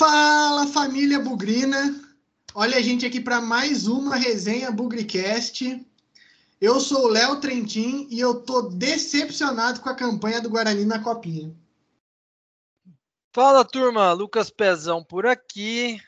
Fala 0.00 0.66
família 0.66 1.20
Bugrina! 1.20 1.94
Olha 2.54 2.78
a 2.78 2.80
gente 2.80 3.04
aqui 3.04 3.20
para 3.20 3.38
mais 3.38 3.86
uma 3.86 4.16
resenha 4.16 4.72
Bugricast. 4.72 5.86
Eu 6.58 6.80
sou 6.80 7.04
o 7.04 7.08
Léo 7.08 7.38
Trentin 7.38 8.08
e 8.10 8.18
eu 8.18 8.42
tô 8.42 8.62
decepcionado 8.62 9.82
com 9.82 9.90
a 9.90 9.94
campanha 9.94 10.40
do 10.40 10.48
Guarani 10.48 10.86
na 10.86 11.02
Copinha. 11.02 11.54
Fala 13.34 13.62
turma, 13.62 14.10
Lucas 14.14 14.48
Pezão 14.48 15.04
por 15.04 15.26
aqui. 15.26 16.00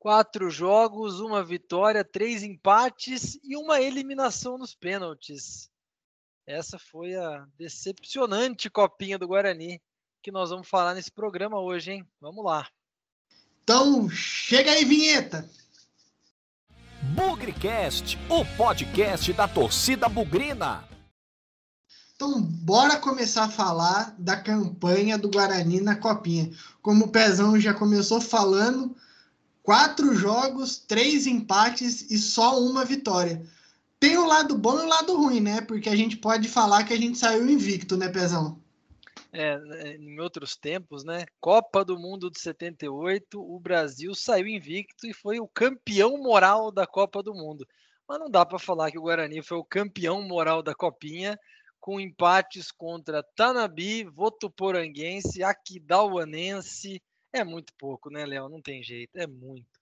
Quatro 0.00 0.50
jogos, 0.50 1.20
uma 1.20 1.44
vitória, 1.44 2.02
três 2.02 2.42
empates 2.42 3.38
e 3.44 3.56
uma 3.56 3.80
eliminação 3.80 4.58
nos 4.58 4.74
pênaltis. 4.74 5.70
Essa 6.44 6.80
foi 6.80 7.14
a 7.14 7.46
decepcionante 7.56 8.68
copinha 8.68 9.16
do 9.16 9.28
Guarani 9.28 9.80
que 10.26 10.32
nós 10.32 10.50
vamos 10.50 10.68
falar 10.68 10.92
nesse 10.92 11.12
programa 11.12 11.60
hoje, 11.60 11.92
hein? 11.92 12.04
Vamos 12.20 12.44
lá. 12.44 12.66
Então, 13.62 14.10
chega 14.10 14.72
aí, 14.72 14.84
vinheta! 14.84 15.48
Bugrecast, 17.14 18.18
o 18.28 18.44
podcast 18.56 19.32
da 19.32 19.46
torcida 19.46 20.08
bugrina. 20.08 20.82
Então, 22.16 22.42
bora 22.42 22.96
começar 22.96 23.44
a 23.44 23.48
falar 23.48 24.16
da 24.18 24.36
campanha 24.36 25.16
do 25.16 25.30
Guarani 25.30 25.80
na 25.80 25.94
Copinha. 25.94 26.50
Como 26.82 27.04
o 27.04 27.08
Pezão 27.08 27.60
já 27.60 27.72
começou 27.72 28.20
falando, 28.20 28.96
quatro 29.62 30.12
jogos, 30.12 30.76
três 30.76 31.28
empates 31.28 32.10
e 32.10 32.18
só 32.18 32.60
uma 32.60 32.84
vitória. 32.84 33.46
Tem 34.00 34.18
o 34.18 34.26
lado 34.26 34.58
bom 34.58 34.80
e 34.80 34.82
o 34.86 34.88
lado 34.88 35.16
ruim, 35.16 35.38
né? 35.38 35.60
Porque 35.60 35.88
a 35.88 35.94
gente 35.94 36.16
pode 36.16 36.48
falar 36.48 36.82
que 36.82 36.92
a 36.92 36.98
gente 36.98 37.16
saiu 37.16 37.48
invicto, 37.48 37.96
né, 37.96 38.08
Pezão? 38.08 38.65
É, 39.38 39.58
né, 39.58 39.96
em 39.96 40.18
outros 40.18 40.56
tempos, 40.56 41.04
né? 41.04 41.26
Copa 41.38 41.84
do 41.84 41.98
Mundo 41.98 42.30
de 42.30 42.40
78, 42.40 43.38
o 43.38 43.60
Brasil 43.60 44.14
saiu 44.14 44.46
invicto 44.46 45.06
e 45.06 45.12
foi 45.12 45.38
o 45.38 45.46
campeão 45.46 46.16
moral 46.16 46.72
da 46.72 46.86
Copa 46.86 47.22
do 47.22 47.34
Mundo. 47.34 47.66
Mas 48.08 48.18
não 48.18 48.30
dá 48.30 48.46
para 48.46 48.58
falar 48.58 48.90
que 48.90 48.98
o 48.98 49.02
Guarani 49.02 49.42
foi 49.42 49.58
o 49.58 49.64
campeão 49.64 50.22
moral 50.22 50.62
da 50.62 50.74
Copinha, 50.74 51.38
com 51.78 52.00
empates 52.00 52.72
contra 52.72 53.22
Tanabi, 53.22 54.04
Votuporanguense, 54.04 55.42
Aquidauanense. 55.42 57.02
É 57.30 57.44
muito 57.44 57.74
pouco, 57.78 58.08
né, 58.08 58.24
Léo? 58.24 58.48
Não 58.48 58.62
tem 58.62 58.82
jeito, 58.82 59.18
é 59.18 59.26
muito. 59.26 59.75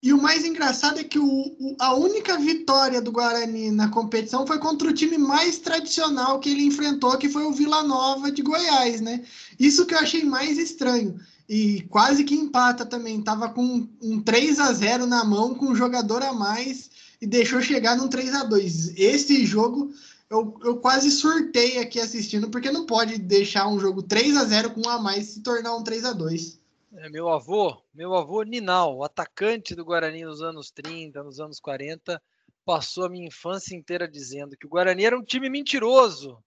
E 0.00 0.12
o 0.12 0.22
mais 0.22 0.44
engraçado 0.44 1.00
é 1.00 1.04
que 1.04 1.18
o, 1.18 1.26
o, 1.26 1.76
a 1.80 1.92
única 1.94 2.38
vitória 2.38 3.02
do 3.02 3.10
Guarani 3.10 3.72
na 3.72 3.88
competição 3.88 4.46
foi 4.46 4.58
contra 4.58 4.88
o 4.88 4.92
time 4.92 5.18
mais 5.18 5.58
tradicional 5.58 6.38
que 6.38 6.50
ele 6.50 6.62
enfrentou, 6.62 7.18
que 7.18 7.28
foi 7.28 7.44
o 7.44 7.52
Vila 7.52 7.82
Nova 7.82 8.30
de 8.30 8.40
Goiás, 8.40 9.00
né? 9.00 9.24
Isso 9.58 9.86
que 9.86 9.94
eu 9.94 9.98
achei 9.98 10.22
mais 10.24 10.56
estranho. 10.56 11.18
E 11.48 11.82
quase 11.88 12.22
que 12.22 12.34
empata 12.34 12.86
também. 12.86 13.20
Tava 13.22 13.48
com 13.48 13.88
um 14.00 14.20
3 14.20 14.60
a 14.60 14.72
0 14.72 15.04
na 15.06 15.24
mão, 15.24 15.54
com 15.54 15.66
um 15.66 15.74
jogador 15.74 16.22
a 16.22 16.32
mais, 16.32 16.90
e 17.20 17.26
deixou 17.26 17.60
chegar 17.60 17.96
num 17.96 18.06
3 18.06 18.34
a 18.34 18.44
2 18.44 18.92
Esse 18.96 19.44
jogo 19.44 19.92
eu, 20.30 20.54
eu 20.62 20.76
quase 20.76 21.10
surtei 21.10 21.78
aqui 21.78 21.98
assistindo, 21.98 22.50
porque 22.50 22.70
não 22.70 22.84
pode 22.84 23.18
deixar 23.18 23.66
um 23.66 23.80
jogo 23.80 24.02
3 24.02 24.36
a 24.36 24.44
0 24.44 24.70
com 24.70 24.86
um 24.86 24.90
a 24.90 24.98
mais 24.98 25.26
se 25.26 25.40
tornar 25.40 25.74
um 25.74 25.82
3 25.82 26.04
a 26.04 26.12
2 26.12 26.57
é, 26.96 27.08
meu 27.08 27.28
avô, 27.28 27.82
meu 27.92 28.14
avô 28.14 28.42
Ninal, 28.42 29.02
atacante 29.04 29.74
do 29.74 29.84
Guarani 29.84 30.24
nos 30.24 30.42
anos 30.42 30.70
30, 30.70 31.22
nos 31.22 31.38
anos 31.40 31.60
40, 31.60 32.20
passou 32.64 33.04
a 33.04 33.08
minha 33.08 33.26
infância 33.26 33.74
inteira 33.74 34.08
dizendo 34.08 34.56
que 34.56 34.66
o 34.66 34.68
Guarani 34.68 35.04
era 35.04 35.18
um 35.18 35.24
time 35.24 35.48
mentiroso. 35.48 36.42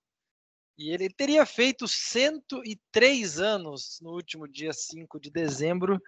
E 0.78 0.89
ele 0.89 1.09
teria 1.09 1.45
feito 1.45 1.88
103 1.88 3.39
anos 3.39 4.00
no 4.02 4.12
último 4.12 4.47
dia 4.47 4.73
5 4.73 5.19
de 5.19 5.30
dezembro. 5.30 6.02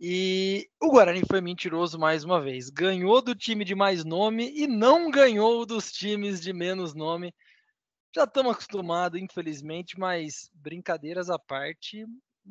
E 0.00 0.68
o 0.80 0.90
Guarani 0.90 1.22
foi 1.28 1.40
mentiroso 1.40 1.98
mais 1.98 2.24
uma 2.24 2.40
vez. 2.40 2.70
Ganhou 2.70 3.22
do 3.22 3.34
time 3.34 3.64
de 3.64 3.74
mais 3.74 4.04
nome 4.04 4.50
e 4.50 4.66
não 4.66 5.10
ganhou 5.10 5.64
dos 5.64 5.92
times 5.92 6.40
de 6.40 6.52
menos 6.52 6.94
nome. 6.94 7.34
Já 8.14 8.24
estamos 8.24 8.52
acostumados, 8.52 9.20
infelizmente, 9.20 9.98
mas 9.98 10.50
brincadeiras 10.54 11.30
à 11.30 11.38
parte, 11.38 12.04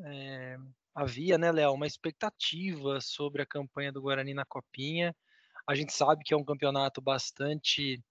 é, 0.06 0.58
havia, 0.94 1.38
né, 1.38 1.52
Léo, 1.52 1.74
uma 1.74 1.88
expectativa 1.88 3.00
sobre 3.02 3.42
a 3.42 3.46
campanha 3.46 3.92
do 3.92 4.02
Guarani 4.02 4.34
na 4.34 4.46
Copinha. 4.46 5.16
A 5.68 5.76
gente 5.76 5.94
sabe 5.94 6.24
que 6.24 6.34
é 6.34 6.38
um 6.38 6.44
campeonato 6.44 7.02
bastante 7.02 8.04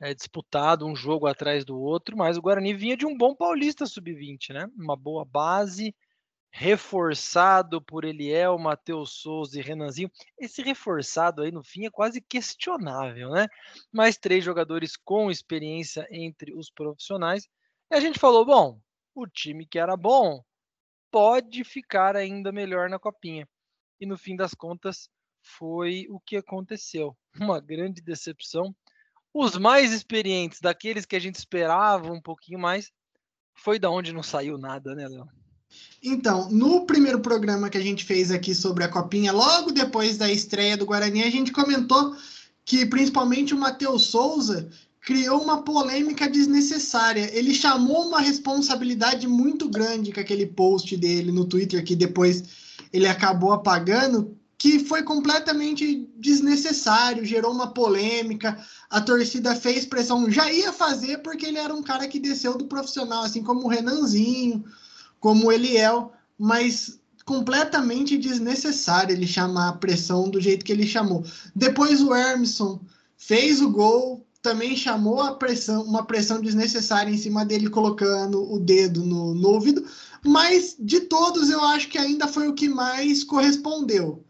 é, 0.00 0.14
disputado, 0.14 0.86
um 0.86 0.94
jogo 0.94 1.26
atrás 1.26 1.64
do 1.64 1.78
outro, 1.78 2.16
mas 2.16 2.36
o 2.36 2.42
Guarani 2.42 2.74
vinha 2.74 2.96
de 2.96 3.06
um 3.06 3.16
bom 3.16 3.34
Paulista 3.34 3.86
Sub-20, 3.86 4.52
né? 4.52 4.70
Uma 4.76 4.96
boa 4.96 5.24
base, 5.24 5.94
reforçado 6.50 7.82
por 7.82 8.04
Eliel, 8.04 8.58
Matheus 8.58 9.12
Souza 9.20 9.58
e 9.58 9.62
Renanzinho. 9.62 10.10
Esse 10.38 10.62
reforçado 10.62 11.42
aí 11.42 11.52
no 11.52 11.62
fim 11.62 11.86
é 11.86 11.90
quase 11.90 12.20
questionável, 12.20 13.30
né? 13.30 13.46
Mas 13.92 14.16
três 14.16 14.44
jogadores 14.44 14.96
com 14.96 15.30
experiência 15.30 16.06
entre 16.10 16.54
os 16.54 16.70
profissionais. 16.70 17.48
E 17.90 17.94
a 17.94 18.00
gente 18.00 18.18
falou, 18.18 18.44
bom, 18.44 18.80
o 19.14 19.26
time 19.26 19.66
que 19.66 19.78
era 19.78 19.96
bom 19.96 20.42
pode 21.10 21.64
ficar 21.64 22.16
ainda 22.16 22.52
melhor 22.52 22.88
na 22.88 22.98
copinha. 22.98 23.48
E 24.00 24.06
no 24.06 24.16
fim 24.16 24.36
das 24.36 24.54
contas, 24.54 25.08
foi 25.42 26.06
o 26.10 26.20
que 26.20 26.36
aconteceu. 26.36 27.16
Uma 27.40 27.60
grande 27.60 28.00
decepção. 28.00 28.74
Os 29.32 29.56
mais 29.56 29.92
experientes, 29.92 30.60
daqueles 30.60 31.04
que 31.04 31.16
a 31.16 31.20
gente 31.20 31.36
esperava 31.36 32.10
um 32.10 32.20
pouquinho 32.20 32.58
mais, 32.58 32.90
foi 33.54 33.78
da 33.78 33.90
onde 33.90 34.12
não 34.12 34.22
saiu 34.22 34.56
nada, 34.56 34.94
né, 34.94 35.06
Léo? 35.08 35.28
Então, 36.02 36.48
no 36.50 36.86
primeiro 36.86 37.20
programa 37.20 37.68
que 37.68 37.76
a 37.76 37.82
gente 37.82 38.04
fez 38.04 38.30
aqui 38.30 38.54
sobre 38.54 38.84
a 38.84 38.88
Copinha, 38.88 39.32
logo 39.32 39.70
depois 39.70 40.16
da 40.16 40.30
estreia 40.30 40.76
do 40.76 40.86
Guarani, 40.86 41.22
a 41.22 41.30
gente 41.30 41.52
comentou 41.52 42.16
que 42.64 42.86
principalmente 42.86 43.54
o 43.54 43.58
Matheus 43.58 44.06
Souza 44.06 44.70
criou 45.08 45.42
uma 45.42 45.62
polêmica 45.62 46.28
desnecessária. 46.28 47.30
Ele 47.32 47.54
chamou 47.54 48.08
uma 48.08 48.20
responsabilidade 48.20 49.26
muito 49.26 49.66
grande 49.66 50.12
com 50.12 50.20
aquele 50.20 50.44
post 50.44 50.94
dele 50.98 51.32
no 51.32 51.46
Twitter, 51.46 51.82
que 51.82 51.96
depois 51.96 52.44
ele 52.92 53.06
acabou 53.06 53.54
apagando, 53.54 54.36
que 54.58 54.80
foi 54.80 55.02
completamente 55.02 56.06
desnecessário, 56.18 57.24
gerou 57.24 57.54
uma 57.54 57.72
polêmica. 57.72 58.62
A 58.90 59.00
torcida 59.00 59.56
fez 59.56 59.86
pressão, 59.86 60.30
já 60.30 60.52
ia 60.52 60.74
fazer 60.74 61.22
porque 61.22 61.46
ele 61.46 61.56
era 61.56 61.72
um 61.72 61.82
cara 61.82 62.06
que 62.06 62.20
desceu 62.20 62.58
do 62.58 62.66
profissional, 62.66 63.24
assim 63.24 63.42
como 63.42 63.64
o 63.64 63.68
Renanzinho, 63.68 64.62
como 65.18 65.46
o 65.46 65.52
Eliel, 65.52 66.12
mas 66.38 67.00
completamente 67.24 68.18
desnecessário 68.18 69.16
ele 69.16 69.26
chamar 69.26 69.70
a 69.70 69.72
pressão 69.72 70.28
do 70.28 70.38
jeito 70.38 70.66
que 70.66 70.72
ele 70.72 70.86
chamou. 70.86 71.24
Depois 71.56 72.02
o 72.02 72.14
Hermson 72.14 72.78
fez 73.16 73.62
o 73.62 73.70
gol, 73.70 74.27
também 74.48 74.74
chamou 74.74 75.20
a 75.20 75.34
pressão, 75.34 75.82
uma 75.82 76.06
pressão 76.06 76.40
desnecessária 76.40 77.10
em 77.10 77.18
cima 77.18 77.44
dele, 77.44 77.68
colocando 77.68 78.50
o 78.50 78.58
dedo 78.58 79.04
no, 79.04 79.34
no 79.34 79.48
ouvido, 79.50 79.84
mas 80.24 80.74
de 80.78 81.00
todos 81.00 81.50
eu 81.50 81.60
acho 81.60 81.88
que 81.88 81.98
ainda 81.98 82.26
foi 82.26 82.48
o 82.48 82.54
que 82.54 82.66
mais 82.66 83.22
correspondeu 83.22 84.24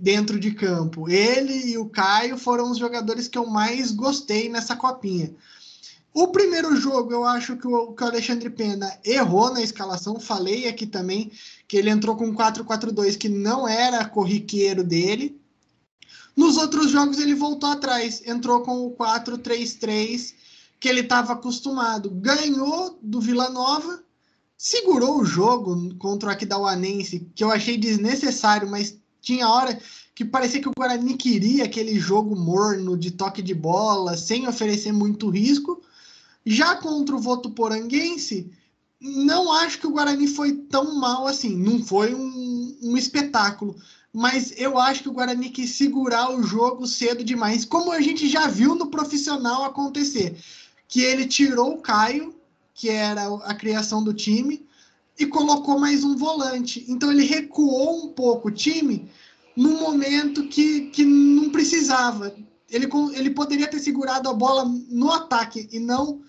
dentro 0.00 0.40
de 0.40 0.50
campo. 0.50 1.08
Ele 1.08 1.70
e 1.70 1.78
o 1.78 1.88
Caio 1.88 2.36
foram 2.36 2.72
os 2.72 2.78
jogadores 2.78 3.28
que 3.28 3.38
eu 3.38 3.46
mais 3.46 3.92
gostei 3.92 4.48
nessa 4.48 4.74
copinha. 4.74 5.32
O 6.12 6.28
primeiro 6.28 6.74
jogo, 6.74 7.12
eu 7.12 7.24
acho 7.24 7.56
que 7.56 7.66
o, 7.66 7.92
que 7.92 8.02
o 8.02 8.06
Alexandre 8.06 8.50
Pena 8.50 8.92
errou 9.04 9.52
na 9.52 9.62
escalação. 9.62 10.18
Falei 10.18 10.68
aqui 10.68 10.86
também 10.86 11.30
que 11.68 11.76
ele 11.76 11.88
entrou 11.88 12.16
com 12.16 12.34
4-4-2, 12.34 13.16
que 13.16 13.28
não 13.28 13.66
era 13.66 14.04
corriqueiro 14.04 14.82
dele. 14.82 15.40
Nos 16.36 16.56
outros 16.56 16.90
jogos 16.90 17.18
ele 17.18 17.34
voltou 17.34 17.70
atrás, 17.70 18.22
entrou 18.26 18.62
com 18.62 18.86
o 18.86 18.96
4-3-3 18.96 20.34
que 20.80 20.88
ele 20.88 21.00
estava 21.00 21.34
acostumado. 21.34 22.10
Ganhou 22.10 22.98
do 23.02 23.20
Vila 23.20 23.50
Nova, 23.50 24.02
segurou 24.56 25.20
o 25.20 25.24
jogo 25.24 25.94
contra 25.96 26.28
o 26.28 26.32
Aquidauanense, 26.32 27.28
que 27.34 27.44
eu 27.44 27.50
achei 27.50 27.76
desnecessário, 27.76 28.68
mas 28.68 28.98
tinha 29.20 29.48
hora 29.48 29.78
que 30.14 30.24
parecia 30.24 30.60
que 30.60 30.68
o 30.68 30.72
Guarani 30.76 31.14
queria 31.14 31.64
aquele 31.64 31.98
jogo 31.98 32.34
morno 32.34 32.96
de 32.96 33.10
toque 33.12 33.40
de 33.40 33.54
bola, 33.54 34.16
sem 34.16 34.48
oferecer 34.48 34.92
muito 34.92 35.30
risco. 35.30 35.80
Já 36.44 36.74
contra 36.76 37.14
o 37.14 37.20
Votuporanguense, 37.20 38.50
não 39.00 39.52
acho 39.52 39.78
que 39.78 39.86
o 39.86 39.92
Guarani 39.92 40.26
foi 40.26 40.52
tão 40.52 40.96
mal 40.96 41.26
assim. 41.26 41.56
Não 41.56 41.82
foi 41.82 42.14
um, 42.14 42.76
um 42.82 42.96
espetáculo 42.96 43.76
mas 44.12 44.52
eu 44.56 44.78
acho 44.78 45.02
que 45.02 45.08
o 45.08 45.12
Guarani 45.12 45.48
quis 45.48 45.70
segurar 45.70 46.30
o 46.30 46.42
jogo 46.42 46.86
cedo 46.86 47.24
demais, 47.24 47.64
como 47.64 47.90
a 47.90 48.00
gente 48.00 48.28
já 48.28 48.46
viu 48.46 48.74
no 48.74 48.88
profissional 48.88 49.64
acontecer, 49.64 50.36
que 50.86 51.00
ele 51.00 51.26
tirou 51.26 51.74
o 51.74 51.80
Caio, 51.80 52.34
que 52.74 52.90
era 52.90 53.26
a 53.44 53.54
criação 53.54 54.04
do 54.04 54.12
time, 54.12 54.66
e 55.18 55.24
colocou 55.24 55.78
mais 55.78 56.04
um 56.04 56.14
volante. 56.16 56.84
Então 56.88 57.10
ele 57.10 57.24
recuou 57.24 58.04
um 58.04 58.08
pouco 58.08 58.48
o 58.48 58.52
time 58.52 59.08
no 59.56 59.78
momento 59.78 60.46
que, 60.48 60.90
que 60.90 61.04
não 61.04 61.50
precisava. 61.50 62.34
Ele, 62.70 62.88
ele 63.14 63.30
poderia 63.30 63.68
ter 63.68 63.78
segurado 63.78 64.28
a 64.28 64.34
bola 64.34 64.64
no 64.88 65.10
ataque 65.10 65.68
e 65.70 65.78
não 65.78 66.20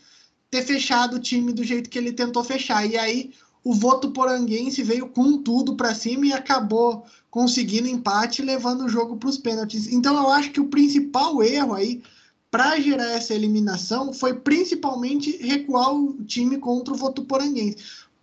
ter 0.50 0.62
fechado 0.62 1.16
o 1.16 1.20
time 1.20 1.52
do 1.52 1.64
jeito 1.64 1.90
que 1.90 1.98
ele 1.98 2.14
tentou 2.14 2.44
fechar. 2.44 2.86
E 2.86 2.98
aí 2.98 3.34
o 3.64 3.74
voto 3.74 4.12
poranguense 4.12 4.84
veio 4.84 5.08
com 5.08 5.42
tudo 5.42 5.76
para 5.76 5.96
cima 5.96 6.28
e 6.28 6.34
acabou 6.34 7.06
conseguindo 7.34 7.88
empate, 7.88 8.44
levando 8.44 8.86
o 8.86 8.88
jogo 8.88 9.18
para 9.18 9.28
os 9.28 9.40
pênaltis. 9.40 9.92
Então 9.92 10.16
eu 10.16 10.30
acho 10.30 10.52
que 10.52 10.60
o 10.60 10.68
principal 10.68 11.42
erro 11.42 11.74
aí 11.74 12.04
para 12.52 12.80
gerar 12.80 13.10
essa 13.10 13.34
eliminação 13.34 14.14
foi 14.14 14.36
principalmente 14.36 15.36
recuar 15.38 15.96
o 15.96 16.14
time 16.26 16.60
contra 16.60 16.94
o 16.94 16.98
Votuporanguense. 16.98 17.78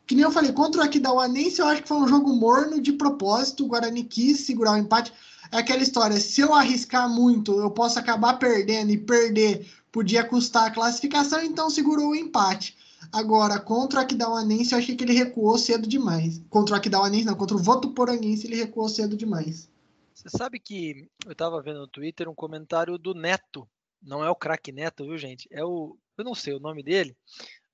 Que 0.07 0.15
nem 0.15 0.23
eu 0.23 0.31
falei, 0.31 0.53
contra 0.53 0.81
o 0.81 0.85
Aquidauanense 0.85 1.59
eu 1.59 1.67
acho 1.67 1.83
que 1.83 1.89
foi 1.89 1.97
um 1.97 2.07
jogo 2.07 2.33
morno 2.33 2.81
de 2.81 2.93
propósito, 2.93 3.65
o 3.65 3.67
Guarani 3.67 4.05
quis 4.05 4.43
segurar 4.47 4.75
o 4.75 4.79
empate. 4.79 5.13
É 5.51 5.59
aquela 5.59 5.83
história, 5.83 6.21
se 6.21 6.41
eu 6.41 6.55
arriscar 6.55 7.09
muito, 7.09 7.59
eu 7.59 7.73
posso 7.73 7.99
acabar 7.99 8.35
perdendo 8.35 8.93
e 8.93 8.97
perder 8.97 9.67
podia 9.91 10.23
custar 10.23 10.69
a 10.69 10.71
classificação, 10.71 11.43
então 11.43 11.69
segurou 11.69 12.11
o 12.11 12.15
empate. 12.15 12.77
Agora, 13.13 13.59
contra 13.59 14.01
o 14.01 14.03
Aquidauanense, 14.03 14.73
eu 14.73 14.79
achei 14.79 14.95
que 14.95 15.05
ele 15.05 15.13
recuou 15.13 15.57
cedo 15.59 15.89
demais. 15.89 16.43
Contra 16.51 16.75
o 16.75 16.79
Aquidauanense, 16.79 17.25
não, 17.25 17.35
contra 17.35 17.57
o 17.57 17.63
Votuporanguense, 17.63 18.47
ele 18.47 18.57
recuou 18.57 18.89
cedo 18.89 19.17
demais. 19.17 19.71
Você 20.15 20.29
sabe 20.29 20.61
que 20.61 21.09
eu 21.25 21.33
estava 21.33 21.63
vendo 21.63 21.81
no 21.81 21.89
Twitter 21.89 22.29
um 22.29 22.35
comentário 22.35 22.99
do 22.99 23.15
Neto. 23.15 23.69
Não 24.03 24.23
é 24.25 24.31
o 24.31 24.37
craque 24.37 24.71
Neto, 24.71 25.05
viu, 25.05 25.17
gente? 25.17 25.49
É 25.51 25.65
o. 25.65 25.97
Eu 26.17 26.25
não 26.25 26.35
sei 26.35 26.53
o 26.53 26.61
nome 26.61 26.83
dele, 26.83 27.17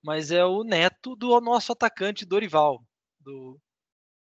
mas 0.03 0.31
é 0.31 0.45
o 0.45 0.63
neto 0.63 1.17
do 1.17 1.41
nosso 1.41 1.73
atacante 1.73 2.25
Dorival. 2.25 2.85
Do, 3.19 3.61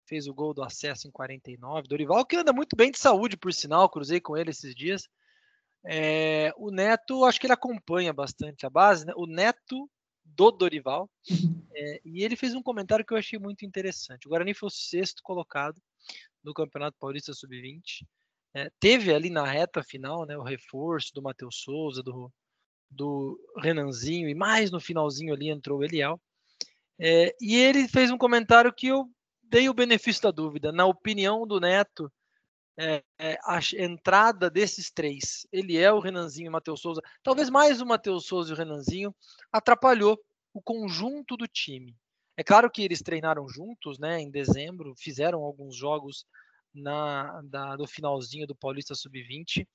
fez 0.07 0.27
o 0.27 0.35
gol 0.35 0.53
do 0.53 0.63
acesso 0.63 1.09
em 1.09 1.11
49. 1.11 1.89
Dorival, 1.89 2.27
que 2.27 2.37
anda 2.37 2.53
muito 2.53 2.77
bem 2.77 2.91
de 2.91 2.99
saúde, 2.99 3.37
por 3.37 3.53
sinal, 3.55 3.89
cruzei 3.89 4.21
com 4.21 4.37
ele 4.37 4.51
esses 4.51 4.75
dias. 4.75 5.09
É, 5.87 6.53
o 6.59 6.71
Neto, 6.71 7.25
acho 7.25 7.41
que 7.41 7.47
ele 7.47 7.55
acompanha 7.55 8.13
bastante 8.13 8.67
a 8.67 8.71
base, 8.71 9.07
né? 9.07 9.15
O 9.17 9.27
Neto 9.27 9.89
do 10.35 10.51
Dorival. 10.51 11.11
É, 11.75 12.01
e 12.05 12.25
ele 12.25 12.37
fez 12.37 12.55
um 12.55 12.63
comentário 12.63 13.05
que 13.05 13.13
eu 13.13 13.19
achei 13.19 13.39
muito 13.39 13.65
interessante. 13.65 14.27
O 14.27 14.31
Guarani 14.31 14.55
foi 14.55 14.67
o 14.67 14.71
sexto 14.71 15.23
colocado 15.23 15.81
no 16.43 16.53
Campeonato 16.53 16.97
Paulista 16.99 17.33
Sub-20. 17.33 18.05
É, 18.55 18.71
teve 18.81 19.15
ali 19.15 19.31
na 19.31 19.45
reta 19.45 19.83
final 19.83 20.27
né, 20.27 20.37
o 20.37 20.43
reforço 20.43 21.13
do 21.15 21.23
Matheus 21.23 21.61
Souza, 21.63 22.03
do, 22.03 22.33
do 22.91 23.39
Renanzinho, 23.59 24.29
e 24.29 24.35
mais 24.35 24.71
no 24.71 24.81
finalzinho 24.81 25.33
ali 25.33 25.49
entrou 25.49 25.79
o 25.79 25.85
Eliel. 25.85 26.21
É, 26.99 27.35
e 27.41 27.57
ele 27.57 27.89
fez 27.89 28.11
um 28.11 28.19
comentário 28.19 28.73
que 28.73 28.89
eu 28.89 29.09
dei 29.43 29.69
o 29.69 29.75
benefício 29.75 30.23
da 30.23 30.31
dúvida. 30.31 30.73
Na 30.73 30.87
opinião 30.87 31.47
do 31.47 31.61
Neto, 31.61 32.13
é, 32.83 33.05
é, 33.19 33.39
a 33.45 33.61
entrada 33.79 34.49
desses 34.49 34.91
três, 34.91 35.47
Eliel, 35.53 35.97
o 35.97 36.01
Renanzinho 36.01 36.47
e 36.47 36.49
o 36.49 36.53
Matheus 36.53 36.81
Souza, 36.81 37.03
talvez 37.23 37.51
mais 37.51 37.79
o 37.83 37.87
Matheus 37.87 38.25
Souza 38.25 38.51
e 38.51 38.55
o 38.55 38.57
Renanzinho, 38.57 39.15
atrapalhou 39.53 40.19
o 40.55 40.63
conjunto 40.63 41.37
do 41.37 41.47
time. 41.47 41.95
É 42.39 42.43
claro 42.43 42.71
que 42.71 42.83
eles 42.83 43.03
treinaram 43.03 43.47
juntos, 43.47 43.99
né, 43.99 44.19
em 44.19 44.31
dezembro, 44.31 44.95
fizeram 44.97 45.41
alguns 45.43 45.77
jogos 45.77 46.25
na 46.73 47.43
da, 47.43 47.77
do 47.77 47.87
finalzinho 47.87 48.47
do 48.47 48.55
Paulista 48.55 48.95
Sub-20, 48.95 49.69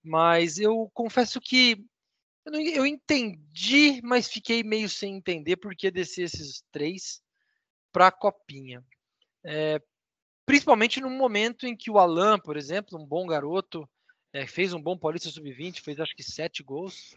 mas 0.00 0.56
eu 0.58 0.88
confesso 0.94 1.40
que 1.40 1.84
eu, 2.44 2.52
não, 2.52 2.60
eu, 2.60 2.86
entendi, 2.86 4.00
mas 4.04 4.28
fiquei 4.28 4.62
meio 4.62 4.88
sem 4.88 5.16
entender 5.16 5.56
por 5.56 5.74
que 5.74 5.90
descer 5.90 6.26
esses 6.26 6.62
três 6.70 7.20
para 7.90 8.06
a 8.06 8.12
copinha. 8.12 8.84
É, 9.44 9.80
principalmente 10.46 11.00
no 11.00 11.10
momento 11.10 11.66
em 11.66 11.76
que 11.76 11.90
o 11.90 11.98
Alan, 11.98 12.38
por 12.38 12.56
exemplo, 12.56 12.98
um 12.98 13.06
bom 13.06 13.26
garoto, 13.26 13.88
é, 14.32 14.46
fez 14.46 14.72
um 14.72 14.82
bom 14.82 14.96
Paulista 14.96 15.28
Sub-20, 15.28 15.80
fez 15.80 16.00
acho 16.00 16.14
que 16.14 16.22
sete 16.22 16.62
gols. 16.62 17.14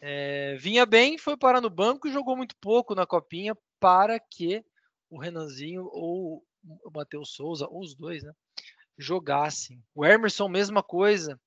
É, 0.00 0.56
vinha 0.56 0.84
bem, 0.84 1.16
foi 1.16 1.36
parar 1.36 1.60
no 1.60 1.70
banco 1.70 2.08
e 2.08 2.12
jogou 2.12 2.36
muito 2.36 2.54
pouco 2.60 2.94
na 2.94 3.06
copinha 3.06 3.56
para 3.80 4.18
que 4.18 4.64
o 5.10 5.18
Renanzinho 5.18 5.88
ou 5.92 6.44
o 6.62 6.90
Matheus 6.94 7.34
Souza, 7.34 7.66
ou 7.68 7.80
os 7.80 7.94
dois, 7.94 8.22
né, 8.22 8.32
jogassem. 8.96 9.82
O 9.94 10.04
Emerson, 10.04 10.48
mesma 10.48 10.82
coisa, 10.82 11.38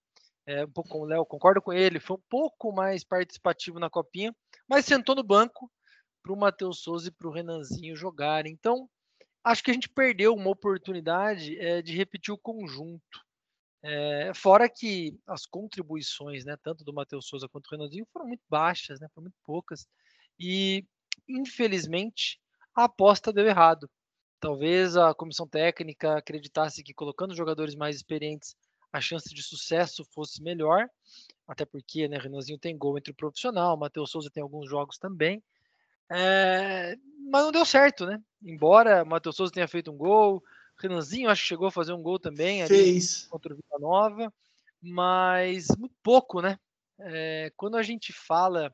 é, 0.45 0.63
um 0.63 0.71
pouco 0.71 0.89
com 0.89 1.01
o 1.01 1.05
Léo, 1.05 1.25
concordo 1.25 1.61
com 1.61 1.73
ele, 1.73 1.99
foi 1.99 2.17
um 2.17 2.23
pouco 2.29 2.71
mais 2.71 3.03
participativo 3.03 3.79
na 3.79 3.89
copinha, 3.89 4.35
mas 4.67 4.85
sentou 4.85 5.15
no 5.15 5.23
banco 5.23 5.71
para 6.23 6.33
o 6.33 6.37
Matheus 6.37 6.81
Souza 6.81 7.09
e 7.09 7.11
para 7.11 7.27
o 7.27 7.31
Renanzinho 7.31 7.95
jogarem. 7.95 8.53
Então, 8.53 8.89
acho 9.47 9.63
que 9.63 9.71
a 9.71 9.73
gente 9.73 9.89
perdeu 9.89 10.33
uma 10.33 10.49
oportunidade 10.49 11.57
é, 11.59 11.81
de 11.81 11.95
repetir 11.95 12.33
o 12.33 12.37
conjunto. 12.37 13.25
É, 13.81 14.31
fora 14.35 14.67
que 14.67 15.17
as 15.25 15.45
contribuições, 15.45 16.43
né, 16.43 16.57
tanto 16.61 16.83
do 16.83 16.93
Matheus 16.93 17.27
Souza 17.27 17.47
quanto 17.47 17.69
do 17.69 17.71
Renanzinho, 17.71 18.07
foram 18.11 18.27
muito 18.27 18.43
baixas, 18.49 18.99
né, 18.99 19.07
foram 19.13 19.25
muito 19.25 19.37
poucas. 19.45 19.87
E, 20.37 20.85
infelizmente, 21.27 22.39
a 22.75 22.83
aposta 22.85 23.31
deu 23.31 23.45
errado. 23.47 23.89
Talvez 24.39 24.97
a 24.97 25.13
comissão 25.13 25.47
técnica 25.47 26.17
acreditasse 26.17 26.83
que 26.83 26.93
colocando 26.93 27.35
jogadores 27.35 27.75
mais 27.75 27.95
experientes 27.95 28.55
a 28.91 28.99
chance 28.99 29.33
de 29.33 29.41
sucesso 29.41 30.03
fosse 30.13 30.41
melhor, 30.41 30.87
até 31.47 31.65
porque 31.65 32.07
né, 32.07 32.17
Renanzinho 32.17 32.59
tem 32.59 32.77
gol 32.77 32.97
entre 32.97 33.11
o 33.11 33.15
profissional, 33.15 33.77
Matheus 33.77 34.11
Souza 34.11 34.29
tem 34.29 34.43
alguns 34.43 34.69
jogos 34.69 34.97
também, 34.97 35.41
é, 36.09 36.95
mas 37.29 37.43
não 37.43 37.51
deu 37.51 37.65
certo, 37.65 38.05
né? 38.05 38.21
Embora 38.41 39.03
Matheus 39.03 39.35
Souza 39.35 39.51
tenha 39.51 39.67
feito 39.67 39.91
um 39.91 39.97
gol, 39.97 40.43
Renanzinho 40.79 41.29
acho 41.29 41.41
que 41.41 41.47
chegou 41.47 41.67
a 41.67 41.71
fazer 41.71 41.93
um 41.93 42.01
gol 42.01 42.19
também 42.19 42.65
Fez. 42.67 43.25
contra 43.25 43.53
o 43.53 43.57
Vila 43.57 43.79
Nova, 43.79 44.33
mas 44.81 45.67
muito 45.77 45.95
pouco, 46.03 46.41
né? 46.41 46.57
É, 46.99 47.51
quando 47.55 47.77
a 47.77 47.83
gente 47.83 48.13
fala 48.13 48.73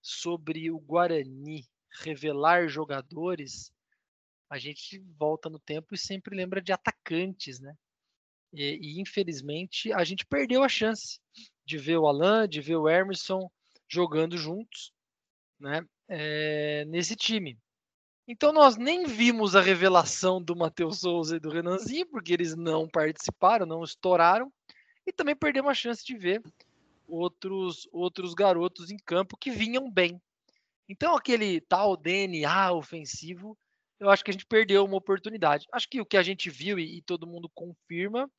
sobre 0.00 0.70
o 0.70 0.78
Guarani 0.78 1.66
revelar 2.02 2.68
jogadores, 2.68 3.72
a 4.50 4.58
gente 4.58 4.98
volta 5.18 5.48
no 5.48 5.58
tempo 5.58 5.94
e 5.94 5.98
sempre 5.98 6.36
lembra 6.36 6.60
de 6.60 6.72
atacantes, 6.72 7.60
né? 7.60 7.74
E, 8.52 8.78
e, 8.80 9.00
infelizmente 9.00 9.92
a 9.92 10.02
gente 10.04 10.24
perdeu 10.24 10.62
a 10.62 10.68
chance 10.68 11.20
de 11.66 11.76
ver 11.76 11.98
o 11.98 12.06
Alan, 12.06 12.48
de 12.48 12.60
ver 12.60 12.76
o 12.76 12.88
Emerson 12.88 13.50
jogando 13.86 14.38
juntos, 14.38 14.92
né? 15.60 15.86
É, 16.08 16.84
nesse 16.86 17.14
time. 17.14 17.58
Então 18.26 18.52
nós 18.52 18.76
nem 18.76 19.06
vimos 19.06 19.56
a 19.56 19.60
revelação 19.60 20.42
do 20.42 20.54
Matheus 20.54 21.00
Souza 21.00 21.36
e 21.36 21.40
do 21.40 21.50
Renanzinho, 21.50 22.06
porque 22.06 22.32
eles 22.32 22.54
não 22.54 22.88
participaram, 22.88 23.66
não 23.66 23.82
estouraram, 23.82 24.52
e 25.06 25.12
também 25.12 25.34
perdemos 25.34 25.70
a 25.70 25.74
chance 25.74 26.04
de 26.04 26.16
ver 26.16 26.42
outros 27.06 27.88
outros 27.90 28.34
garotos 28.34 28.90
em 28.90 28.98
campo 28.98 29.36
que 29.36 29.50
vinham 29.50 29.90
bem. 29.90 30.20
Então 30.88 31.16
aquele 31.16 31.60
tal 31.60 31.96
DNA 31.96 32.72
ofensivo 32.72 33.56
eu 34.00 34.10
acho 34.10 34.24
que 34.24 34.30
a 34.30 34.32
gente 34.32 34.46
perdeu 34.46 34.84
uma 34.84 34.96
oportunidade. 34.96 35.66
Acho 35.72 35.88
que 35.88 36.00
o 36.00 36.06
que 36.06 36.16
a 36.16 36.22
gente 36.22 36.48
viu 36.48 36.78
e, 36.78 36.98
e 36.98 37.02
todo 37.02 37.26
mundo 37.26 37.50
confirma 37.54 38.30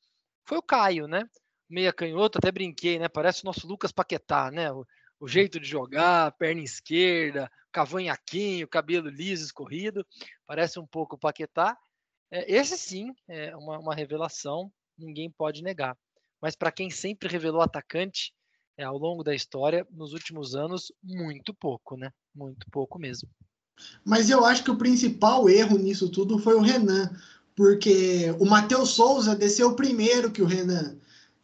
foi 0.45 0.57
o 0.57 0.63
Caio, 0.63 1.07
né? 1.07 1.27
Meia 1.69 1.91
canhoto, 1.91 2.37
até 2.37 2.51
brinquei, 2.51 2.97
né? 2.97 3.09
Parece 3.09 3.43
o 3.43 3.45
nosso 3.45 3.67
Lucas 3.67 3.91
Paquetá, 3.91 4.49
né? 4.51 4.71
O, 4.71 4.87
o 5.19 5.27
jeito 5.27 5.59
de 5.59 5.67
jogar, 5.67 6.31
perna 6.33 6.61
esquerda, 6.61 7.51
cavanhaquinho, 7.79 8.67
cabelo 8.67 9.09
liso, 9.09 9.45
escorrido, 9.45 10.05
parece 10.45 10.77
um 10.79 10.85
pouco 10.85 11.15
o 11.15 11.19
Paquetá. 11.19 11.77
É, 12.29 12.53
esse 12.53 12.77
sim 12.77 13.13
é 13.29 13.55
uma, 13.55 13.79
uma 13.79 13.95
revelação, 13.95 14.69
ninguém 14.97 15.31
pode 15.31 15.63
negar. 15.63 15.97
Mas 16.41 16.57
para 16.57 16.73
quem 16.73 16.89
sempre 16.89 17.29
revelou 17.29 17.61
atacante 17.61 18.33
é, 18.77 18.83
ao 18.83 18.97
longo 18.97 19.23
da 19.23 19.33
história, 19.33 19.87
nos 19.91 20.11
últimos 20.11 20.55
anos, 20.55 20.91
muito 21.01 21.53
pouco, 21.53 21.95
né? 21.95 22.11
Muito 22.35 22.67
pouco 22.69 22.99
mesmo. 22.99 23.29
Mas 24.03 24.29
eu 24.29 24.43
acho 24.43 24.63
que 24.63 24.71
o 24.71 24.77
principal 24.77 25.49
erro 25.49 25.77
nisso 25.77 26.09
tudo 26.09 26.37
foi 26.37 26.55
o 26.55 26.61
Renan, 26.61 27.09
porque 27.55 28.35
o 28.39 28.45
Matheus 28.45 28.89
Souza 28.89 29.33
desceu 29.35 29.73
primeiro 29.73 30.31
que 30.31 30.41
o 30.41 30.45
Renan. 30.45 30.97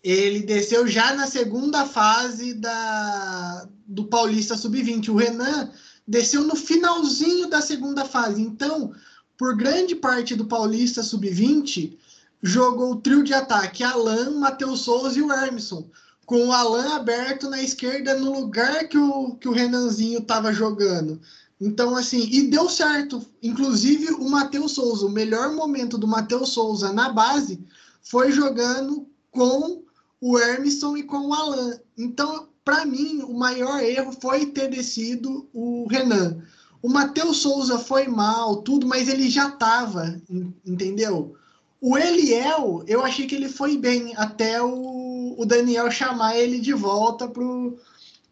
Ele 0.03 0.41
desceu 0.41 0.85
já 0.85 1.15
na 1.15 1.27
segunda 1.27 1.85
fase 1.85 2.53
da, 2.53 3.67
do 3.87 4.05
Paulista 4.05 4.57
Sub-20. 4.57 5.09
O 5.09 5.15
Renan 5.15 5.71
desceu 6.07 6.43
no 6.43 6.55
finalzinho 6.55 7.49
da 7.49 7.61
segunda 7.61 8.05
fase. 8.05 8.41
Então, 8.41 8.93
por 9.37 9.55
grande 9.55 9.95
parte 9.95 10.35
do 10.35 10.45
Paulista 10.45 11.03
Sub-20, 11.03 11.97
jogou 12.41 12.91
o 12.91 13.01
trio 13.01 13.23
de 13.23 13.33
ataque: 13.33 13.83
Alan, 13.83 14.39
Matheus 14.39 14.81
Souza 14.81 15.17
e 15.17 15.21
o 15.21 15.31
Hermisson. 15.31 15.89
Com 16.25 16.47
o 16.47 16.51
Alan 16.51 16.95
aberto 16.95 17.49
na 17.49 17.61
esquerda 17.61 18.17
no 18.17 18.33
lugar 18.33 18.87
que 18.87 18.97
o, 18.97 19.35
que 19.35 19.47
o 19.47 19.51
Renanzinho 19.51 20.19
estava 20.19 20.51
jogando. 20.51 21.21
Então, 21.61 21.95
assim, 21.95 22.27
e 22.31 22.43
deu 22.43 22.69
certo. 22.69 23.25
Inclusive, 23.41 24.11
o 24.13 24.29
Matheus 24.29 24.73
Souza, 24.73 25.05
o 25.05 25.11
melhor 25.11 25.53
momento 25.53 25.97
do 25.97 26.07
Matheus 26.07 26.49
Souza 26.49 26.91
na 26.91 27.09
base 27.09 27.63
foi 28.01 28.31
jogando 28.31 29.07
com 29.31 29.83
o 30.19 30.39
Hermisson 30.39 30.97
e 30.97 31.03
com 31.03 31.27
o 31.27 31.33
Alan. 31.33 31.79
Então, 31.97 32.47
para 32.65 32.83
mim, 32.83 33.21
o 33.21 33.33
maior 33.37 33.79
erro 33.83 34.11
foi 34.19 34.47
ter 34.47 34.69
descido 34.69 35.47
o 35.53 35.85
Renan. 35.87 36.43
O 36.81 36.89
Matheus 36.89 37.37
Souza 37.37 37.77
foi 37.77 38.07
mal, 38.07 38.57
tudo, 38.57 38.87
mas 38.87 39.07
ele 39.07 39.29
já 39.29 39.49
estava, 39.49 40.19
entendeu? 40.65 41.35
O 41.79 41.95
Eliel, 41.95 42.83
eu 42.87 43.05
achei 43.05 43.27
que 43.27 43.35
ele 43.35 43.49
foi 43.49 43.77
bem 43.77 44.15
até 44.17 44.61
o, 44.61 45.35
o 45.37 45.45
Daniel 45.45 45.91
chamar 45.91 46.35
ele 46.35 46.59
de 46.59 46.73
volta 46.73 47.27
pro, 47.27 47.77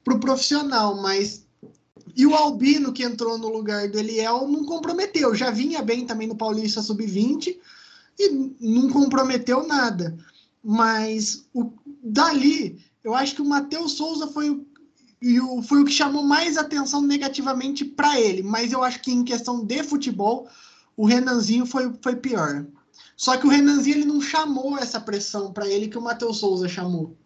pro 0.03 0.19
profissional, 0.19 0.99
mas 0.99 1.45
E 2.15 2.25
o 2.25 2.35
Albino, 2.35 2.91
que 2.91 3.03
entrou 3.03 3.37
no 3.37 3.49
lugar 3.49 3.87
do 3.89 3.99
Eliel, 3.99 4.47
não 4.47 4.65
comprometeu. 4.65 5.35
Já 5.35 5.51
vinha 5.51 5.81
bem 5.81 6.05
também 6.05 6.27
no 6.27 6.35
Paulista 6.35 6.81
Sub-20 6.81 7.55
e 8.19 8.29
não 8.59 8.89
comprometeu 8.89 9.67
nada. 9.67 10.17
Mas 10.63 11.45
o, 11.53 11.71
dali, 12.03 12.79
eu 13.03 13.13
acho 13.13 13.35
que 13.35 13.41
o 13.41 13.45
Matheus 13.45 13.93
Souza 13.93 14.27
foi 14.27 14.49
o, 14.49 14.65
foi 15.63 15.81
o 15.81 15.85
que 15.85 15.91
chamou 15.91 16.23
mais 16.23 16.57
atenção 16.57 17.01
negativamente 17.01 17.85
para 17.85 18.19
ele. 18.19 18.41
Mas 18.41 18.71
eu 18.71 18.83
acho 18.83 19.01
que 19.01 19.11
em 19.11 19.23
questão 19.23 19.65
de 19.65 19.83
futebol, 19.83 20.49
o 20.95 21.05
Renanzinho 21.05 21.65
foi, 21.65 21.93
foi 22.01 22.15
pior. 22.15 22.65
Só 23.15 23.37
que 23.37 23.45
o 23.45 23.49
Renanzinho 23.49 23.97
ele 23.97 24.05
não 24.05 24.21
chamou 24.21 24.77
essa 24.77 24.99
pressão 24.99 25.51
para 25.51 25.67
ele 25.67 25.87
que 25.87 25.97
o 25.97 26.01
Matheus 26.01 26.39
Souza 26.39 26.67
chamou. 26.67 27.17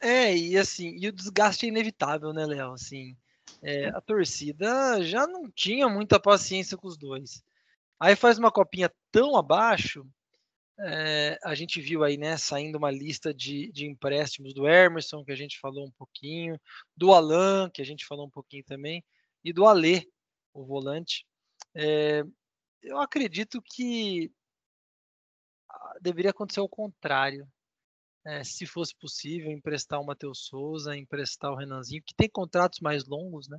É, 0.00 0.36
e 0.36 0.58
assim, 0.58 0.96
e 0.98 1.08
o 1.08 1.12
desgaste 1.12 1.64
é 1.64 1.68
inevitável, 1.68 2.32
né, 2.32 2.44
Léo? 2.44 2.72
Assim, 2.72 3.16
é, 3.62 3.88
a 3.90 4.00
torcida 4.00 5.02
já 5.02 5.26
não 5.26 5.48
tinha 5.48 5.88
muita 5.88 6.18
paciência 6.18 6.76
com 6.76 6.88
os 6.88 6.96
dois. 6.96 7.42
Aí 8.00 8.16
faz 8.16 8.36
uma 8.36 8.50
copinha 8.50 8.90
tão 9.12 9.36
abaixo, 9.36 10.04
é, 10.80 11.38
a 11.44 11.54
gente 11.54 11.80
viu 11.80 12.02
aí, 12.02 12.16
né, 12.16 12.36
saindo 12.36 12.78
uma 12.78 12.90
lista 12.90 13.32
de, 13.32 13.70
de 13.72 13.86
empréstimos 13.86 14.54
do 14.54 14.68
Emerson, 14.68 15.24
que 15.24 15.32
a 15.32 15.36
gente 15.36 15.58
falou 15.60 15.86
um 15.86 15.90
pouquinho, 15.92 16.58
do 16.96 17.12
Alan, 17.12 17.70
que 17.70 17.82
a 17.82 17.84
gente 17.84 18.06
falou 18.06 18.26
um 18.26 18.30
pouquinho 18.30 18.64
também, 18.64 19.04
e 19.44 19.52
do 19.52 19.66
Alê, 19.66 20.08
o 20.54 20.64
volante. 20.64 21.26
É, 21.74 22.22
eu 22.82 22.98
acredito 22.98 23.62
que 23.62 24.32
ah, 25.70 25.98
deveria 26.00 26.30
acontecer 26.30 26.60
o 26.60 26.68
contrário 26.68 27.46
é, 28.24 28.44
se 28.44 28.66
fosse 28.66 28.94
possível, 28.94 29.50
emprestar 29.50 30.00
o 30.00 30.06
Matheus 30.06 30.46
Souza, 30.46 30.96
emprestar 30.96 31.52
o 31.52 31.56
Renanzinho, 31.56 32.02
que 32.04 32.14
tem 32.14 32.28
contratos 32.28 32.80
mais 32.80 33.04
longos, 33.04 33.48
né? 33.48 33.58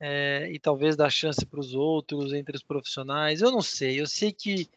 É, 0.00 0.50
e 0.52 0.58
talvez 0.60 0.96
dar 0.96 1.10
chance 1.10 1.44
para 1.44 1.58
os 1.60 1.74
outros, 1.74 2.32
entre 2.32 2.56
os 2.56 2.62
profissionais. 2.62 3.40
Eu 3.40 3.50
não 3.50 3.60
sei, 3.62 4.00
eu 4.00 4.06
sei 4.06 4.32
que 4.32 4.68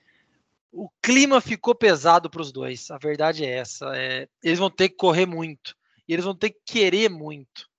o 0.71 0.89
clima 1.01 1.41
ficou 1.41 1.75
pesado 1.75 2.29
para 2.29 2.41
os 2.41 2.51
dois, 2.51 2.89
a 2.91 2.97
verdade 2.97 3.45
é 3.45 3.49
essa. 3.49 3.95
É, 3.95 4.27
eles 4.43 4.59
vão 4.59 4.69
ter 4.69 4.89
que 4.89 4.95
correr 4.95 5.25
muito, 5.25 5.75
e 6.07 6.13
eles 6.13 6.25
vão 6.25 6.35
ter 6.35 6.51
que 6.51 6.61
querer 6.65 7.09
muito, 7.09 7.69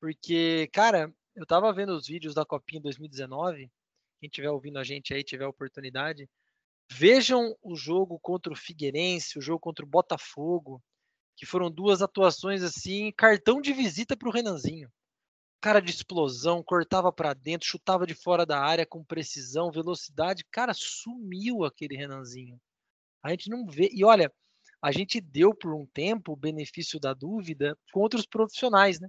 porque, 0.00 0.68
cara, 0.72 1.12
eu 1.34 1.42
estava 1.42 1.72
vendo 1.72 1.92
os 1.94 2.06
vídeos 2.06 2.34
da 2.34 2.44
Copinha 2.44 2.82
2019, 2.82 3.70
quem 4.20 4.28
estiver 4.28 4.50
ouvindo 4.50 4.78
a 4.78 4.84
gente 4.84 5.14
aí, 5.14 5.22
tiver 5.22 5.46
oportunidade, 5.46 6.28
Vejam 6.90 7.54
o 7.62 7.76
jogo 7.76 8.18
contra 8.18 8.52
o 8.52 8.56
Figueirense, 8.56 9.38
o 9.38 9.42
jogo 9.42 9.60
contra 9.60 9.84
o 9.84 9.88
Botafogo, 9.88 10.82
que 11.36 11.44
foram 11.44 11.70
duas 11.70 12.00
atuações 12.00 12.62
assim, 12.62 13.12
cartão 13.12 13.60
de 13.60 13.72
visita 13.72 14.16
para 14.16 14.28
o 14.28 14.32
Renanzinho. 14.32 14.90
Cara 15.60 15.80
de 15.80 15.90
explosão, 15.90 16.62
cortava 16.62 17.12
para 17.12 17.34
dentro, 17.34 17.66
chutava 17.66 18.06
de 18.06 18.14
fora 18.14 18.46
da 18.46 18.60
área 18.60 18.86
com 18.86 19.04
precisão, 19.04 19.72
velocidade. 19.72 20.44
Cara, 20.50 20.72
sumiu 20.72 21.64
aquele 21.64 21.96
Renanzinho. 21.96 22.60
A 23.22 23.30
gente 23.30 23.50
não 23.50 23.66
vê. 23.66 23.90
E 23.92 24.04
olha, 24.04 24.32
a 24.80 24.92
gente 24.92 25.20
deu 25.20 25.52
por 25.54 25.74
um 25.74 25.84
tempo 25.86 26.32
o 26.32 26.36
benefício 26.36 27.00
da 27.00 27.12
dúvida 27.12 27.76
contra 27.92 28.18
os 28.18 28.26
profissionais, 28.26 29.00
né? 29.00 29.08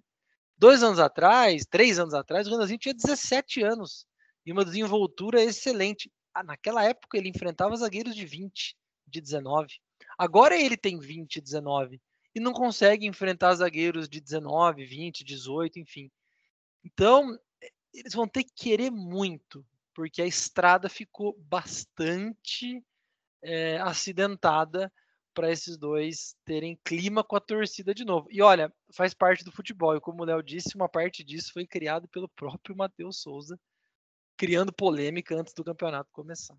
Dois 0.58 0.82
anos 0.82 1.00
atrás, 1.00 1.66
três 1.70 2.00
anos 2.00 2.14
atrás, 2.14 2.48
o 2.48 2.52
Renanzinho 2.52 2.80
tinha 2.80 2.94
17 2.94 3.62
anos 3.64 4.06
e 4.46 4.52
uma 4.52 4.66
desenvoltura 4.66 5.42
excelente. 5.42 6.12
Ah, 6.34 6.44
naquela 6.44 6.84
época 6.84 7.18
ele 7.18 7.30
enfrentava 7.30 7.76
zagueiros 7.76 8.16
de 8.16 8.26
20, 8.26 8.76
de 9.08 9.22
19. 9.22 9.76
Agora 10.18 10.58
ele 10.60 10.76
tem 10.76 11.00
20, 11.00 11.40
19 11.40 12.02
e 12.34 12.40
não 12.40 12.54
consegue 12.54 13.06
enfrentar 13.06 13.54
zagueiros 13.56 14.10
de 14.10 14.20
19, 14.20 14.86
20, 14.86 15.24
18, 15.24 15.80
enfim. 15.80 16.10
Então, 16.84 17.38
eles 17.94 18.14
vão 18.14 18.28
ter 18.28 18.44
que 18.44 18.54
querer 18.54 18.92
muito, 18.92 19.66
porque 19.94 20.22
a 20.22 20.28
estrada 20.28 20.90
ficou 20.90 21.38
bastante 21.40 22.84
é, 23.42 23.78
acidentada 23.80 24.92
para 25.34 25.52
esses 25.52 25.78
dois 25.78 26.36
terem 26.44 26.80
clima 26.84 27.24
com 27.24 27.36
a 27.36 27.40
torcida 27.40 27.94
de 27.94 28.04
novo. 28.04 28.28
E 28.30 28.42
olha, 28.42 28.74
faz 28.94 29.14
parte 29.14 29.44
do 29.44 29.52
futebol, 29.52 29.96
e 29.96 30.02
como 30.02 30.22
o 30.22 30.26
Léo 30.26 30.44
disse, 30.44 30.76
uma 30.76 30.90
parte 30.90 31.24
disso 31.24 31.54
foi 31.54 31.66
criado 31.66 32.08
pelo 32.08 32.28
próprio 32.30 32.76
Matheus 32.76 33.22
Souza, 33.22 33.60
criando 34.38 34.74
polêmica 34.74 35.36
antes 35.36 35.54
do 35.54 35.64
campeonato 35.64 36.10
começar. 36.12 36.58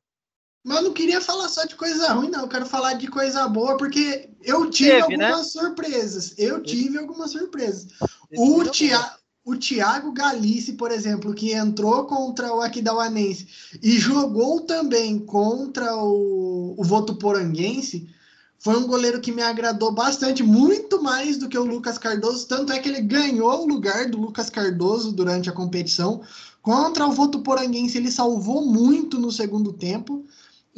Mas 0.62 0.76
eu 0.76 0.82
não 0.84 0.92
queria 0.92 1.20
falar 1.22 1.48
só 1.48 1.64
de 1.64 1.74
coisa 1.74 2.12
ruim, 2.12 2.30
não. 2.30 2.42
Eu 2.42 2.48
quero 2.48 2.66
falar 2.66 2.94
de 2.94 3.08
coisa 3.08 3.48
boa, 3.48 3.78
porque 3.78 4.30
eu 4.42 4.68
tive 4.68 4.90
Teve, 4.90 5.16
né? 5.16 5.26
algumas 5.26 5.54
né? 5.54 5.60
surpresas. 5.60 6.38
Eu 6.38 6.62
tive 6.62 6.98
algumas 6.98 7.30
surpresas. 7.30 7.86
o, 8.36 8.64
Tia, 8.68 8.98
o 9.44 9.56
Thiago 9.56 10.12
Galice, 10.12 10.74
por 10.74 10.90
exemplo, 10.90 11.34
que 11.34 11.52
entrou 11.52 12.04
contra 12.04 12.54
o 12.54 12.60
Aquidauanense 12.60 13.48
e 13.82 13.98
jogou 13.98 14.60
também 14.60 15.18
contra 15.18 15.96
o, 15.96 16.74
o 16.78 16.84
Votuporanguense, 16.84 18.08
foi 18.60 18.76
um 18.76 18.86
goleiro 18.86 19.22
que 19.22 19.32
me 19.32 19.40
agradou 19.40 19.90
bastante, 19.90 20.42
muito 20.42 21.02
mais 21.02 21.38
do 21.38 21.48
que 21.48 21.56
o 21.56 21.64
Lucas 21.64 21.96
Cardoso. 21.96 22.46
Tanto 22.46 22.72
é 22.74 22.78
que 22.78 22.90
ele 22.90 23.00
ganhou 23.00 23.62
o 23.62 23.66
lugar 23.66 24.10
do 24.10 24.20
Lucas 24.20 24.50
Cardoso 24.50 25.12
durante 25.12 25.48
a 25.48 25.52
competição. 25.52 26.20
Contra 26.60 27.06
o 27.06 27.12
Votuporanguense, 27.12 27.96
ele 27.96 28.10
salvou 28.10 28.66
muito 28.66 29.18
no 29.18 29.32
segundo 29.32 29.72
tempo. 29.72 30.26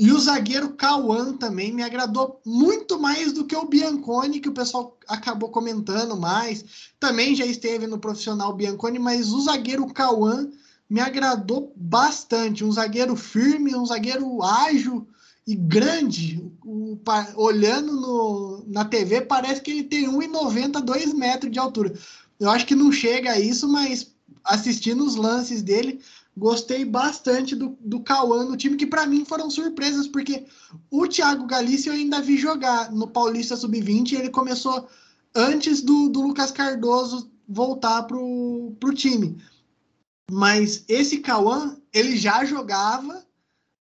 E 0.02 0.11
o 0.11 0.18
zagueiro 0.18 0.71
Cauã 0.71 1.32
também 1.37 1.73
me 1.73 1.80
agradou 1.80 2.40
muito 2.44 2.99
mais 2.99 3.32
do 3.32 3.44
que 3.44 3.54
o 3.54 3.66
Bianconi, 3.66 4.40
que 4.40 4.49
o 4.49 4.52
pessoal 4.52 4.99
acabou 5.06 5.49
comentando 5.49 6.16
mais. 6.16 6.64
Também 6.99 7.37
já 7.37 7.47
esteve 7.47 7.87
no 7.87 8.00
profissional 8.00 8.52
Bianconi, 8.52 8.99
mas 8.99 9.32
o 9.32 9.40
zagueiro 9.42 9.87
Cauã 9.87 10.50
me 10.90 11.00
agradou 11.00 11.73
bastante. 11.76 12.64
Um 12.64 12.73
zagueiro 12.73 13.14
firme, 13.14 13.76
um 13.76 13.87
zagueiro 13.87 14.42
ágil 14.42 15.06
e 15.47 15.54
grande. 15.54 16.50
O, 16.64 16.99
olhando 17.37 17.92
no, 17.92 18.64
na 18.66 18.85
TV, 18.85 19.21
parece 19.21 19.61
que 19.61 19.71
ele 19.71 19.85
tem 19.85 20.09
1,90, 20.09 20.80
2 20.80 21.14
metros 21.14 21.52
de 21.52 21.61
altura. 21.61 21.94
Eu 22.40 22.50
acho 22.50 22.66
que 22.66 22.75
não 22.75 22.90
chega 22.90 23.30
a 23.30 23.38
isso, 23.38 23.68
mas 23.68 24.12
assistindo 24.44 25.04
os 25.04 25.14
lances 25.14 25.62
dele, 25.62 26.00
gostei 26.36 26.84
bastante 26.84 27.54
do, 27.54 27.76
do 27.80 28.00
Cauã 28.00 28.44
no 28.44 28.56
time, 28.56 28.76
que 28.76 28.86
para 28.86 29.06
mim 29.06 29.24
foram 29.24 29.50
surpresas, 29.50 30.08
porque 30.08 30.46
o 30.90 31.06
Thiago 31.06 31.46
Galícia 31.46 31.90
eu 31.90 31.94
ainda 31.94 32.20
vi 32.20 32.36
jogar 32.36 32.90
no 32.90 33.08
Paulista 33.08 33.56
Sub-20 33.56 34.12
e 34.12 34.16
ele 34.16 34.30
começou 34.30 34.88
antes 35.34 35.82
do, 35.82 36.08
do 36.08 36.22
Lucas 36.22 36.50
Cardoso 36.50 37.30
voltar 37.48 38.04
pro, 38.04 38.74
pro 38.80 38.94
time. 38.94 39.36
Mas 40.30 40.84
esse 40.88 41.18
Cauã, 41.18 41.76
ele 41.92 42.16
já 42.16 42.44
jogava, 42.44 43.22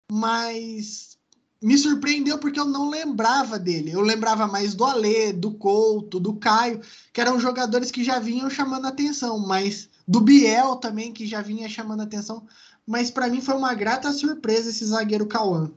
mas 0.09 1.17
me 1.61 1.77
surpreendeu 1.77 2.37
porque 2.37 2.59
eu 2.59 2.65
não 2.65 2.89
lembrava 2.89 3.59
dele. 3.59 3.91
Eu 3.91 4.01
lembrava 4.01 4.47
mais 4.47 4.73
do 4.73 4.85
Alê, 4.85 5.33
do 5.33 5.51
Couto, 5.51 6.19
do 6.19 6.35
Caio, 6.35 6.81
que 7.11 7.19
eram 7.19 7.39
jogadores 7.39 7.91
que 7.91 8.03
já 8.03 8.19
vinham 8.19 8.49
chamando 8.49 8.85
atenção, 8.85 9.39
mas 9.39 9.89
do 10.07 10.21
Biel 10.21 10.77
também, 10.77 11.11
que 11.11 11.27
já 11.27 11.41
vinha 11.41 11.67
chamando 11.67 12.01
atenção. 12.01 12.47
Mas 12.85 13.11
para 13.11 13.27
mim 13.27 13.41
foi 13.41 13.55
uma 13.55 13.73
grata 13.73 14.11
surpresa 14.13 14.69
esse 14.69 14.85
zagueiro 14.85 15.27
Cauã. 15.27 15.71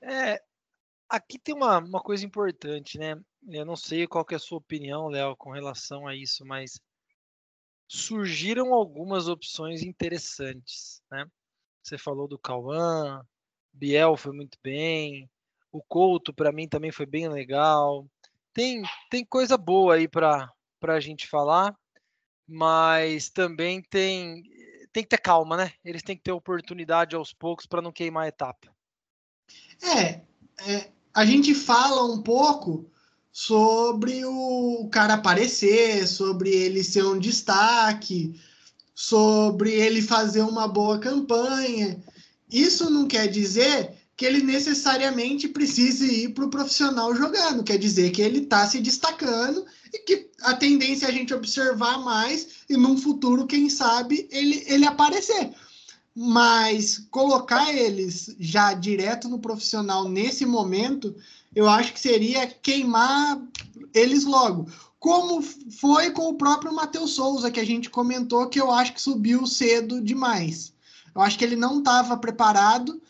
É, 0.00 0.40
aqui 1.08 1.38
tem 1.38 1.54
uma, 1.54 1.78
uma 1.78 2.00
coisa 2.00 2.24
importante, 2.24 2.98
né? 2.98 3.20
Eu 3.48 3.64
não 3.64 3.74
sei 3.74 4.06
qual 4.06 4.24
é 4.30 4.34
a 4.36 4.38
sua 4.38 4.58
opinião, 4.58 5.08
Léo, 5.08 5.36
com 5.36 5.50
relação 5.50 6.06
a 6.06 6.14
isso, 6.14 6.44
mas 6.46 6.80
surgiram 7.88 8.72
algumas 8.72 9.26
opções 9.26 9.82
interessantes, 9.82 11.02
né? 11.10 11.26
Você 11.82 11.98
falou 11.98 12.28
do 12.28 12.38
Cauã, 12.38 13.20
Biel 13.72 14.16
foi 14.16 14.32
muito 14.32 14.56
bem, 14.62 15.28
o 15.72 15.82
Couto 15.82 16.32
para 16.32 16.52
mim 16.52 16.68
também 16.68 16.92
foi 16.92 17.06
bem 17.06 17.28
legal. 17.28 18.06
Tem, 18.52 18.82
tem 19.10 19.24
coisa 19.24 19.56
boa 19.56 19.96
aí 19.96 20.06
para 20.06 20.48
a 20.82 21.00
gente 21.00 21.26
falar 21.26 21.76
mas 22.46 23.28
também 23.28 23.82
tem 23.82 24.42
tem 24.92 25.02
que 25.02 25.08
ter 25.08 25.18
calma, 25.18 25.56
né? 25.56 25.72
Eles 25.82 26.02
têm 26.02 26.16
que 26.16 26.22
ter 26.22 26.32
oportunidade 26.32 27.16
aos 27.16 27.32
poucos 27.32 27.64
para 27.64 27.80
não 27.80 27.90
queimar 27.90 28.24
a 28.24 28.28
etapa. 28.28 28.68
É, 29.82 30.20
é, 30.66 30.90
a 31.14 31.24
gente 31.24 31.54
fala 31.54 32.04
um 32.04 32.22
pouco 32.22 32.90
sobre 33.32 34.22
o 34.26 34.88
cara 34.92 35.14
aparecer, 35.14 36.06
sobre 36.06 36.50
ele 36.50 36.84
ser 36.84 37.04
um 37.04 37.18
destaque, 37.18 38.38
sobre 38.94 39.72
ele 39.72 40.02
fazer 40.02 40.42
uma 40.42 40.68
boa 40.68 40.98
campanha. 40.98 41.98
Isso 42.50 42.90
não 42.90 43.08
quer 43.08 43.28
dizer 43.28 43.94
que 44.14 44.26
ele 44.26 44.42
necessariamente 44.42 45.48
precise 45.48 46.24
ir 46.24 46.34
para 46.34 46.44
o 46.44 46.50
profissional 46.50 47.14
jogando, 47.16 47.64
quer 47.64 47.78
dizer 47.78 48.10
que 48.10 48.20
ele 48.20 48.40
está 48.40 48.66
se 48.68 48.78
destacando 48.78 49.64
e 49.92 49.98
que 50.00 50.30
a 50.44 50.54
tendência 50.54 51.06
é 51.06 51.08
a 51.08 51.12
gente 51.12 51.34
observar 51.34 51.98
mais 51.98 52.48
e 52.68 52.76
num 52.76 52.96
futuro, 52.96 53.46
quem 53.46 53.68
sabe, 53.68 54.28
ele, 54.30 54.64
ele 54.66 54.86
aparecer. 54.86 55.52
Mas 56.14 57.06
colocar 57.10 57.72
eles 57.74 58.34
já 58.38 58.74
direto 58.74 59.28
no 59.28 59.38
profissional 59.38 60.08
nesse 60.08 60.44
momento, 60.44 61.14
eu 61.54 61.68
acho 61.68 61.92
que 61.92 62.00
seria 62.00 62.46
queimar 62.46 63.40
eles 63.94 64.24
logo. 64.24 64.66
Como 64.98 65.42
foi 65.42 66.10
com 66.10 66.28
o 66.28 66.34
próprio 66.34 66.74
Matheus 66.74 67.12
Souza, 67.14 67.50
que 67.50 67.60
a 67.60 67.66
gente 67.66 67.90
comentou 67.90 68.48
que 68.48 68.60
eu 68.60 68.70
acho 68.70 68.92
que 68.92 69.02
subiu 69.02 69.46
cedo 69.46 70.00
demais. 70.00 70.72
Eu 71.14 71.20
acho 71.20 71.38
que 71.38 71.44
ele 71.44 71.56
não 71.56 71.78
estava 71.78 72.16
preparado, 72.16 73.00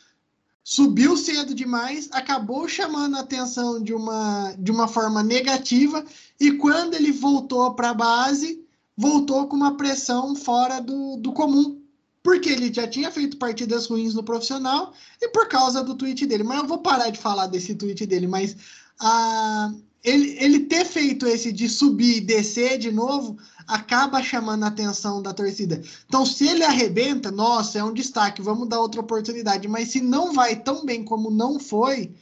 subiu 0.65 1.17
cedo 1.17 1.55
demais, 1.55 2.09
acabou 2.13 2.69
chamando 2.69 3.17
a 3.17 3.21
atenção 3.21 3.83
de 3.83 3.93
uma, 3.93 4.55
de 4.59 4.71
uma 4.71 4.87
forma 4.87 5.23
negativa, 5.23 6.05
e 6.39 6.53
quando 6.53 6.95
ele 6.95 7.13
voltou 7.13 7.75
para 7.75 7.91
a 7.91 7.95
base, 7.95 8.65
voltou 8.97 9.47
com 9.49 9.57
uma 9.57 9.77
pressão 9.77 10.37
fora 10.37 10.81
do, 10.81 11.17
do 11.17 11.33
comum 11.33 11.83
porque 12.23 12.49
ele 12.49 12.73
já 12.73 12.87
tinha 12.87 13.11
feito 13.11 13.37
partidas 13.37 13.87
ruins 13.87 14.15
no 14.15 14.23
profissional 14.23 14.93
e 15.21 15.29
por 15.29 15.49
causa 15.49 15.83
do 15.83 15.97
tweet 15.97 16.25
dele. 16.25 16.45
Mas 16.45 16.59
eu 16.59 16.67
vou 16.67 16.79
parar 16.79 17.11
de 17.11 17.19
falar 17.19 17.49
desse 17.49 17.75
tweet 17.75 18.07
dele, 18.07 18.27
mas 18.27 18.57
ah, 19.01 19.73
ele, 20.05 20.37
ele 20.41 20.61
ter 20.61 20.85
feito 20.85 21.27
esse 21.27 21.53
de 21.53 21.69
subir 21.69 22.17
e 22.17 22.21
descer 22.21 22.79
de 22.79 22.91
novo 22.91 23.39
acaba 23.67 24.23
chamando 24.23 24.65
a 24.65 24.69
atenção 24.69 25.23
da 25.23 25.33
torcida. 25.33 25.81
Então, 26.07 26.27
se 26.27 26.49
ele 26.49 26.65
arrebenta, 26.65 27.31
nossa, 27.31 27.79
é 27.79 27.85
um 27.85 27.93
destaque, 27.93 28.43
vamos 28.43 28.69
dar 28.69 28.81
outra 28.81 29.01
oportunidade. 29.01 29.69
Mas 29.69 29.89
se 29.89 30.01
não 30.01 30.33
vai 30.33 30.57
tão 30.57 30.85
bem 30.85 31.05
como 31.05 31.31
não 31.31 31.61
foi, 31.61 32.13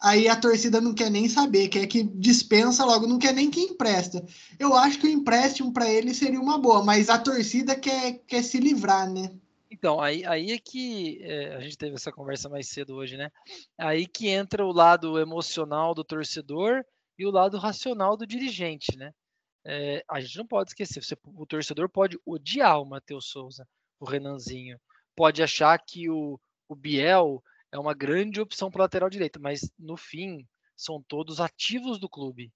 aí 0.00 0.26
a 0.26 0.34
torcida 0.34 0.80
não 0.80 0.92
quer 0.92 1.10
nem 1.10 1.28
saber, 1.28 1.68
quer 1.68 1.86
que 1.86 2.02
dispensa 2.02 2.84
logo, 2.84 3.06
não 3.06 3.18
quer 3.18 3.32
nem 3.32 3.50
que 3.50 3.60
empresta. 3.60 4.24
Eu 4.58 4.74
acho 4.74 4.98
que 4.98 5.06
o 5.06 5.10
empréstimo 5.10 5.72
para 5.72 5.88
ele 5.88 6.12
seria 6.12 6.40
uma 6.40 6.58
boa, 6.58 6.84
mas 6.84 7.08
a 7.08 7.18
torcida 7.18 7.76
quer, 7.76 8.20
quer 8.26 8.42
se 8.42 8.58
livrar, 8.58 9.08
né? 9.08 9.30
Então, 9.70 10.00
aí, 10.00 10.24
aí 10.26 10.52
é 10.52 10.58
que 10.58 11.20
é, 11.22 11.54
a 11.54 11.60
gente 11.60 11.78
teve 11.78 11.94
essa 11.94 12.12
conversa 12.12 12.48
mais 12.48 12.68
cedo 12.68 12.94
hoje, 12.94 13.16
né? 13.16 13.30
Aí 13.78 14.06
que 14.06 14.28
entra 14.28 14.66
o 14.66 14.72
lado 14.72 15.18
emocional 15.18 15.94
do 15.94 16.04
torcedor 16.04 16.84
e 17.22 17.26
o 17.26 17.30
lado 17.30 17.56
racional 17.56 18.16
do 18.16 18.26
dirigente, 18.26 18.96
né? 18.96 19.14
É, 19.64 20.04
a 20.08 20.20
gente 20.20 20.36
não 20.36 20.46
pode 20.46 20.70
esquecer, 20.70 21.02
você, 21.02 21.16
o 21.24 21.46
torcedor 21.46 21.88
pode 21.88 22.18
odiar 22.26 22.80
o 22.80 22.84
Matheus 22.84 23.26
Souza, 23.26 23.66
o 24.00 24.04
Renanzinho, 24.04 24.80
pode 25.14 25.40
achar 25.40 25.78
que 25.78 26.10
o, 26.10 26.38
o 26.68 26.74
Biel 26.74 27.42
é 27.70 27.78
uma 27.78 27.94
grande 27.94 28.40
opção 28.40 28.70
para 28.70 28.82
lateral 28.82 29.08
direito, 29.08 29.40
mas 29.40 29.70
no 29.78 29.96
fim 29.96 30.46
são 30.76 31.00
todos 31.00 31.40
ativos 31.40 32.00
do 32.00 32.08
clube. 32.08 32.52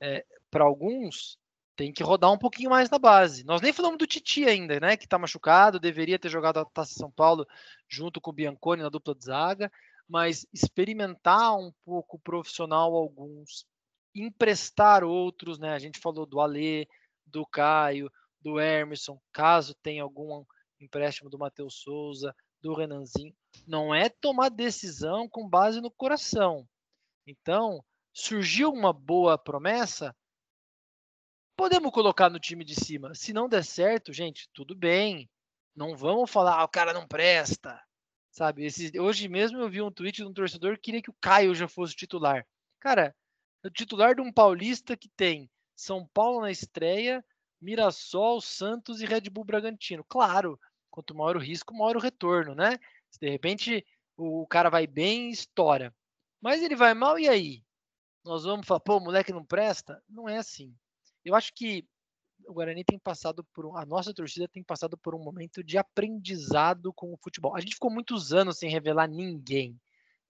É, 0.00 0.26
para 0.50 0.64
alguns 0.64 1.38
tem 1.76 1.92
que 1.92 2.02
rodar 2.02 2.32
um 2.32 2.38
pouquinho 2.38 2.68
mais 2.68 2.90
na 2.90 2.98
base. 2.98 3.44
Nós 3.44 3.60
nem 3.62 3.72
falamos 3.72 3.98
do 3.98 4.06
Titi 4.06 4.44
ainda, 4.44 4.78
né? 4.80 4.96
Que 4.96 5.04
está 5.04 5.18
machucado, 5.18 5.78
deveria 5.78 6.18
ter 6.18 6.28
jogado 6.28 6.58
a 6.58 6.64
Taça 6.64 6.94
São 6.94 7.10
Paulo 7.10 7.46
junto 7.88 8.20
com 8.20 8.30
o 8.30 8.34
Bianconi 8.34 8.82
na 8.82 8.88
dupla 8.88 9.14
de 9.14 9.24
zaga, 9.24 9.70
mas 10.08 10.44
experimentar 10.52 11.56
um 11.56 11.72
pouco 11.84 12.18
profissional 12.18 12.94
alguns, 12.94 13.64
emprestar 14.14 15.04
outros, 15.04 15.58
né? 15.58 15.72
A 15.72 15.78
gente 15.78 16.00
falou 16.00 16.26
do 16.26 16.40
Alê, 16.40 16.86
do 17.26 17.46
Caio, 17.46 18.10
do 18.40 18.60
Emerson, 18.60 19.20
caso 19.32 19.74
tenha 19.82 20.02
algum 20.02 20.44
empréstimo 20.80 21.28
do 21.28 21.38
Matheus 21.38 21.80
Souza, 21.80 22.34
do 22.60 22.74
Renanzinho 22.74 23.34
não 23.66 23.94
é 23.94 24.08
tomar 24.08 24.48
decisão 24.48 25.28
com 25.28 25.48
base 25.48 25.80
no 25.80 25.90
coração. 25.90 26.66
Então, 27.26 27.84
surgiu 28.12 28.72
uma 28.72 28.92
boa 28.92 29.38
promessa, 29.38 30.14
podemos 31.56 31.92
colocar 31.92 32.30
no 32.30 32.40
time 32.40 32.64
de 32.64 32.74
cima. 32.74 33.14
Se 33.14 33.32
não 33.32 33.48
der 33.48 33.64
certo, 33.64 34.12
gente, 34.12 34.48
tudo 34.52 34.74
bem. 34.74 35.28
Não 35.74 35.96
vamos 35.96 36.30
falar, 36.30 36.60
ah, 36.60 36.64
o 36.64 36.68
cara 36.68 36.92
não 36.92 37.06
presta. 37.06 37.80
Sabe, 38.32 38.66
hoje 38.98 39.28
mesmo 39.28 39.58
eu 39.58 39.68
vi 39.68 39.82
um 39.82 39.90
tweet 39.90 40.16
de 40.16 40.24
um 40.24 40.32
torcedor 40.32 40.76
que 40.76 40.82
queria 40.82 41.02
que 41.02 41.10
o 41.10 41.16
Caio 41.20 41.54
já 41.54 41.66
fosse 41.66 41.94
titular. 41.94 42.46
Cara, 42.78 43.14
o 43.64 43.70
titular 43.70 44.14
de 44.14 44.20
um 44.20 44.32
paulista 44.32 44.96
que 44.96 45.08
tem 45.08 45.50
São 45.76 46.06
Paulo 46.12 46.40
na 46.40 46.50
estreia, 46.50 47.24
Mirassol, 47.60 48.40
Santos 48.40 49.00
e 49.00 49.06
Red 49.06 49.22
Bull 49.30 49.44
Bragantino. 49.44 50.04
Claro, 50.08 50.58
quanto 50.90 51.14
maior 51.14 51.36
o 51.36 51.40
risco, 51.40 51.74
maior 51.74 51.96
o 51.96 52.00
retorno, 52.00 52.54
né? 52.54 52.78
Se 53.10 53.20
de 53.20 53.28
repente 53.28 53.86
o 54.16 54.46
cara 54.46 54.70
vai 54.70 54.86
bem, 54.86 55.30
estoura. 55.30 55.94
Mas 56.40 56.62
ele 56.62 56.76
vai 56.76 56.94
mal, 56.94 57.18
e 57.18 57.28
aí? 57.28 57.62
Nós 58.24 58.44
vamos 58.44 58.66
falar, 58.66 58.80
pô, 58.80 58.96
o 58.96 59.00
moleque 59.00 59.32
não 59.32 59.44
presta? 59.44 60.02
Não 60.08 60.28
é 60.28 60.38
assim. 60.38 60.74
Eu 61.24 61.34
acho 61.34 61.52
que 61.54 61.86
o 62.46 62.52
Guarani 62.52 62.84
tem 62.84 62.98
passado 62.98 63.44
por 63.52 63.66
um, 63.66 63.76
a 63.76 63.84
nossa 63.84 64.14
torcida 64.14 64.48
tem 64.48 64.62
passado 64.62 64.96
por 64.96 65.14
um 65.14 65.22
momento 65.22 65.62
de 65.62 65.76
aprendizado 65.78 66.92
com 66.92 67.12
o 67.12 67.18
futebol. 67.18 67.54
A 67.54 67.60
gente 67.60 67.74
ficou 67.74 67.90
muitos 67.90 68.32
anos 68.32 68.58
sem 68.58 68.70
revelar 68.70 69.06
ninguém, 69.06 69.78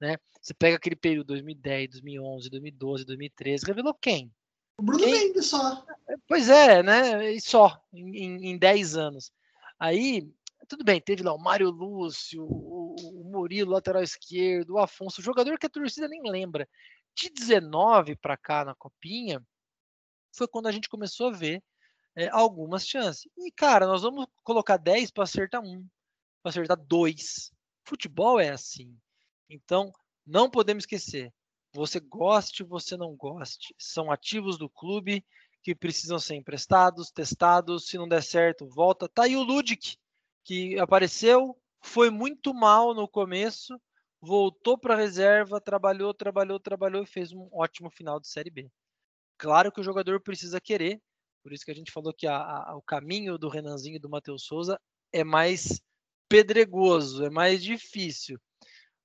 né? 0.00 0.16
Você 0.40 0.54
pega 0.54 0.76
aquele 0.76 0.96
período 0.96 1.28
2010, 1.28 1.90
2011, 1.90 2.50
2012, 2.50 3.04
2013, 3.04 3.66
revelou 3.66 3.94
quem? 3.94 4.32
O 4.78 4.82
Bruno 4.82 5.04
quem? 5.04 5.12
Mendes 5.12 5.46
só. 5.46 5.84
Pois 6.26 6.48
é, 6.48 6.82
né? 6.82 7.32
E 7.32 7.40
só 7.40 7.80
em, 7.92 8.50
em 8.50 8.58
10 8.58 8.96
anos. 8.96 9.30
Aí 9.78 10.26
tudo 10.70 10.84
bem, 10.84 11.00
teve 11.00 11.24
lá 11.24 11.34
o 11.34 11.38
Mário 11.38 11.68
Lúcio, 11.68 12.44
o, 12.44 12.94
o 12.94 13.24
Murilo, 13.24 13.72
lateral 13.72 14.04
esquerdo, 14.04 14.74
o 14.74 14.78
Afonso, 14.78 15.20
jogador 15.20 15.58
que 15.58 15.66
a 15.66 15.70
torcida 15.70 16.06
nem 16.06 16.22
lembra. 16.22 16.68
De 17.12 17.28
19 17.28 18.14
para 18.14 18.36
cá 18.36 18.64
na 18.64 18.74
Copinha, 18.76 19.44
foi 20.32 20.46
quando 20.46 20.68
a 20.68 20.72
gente 20.72 20.88
começou 20.88 21.26
a 21.26 21.32
ver 21.32 21.60
é, 22.14 22.28
algumas 22.28 22.86
chances. 22.86 23.28
E, 23.36 23.50
cara, 23.50 23.84
nós 23.84 24.02
vamos 24.02 24.26
colocar 24.44 24.76
10 24.76 25.10
para 25.10 25.24
acertar 25.24 25.60
um, 25.60 25.84
para 26.40 26.50
acertar 26.50 26.76
dois. 26.76 27.52
Futebol 27.84 28.38
é 28.38 28.50
assim. 28.50 28.96
Então, 29.50 29.92
não 30.24 30.48
podemos 30.48 30.82
esquecer. 30.84 31.32
Você 31.74 32.00
goste, 32.00 32.62
você 32.62 32.96
não 32.96 33.14
goste. 33.14 33.74
São 33.78 34.10
ativos 34.10 34.56
do 34.56 34.70
clube 34.70 35.24
que 35.62 35.74
precisam 35.74 36.18
ser 36.18 36.36
emprestados, 36.36 37.10
testados. 37.10 37.86
Se 37.86 37.98
não 37.98 38.08
der 38.08 38.22
certo, 38.22 38.66
volta. 38.66 39.08
Tá 39.08 39.24
aí 39.24 39.36
o 39.36 39.42
Ludic 39.42 39.96
que 40.44 40.78
apareceu, 40.78 41.56
foi 41.82 42.10
muito 42.10 42.54
mal 42.54 42.94
no 42.94 43.06
começo, 43.06 43.80
voltou 44.20 44.78
para 44.78 44.94
a 44.94 44.96
reserva, 44.96 45.60
trabalhou, 45.60 46.12
trabalhou, 46.14 46.58
trabalhou 46.58 47.02
e 47.02 47.06
fez 47.06 47.32
um 47.32 47.48
ótimo 47.52 47.90
final 47.90 48.18
de 48.18 48.28
Série 48.28 48.50
B. 48.50 48.70
Claro 49.38 49.70
que 49.72 49.80
o 49.80 49.84
jogador 49.84 50.20
precisa 50.20 50.60
querer, 50.60 51.00
por 51.42 51.52
isso 51.52 51.64
que 51.64 51.70
a 51.70 51.74
gente 51.74 51.92
falou 51.92 52.12
que 52.12 52.26
a, 52.26 52.36
a, 52.36 52.76
o 52.76 52.82
caminho 52.82 53.38
do 53.38 53.48
Renanzinho 53.48 53.96
e 53.96 54.00
do 54.00 54.10
Matheus 54.10 54.44
Souza 54.44 54.80
é 55.12 55.24
mais 55.24 55.80
pedregoso, 56.28 57.24
é 57.24 57.30
mais 57.30 57.62
difícil. 57.62 58.38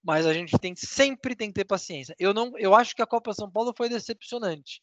Mas 0.05 0.27
a 0.27 0.33
gente 0.35 0.55
tem 0.59 0.75
sempre 0.75 1.35
tem 1.35 1.47
que 1.47 1.55
ter 1.55 1.65
paciência. 1.65 2.15
Eu 2.19 2.31
não, 2.31 2.55
eu 2.59 2.75
acho 2.75 2.95
que 2.95 3.01
a 3.01 3.07
Copa 3.07 3.33
São 3.33 3.49
Paulo 3.49 3.73
foi 3.75 3.89
decepcionante, 3.89 4.79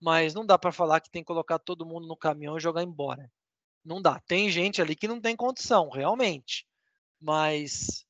mas 0.00 0.34
não 0.34 0.44
dá 0.44 0.58
para 0.58 0.72
falar 0.72 1.00
que 1.00 1.08
tem 1.08 1.22
que 1.22 1.28
colocar 1.28 1.60
todo 1.60 1.86
mundo 1.86 2.08
no 2.08 2.16
caminhão 2.16 2.56
e 2.56 2.60
jogar 2.60 2.82
embora. 2.82 3.30
Não 3.84 4.02
dá. 4.02 4.18
Tem 4.26 4.50
gente 4.50 4.82
ali 4.82 4.96
que 4.96 5.06
não 5.06 5.20
tem 5.20 5.36
condição, 5.36 5.88
realmente. 5.90 6.66
Mas 7.20 8.04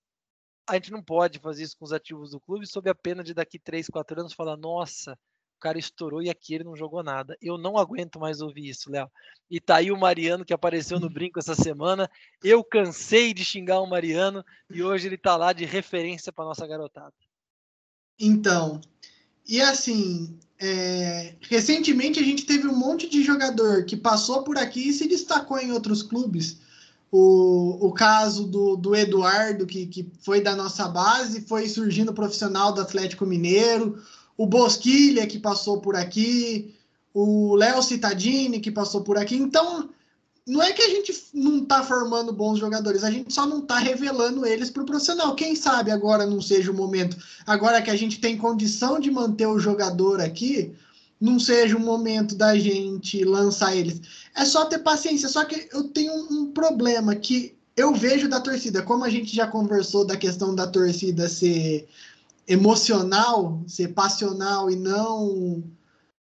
a 0.66 0.74
gente 0.76 0.90
não 0.90 1.02
pode 1.02 1.38
fazer 1.38 1.64
isso 1.64 1.76
com 1.76 1.84
os 1.84 1.92
ativos 1.92 2.30
do 2.30 2.40
clube 2.40 2.66
sob 2.66 2.88
a 2.88 2.94
pena 2.94 3.22
de 3.22 3.34
daqui 3.34 3.58
3, 3.58 3.88
4 3.88 4.20
anos 4.20 4.32
falar, 4.32 4.56
nossa, 4.56 5.18
cara 5.64 5.78
estourou 5.78 6.22
e 6.22 6.28
aqui 6.28 6.54
ele 6.54 6.64
não 6.64 6.76
jogou 6.76 7.02
nada. 7.02 7.38
Eu 7.40 7.56
não 7.56 7.78
aguento 7.78 8.20
mais 8.20 8.42
ouvir 8.42 8.68
isso, 8.68 8.90
Léo. 8.90 9.10
E 9.50 9.58
tá 9.58 9.76
aí 9.76 9.90
o 9.90 9.98
Mariano 9.98 10.44
que 10.44 10.52
apareceu 10.52 11.00
no 11.00 11.08
brinco 11.08 11.38
essa 11.38 11.54
semana. 11.54 12.10
Eu 12.42 12.62
cansei 12.62 13.32
de 13.32 13.42
xingar 13.42 13.80
o 13.80 13.86
Mariano 13.86 14.44
e 14.70 14.82
hoje 14.82 15.06
ele 15.06 15.16
tá 15.16 15.34
lá 15.38 15.54
de 15.54 15.64
referência 15.64 16.30
para 16.30 16.44
nossa 16.44 16.66
garotada. 16.66 17.14
Então, 18.20 18.78
e 19.48 19.62
assim, 19.62 20.38
é, 20.60 21.34
recentemente 21.40 22.20
a 22.20 22.22
gente 22.22 22.44
teve 22.44 22.68
um 22.68 22.76
monte 22.76 23.08
de 23.08 23.22
jogador 23.22 23.86
que 23.86 23.96
passou 23.96 24.42
por 24.42 24.58
aqui 24.58 24.90
e 24.90 24.92
se 24.92 25.08
destacou 25.08 25.58
em 25.58 25.72
outros 25.72 26.02
clubes. 26.02 26.58
O, 27.10 27.86
o 27.86 27.92
caso 27.92 28.46
do, 28.46 28.76
do 28.76 28.94
Eduardo, 28.94 29.66
que, 29.66 29.86
que 29.86 30.12
foi 30.20 30.42
da 30.42 30.54
nossa 30.54 30.88
base, 30.88 31.40
foi 31.42 31.68
surgindo 31.68 32.12
profissional 32.12 32.70
do 32.72 32.82
Atlético 32.82 33.24
Mineiro. 33.24 34.02
O 34.36 34.46
Bosquilha, 34.46 35.26
que 35.26 35.38
passou 35.38 35.80
por 35.80 35.96
aqui. 35.96 36.74
O 37.12 37.54
Léo 37.54 37.82
Cittadini, 37.82 38.60
que 38.60 38.70
passou 38.70 39.02
por 39.02 39.16
aqui. 39.16 39.36
Então, 39.36 39.88
não 40.46 40.62
é 40.62 40.72
que 40.72 40.82
a 40.82 40.88
gente 40.88 41.14
não 41.32 41.62
está 41.62 41.82
formando 41.82 42.32
bons 42.32 42.58
jogadores, 42.58 43.02
a 43.02 43.10
gente 43.10 43.32
só 43.32 43.46
não 43.46 43.60
está 43.60 43.78
revelando 43.78 44.44
eles 44.44 44.70
para 44.70 44.82
o 44.82 44.86
profissional. 44.86 45.34
Quem 45.34 45.56
sabe 45.56 45.90
agora 45.90 46.26
não 46.26 46.40
seja 46.40 46.70
o 46.70 46.74
momento, 46.74 47.16
agora 47.46 47.80
que 47.80 47.90
a 47.90 47.96
gente 47.96 48.20
tem 48.20 48.36
condição 48.36 49.00
de 49.00 49.10
manter 49.10 49.46
o 49.46 49.58
jogador 49.58 50.20
aqui, 50.20 50.74
não 51.20 51.38
seja 51.38 51.76
o 51.76 51.80
momento 51.80 52.34
da 52.34 52.58
gente 52.58 53.24
lançar 53.24 53.74
eles. 53.74 54.02
É 54.36 54.44
só 54.44 54.66
ter 54.66 54.80
paciência. 54.80 55.28
Só 55.28 55.44
que 55.44 55.68
eu 55.72 55.84
tenho 55.84 56.12
um, 56.30 56.52
problema 56.52 57.14
que 57.14 57.56
eu 57.74 57.94
vejo 57.94 58.28
da 58.28 58.40
torcida, 58.40 58.82
como 58.82 59.04
a 59.04 59.10
gente 59.10 59.34
já 59.34 59.46
conversou 59.46 60.04
da 60.04 60.16
questão 60.16 60.54
da 60.54 60.66
torcida 60.66 61.28
ser 61.28 61.88
emocional, 62.46 63.62
ser 63.66 63.88
passional 63.88 64.70
e 64.70 64.76
não. 64.76 65.64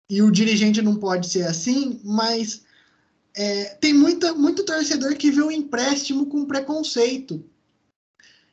E 0.09 0.23
o 0.23 0.31
dirigente 0.31 0.83
não 0.83 0.97
pode 0.97 1.29
ser 1.29 1.47
assim, 1.47 2.01
mas 2.05 2.65
é, 3.35 3.65
tem 3.81 3.93
muita, 3.93 4.33
muito 4.35 4.65
torcedor 4.65 5.17
que 5.17 5.31
vê 5.31 5.43
o 5.43 5.51
empréstimo 5.51 6.27
com 6.27 6.47
preconceito. 6.47 7.45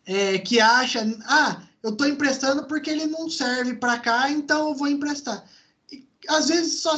É, 0.03 0.39
que 0.39 0.59
acha, 0.59 1.01
ah, 1.25 1.61
eu 1.83 1.91
estou 1.91 2.07
emprestando 2.07 2.65
porque 2.65 2.89
ele 2.89 3.05
não 3.05 3.29
serve 3.29 3.75
para 3.75 3.99
cá, 3.99 4.31
então 4.31 4.69
eu 4.69 4.75
vou 4.75 4.87
emprestar. 4.87 5.47
E, 5.91 6.07
às 6.27 6.47
vezes 6.47 6.81
só 6.81 6.95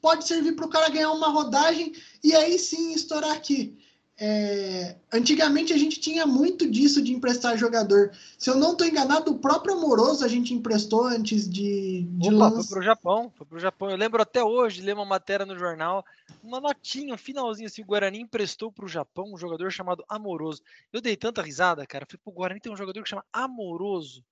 pode 0.00 0.26
servir 0.26 0.52
para 0.52 0.66
o 0.66 0.70
cara 0.70 0.88
ganhar 0.90 1.10
uma 1.12 1.28
rodagem 1.28 1.92
e 2.22 2.34
aí 2.34 2.58
sim 2.58 2.92
estourar 2.92 3.32
aqui. 3.32 3.76
É, 4.22 4.96
antigamente 5.10 5.72
a 5.72 5.78
gente 5.78 5.98
tinha 5.98 6.26
muito 6.26 6.70
disso 6.70 7.00
de 7.00 7.14
emprestar 7.14 7.56
jogador. 7.56 8.12
Se 8.36 8.50
eu 8.50 8.54
não 8.54 8.72
estou 8.72 8.86
enganado, 8.86 9.32
o 9.32 9.38
próprio 9.38 9.74
Amoroso 9.74 10.22
a 10.22 10.28
gente 10.28 10.52
emprestou 10.52 11.06
antes 11.06 11.48
de, 11.48 12.02
de 12.02 12.28
Opa, 12.28 12.36
lança... 12.36 12.56
foi 12.56 12.76
pro 12.76 12.84
Japão, 12.84 13.32
foi 13.34 13.46
pro 13.46 13.58
Japão. 13.58 13.90
Eu 13.90 13.96
lembro 13.96 14.20
até 14.20 14.44
hoje, 14.44 14.82
ler 14.82 14.92
uma 14.92 15.06
matéria 15.06 15.46
no 15.46 15.58
jornal, 15.58 16.04
uma 16.42 16.60
notinha, 16.60 17.14
um 17.14 17.18
finalzinho 17.18 17.66
assim, 17.66 17.80
o 17.80 17.86
Guarani 17.86 18.20
emprestou 18.20 18.70
pro 18.70 18.86
Japão 18.86 19.32
um 19.32 19.38
jogador 19.38 19.72
chamado 19.72 20.04
Amoroso. 20.06 20.60
Eu 20.92 21.00
dei 21.00 21.16
tanta 21.16 21.40
risada, 21.40 21.86
cara. 21.86 22.04
Falei, 22.04 22.20
pro 22.22 22.34
Guarani 22.34 22.60
tem 22.60 22.70
um 22.70 22.76
jogador 22.76 23.02
que 23.02 23.08
chama 23.08 23.24
Amoroso. 23.32 24.22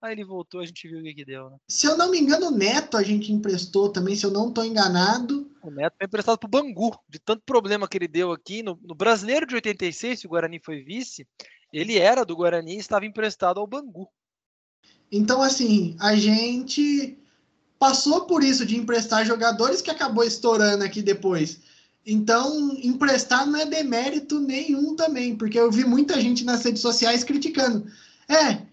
Aí 0.00 0.12
ele 0.12 0.24
voltou, 0.24 0.60
a 0.60 0.66
gente 0.66 0.86
viu 0.86 1.00
o 1.00 1.02
que, 1.02 1.12
que 1.12 1.24
deu, 1.24 1.50
né? 1.50 1.56
Se 1.68 1.86
eu 1.86 1.96
não 1.96 2.10
me 2.10 2.20
engano, 2.20 2.46
o 2.46 2.50
Neto 2.52 2.96
a 2.96 3.02
gente 3.02 3.32
emprestou 3.32 3.90
também, 3.90 4.14
se 4.14 4.24
eu 4.24 4.30
não 4.30 4.48
estou 4.48 4.64
enganado. 4.64 5.50
O 5.60 5.70
Neto 5.70 5.96
foi 5.98 6.06
emprestado 6.06 6.38
pro 6.38 6.48
Bangu, 6.48 6.96
de 7.08 7.18
tanto 7.18 7.42
problema 7.44 7.88
que 7.88 7.98
ele 7.98 8.06
deu 8.06 8.30
aqui. 8.30 8.62
No, 8.62 8.78
no 8.80 8.94
Brasileiro 8.94 9.44
de 9.44 9.56
86, 9.56 10.20
se 10.20 10.26
o 10.26 10.30
Guarani 10.30 10.60
foi 10.64 10.82
vice, 10.82 11.26
ele 11.72 11.98
era 11.98 12.24
do 12.24 12.36
Guarani 12.36 12.76
e 12.76 12.78
estava 12.78 13.06
emprestado 13.06 13.58
ao 13.58 13.66
Bangu. 13.66 14.08
Então, 15.10 15.42
assim, 15.42 15.96
a 15.98 16.14
gente 16.14 17.18
passou 17.78 18.26
por 18.26 18.44
isso 18.44 18.64
de 18.64 18.76
emprestar 18.76 19.26
jogadores 19.26 19.82
que 19.82 19.90
acabou 19.90 20.22
estourando 20.22 20.84
aqui 20.84 21.02
depois. 21.02 21.60
Então, 22.06 22.76
emprestar 22.82 23.46
não 23.46 23.58
é 23.58 23.66
demérito 23.66 24.38
nenhum 24.38 24.94
também, 24.94 25.36
porque 25.36 25.58
eu 25.58 25.70
vi 25.70 25.84
muita 25.84 26.20
gente 26.20 26.44
nas 26.44 26.64
redes 26.64 26.82
sociais 26.82 27.24
criticando. 27.24 27.86
É, 28.28 28.67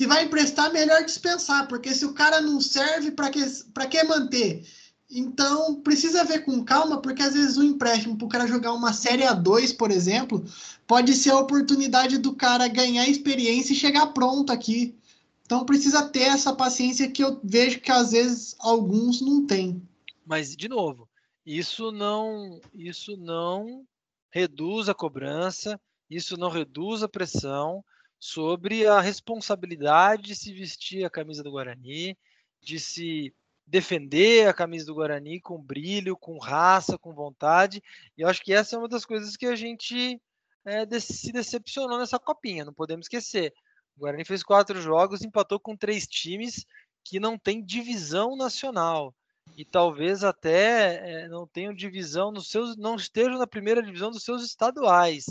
se 0.00 0.06
vai 0.06 0.24
emprestar, 0.24 0.72
melhor 0.72 1.04
dispensar, 1.04 1.68
porque 1.68 1.94
se 1.94 2.06
o 2.06 2.14
cara 2.14 2.40
não 2.40 2.58
serve, 2.58 3.10
para 3.10 3.28
que, 3.28 3.44
que 3.90 4.02
manter? 4.04 4.66
Então, 5.10 5.74
precisa 5.82 6.24
ver 6.24 6.42
com 6.42 6.64
calma, 6.64 7.02
porque 7.02 7.22
às 7.22 7.34
vezes 7.34 7.58
o 7.58 7.62
empréstimo 7.62 8.16
para 8.16 8.24
o 8.24 8.28
cara 8.30 8.46
jogar 8.46 8.72
uma 8.72 8.94
Série 8.94 9.24
A2, 9.24 9.76
por 9.76 9.90
exemplo, 9.90 10.42
pode 10.86 11.12
ser 11.12 11.32
a 11.32 11.38
oportunidade 11.38 12.16
do 12.16 12.34
cara 12.34 12.66
ganhar 12.66 13.06
experiência 13.06 13.74
e 13.74 13.76
chegar 13.76 14.06
pronto 14.06 14.50
aqui. 14.50 14.96
Então, 15.44 15.66
precisa 15.66 16.08
ter 16.08 16.22
essa 16.22 16.54
paciência 16.54 17.10
que 17.10 17.22
eu 17.22 17.38
vejo 17.44 17.80
que 17.80 17.92
às 17.92 18.12
vezes 18.12 18.56
alguns 18.58 19.20
não 19.20 19.46
têm. 19.46 19.86
Mas, 20.24 20.56
de 20.56 20.66
novo, 20.66 21.06
isso 21.44 21.92
não, 21.92 22.58
isso 22.72 23.18
não 23.18 23.84
reduz 24.30 24.88
a 24.88 24.94
cobrança, 24.94 25.78
isso 26.08 26.38
não 26.38 26.48
reduz 26.48 27.02
a 27.02 27.08
pressão 27.08 27.84
sobre 28.20 28.86
a 28.86 29.00
responsabilidade 29.00 30.24
de 30.24 30.36
se 30.36 30.52
vestir 30.52 31.04
a 31.04 31.10
camisa 31.10 31.42
do 31.42 31.50
Guarani, 31.50 32.16
de 32.60 32.78
se 32.78 33.34
defender 33.66 34.46
a 34.46 34.52
camisa 34.52 34.84
do 34.84 34.94
Guarani 34.94 35.40
com 35.40 35.58
brilho, 35.58 36.16
com 36.16 36.38
raça, 36.38 36.98
com 36.98 37.14
vontade. 37.14 37.82
E 38.18 38.20
eu 38.20 38.28
acho 38.28 38.42
que 38.42 38.52
essa 38.52 38.76
é 38.76 38.78
uma 38.78 38.88
das 38.88 39.06
coisas 39.06 39.36
que 39.36 39.46
a 39.46 39.56
gente 39.56 40.20
é, 40.64 41.00
se 41.00 41.32
decepcionou 41.32 41.98
nessa 41.98 42.18
copinha, 42.18 42.64
não 42.64 42.74
podemos 42.74 43.06
esquecer. 43.06 43.54
O 43.96 44.00
Guarani 44.00 44.24
fez 44.24 44.42
quatro 44.42 44.80
jogos, 44.82 45.22
empatou 45.22 45.58
com 45.58 45.76
três 45.76 46.06
times 46.06 46.66
que 47.02 47.18
não 47.18 47.38
tem 47.38 47.64
divisão 47.64 48.36
nacional 48.36 49.14
e 49.56 49.64
talvez 49.64 50.22
até 50.22 51.22
é, 51.22 51.28
não 51.28 51.46
tenham 51.46 51.74
divisão 51.74 52.30
nos 52.30 52.50
seus, 52.50 52.76
não 52.76 52.96
estejam 52.96 53.38
na 53.38 53.46
primeira 53.46 53.82
divisão 53.82 54.10
dos 54.10 54.24
seus 54.24 54.44
estaduais. 54.44 55.24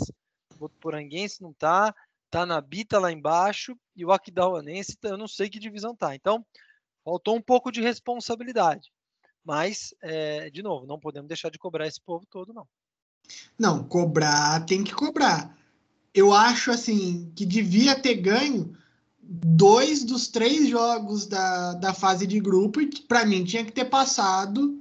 O 0.58 0.68
Poranguense 0.68 1.42
não 1.42 1.50
está, 1.50 1.94
tá 2.30 2.46
na 2.46 2.60
Bita 2.60 2.98
lá 2.98 3.10
embaixo 3.10 3.76
e 3.96 4.04
o 4.04 4.12
Aquidauanense, 4.12 4.96
eu 5.02 5.18
não 5.18 5.26
sei 5.26 5.50
que 5.50 5.58
divisão 5.58 5.94
tá. 5.94 6.14
Então, 6.14 6.44
faltou 7.04 7.36
um 7.36 7.42
pouco 7.42 7.72
de 7.72 7.80
responsabilidade. 7.80 8.90
Mas, 9.44 9.94
é, 10.02 10.50
de 10.50 10.62
novo, 10.62 10.86
não 10.86 10.98
podemos 10.98 11.28
deixar 11.28 11.50
de 11.50 11.58
cobrar 11.58 11.86
esse 11.86 12.00
povo 12.00 12.24
todo, 12.30 12.52
não. 12.52 12.66
Não, 13.58 13.84
cobrar 13.84 14.64
tem 14.64 14.84
que 14.84 14.94
cobrar. 14.94 15.56
Eu 16.14 16.32
acho, 16.32 16.70
assim, 16.70 17.32
que 17.34 17.44
devia 17.44 17.98
ter 17.98 18.16
ganho 18.16 18.76
dois 19.22 20.04
dos 20.04 20.28
três 20.28 20.68
jogos 20.68 21.26
da, 21.26 21.74
da 21.74 21.94
fase 21.94 22.26
de 22.26 22.40
grupo 22.40 22.80
e, 22.80 22.88
para 23.02 23.24
mim, 23.24 23.44
tinha 23.44 23.64
que 23.64 23.72
ter 23.72 23.86
passado 23.86 24.80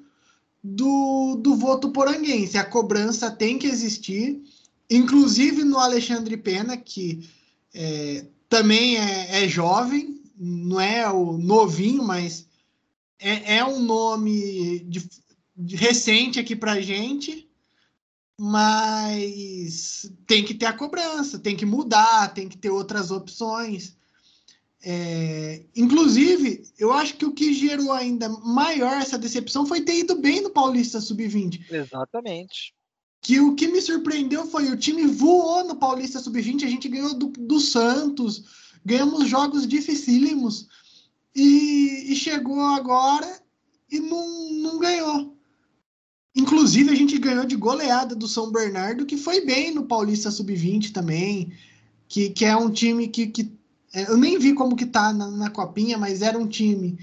do, 0.64 1.36
do 1.36 1.56
voto 1.56 1.92
poranguense. 1.92 2.58
A 2.58 2.66
cobrança 2.66 3.32
tem 3.32 3.58
que 3.58 3.68
existir, 3.68 4.42
inclusive 4.90 5.64
no 5.64 5.78
Alexandre 5.78 6.36
Pena, 6.36 6.76
que 6.76 7.30
é, 7.73 8.25
também 8.47 8.97
é, 8.97 9.43
é, 9.43 9.47
jovem, 9.47 10.21
não 10.36 10.79
é 10.79 11.10
o 11.10 11.38
novinho, 11.38 12.03
mas 12.03 12.47
é, 13.19 13.58
é 13.58 13.65
um 13.65 13.79
nome 13.82 14.79
de, 14.79 15.08
de 15.55 15.75
recente 15.75 16.39
aqui 16.39 16.55
para 16.55 16.82
gente. 16.82 17.47
Mas 18.41 20.10
tem 20.25 20.45
que 20.45 20.53
ter 20.53 20.65
a 20.65 20.73
cobrança, 20.73 21.38
tem 21.38 21.58
que 21.58 21.65
mudar, 21.65 22.34
tem 22.34 22.47
que 22.47 22.58
ter 22.58 22.69
outras 22.69 23.12
opções. 23.12 23.97
É, 24.82 25.65
inclusive, 25.75 26.63
eu 26.77 26.93
acho 26.93 27.17
que 27.17 27.25
o 27.25 27.34
que 27.34 27.53
gerou 27.53 27.91
ainda 27.91 28.29
maior 28.29 28.93
essa 28.93 29.17
decepção 29.17 29.65
foi 29.65 29.82
ter 29.82 29.99
ido 29.99 30.15
bem 30.15 30.39
no 30.39 30.51
Paulista 30.51 31.01
Sub-20. 31.01 31.69
Exatamente 31.69 32.73
que 33.21 33.39
o 33.39 33.55
que 33.55 33.67
me 33.67 33.82
surpreendeu 33.82 34.45
foi 34.47 34.69
o 34.69 34.77
time 34.77 35.05
voou 35.05 35.63
no 35.65 35.75
Paulista 35.75 36.19
Sub-20, 36.19 36.63
a 36.63 36.69
gente 36.69 36.88
ganhou 36.88 37.13
do, 37.13 37.27
do 37.27 37.60
Santos, 37.60 38.43
ganhamos 38.86 39.27
jogos 39.27 39.67
dificílimos 39.67 40.67
e, 41.36 42.12
e 42.12 42.15
chegou 42.15 42.62
agora 42.62 43.39
e 43.91 43.99
não, 43.99 44.51
não 44.53 44.79
ganhou. 44.79 45.36
Inclusive, 46.36 46.91
a 46.91 46.95
gente 46.95 47.17
ganhou 47.17 47.45
de 47.45 47.55
goleada 47.55 48.15
do 48.15 48.27
São 48.27 48.51
Bernardo, 48.51 49.05
que 49.05 49.17
foi 49.17 49.41
bem 49.41 49.73
no 49.73 49.86
Paulista 49.86 50.32
Sub-20 50.32 50.91
também, 50.91 51.51
que, 52.08 52.29
que 52.29 52.45
é 52.45 52.55
um 52.55 52.69
time 52.69 53.08
que, 53.08 53.27
que 53.27 53.51
é, 53.93 54.10
eu 54.10 54.17
nem 54.17 54.38
vi 54.38 54.53
como 54.53 54.75
que 54.75 54.86
tá 54.86 55.12
na, 55.12 55.29
na 55.29 55.49
copinha, 55.49 55.97
mas 55.97 56.21
era 56.21 56.38
um 56.38 56.47
time 56.47 56.97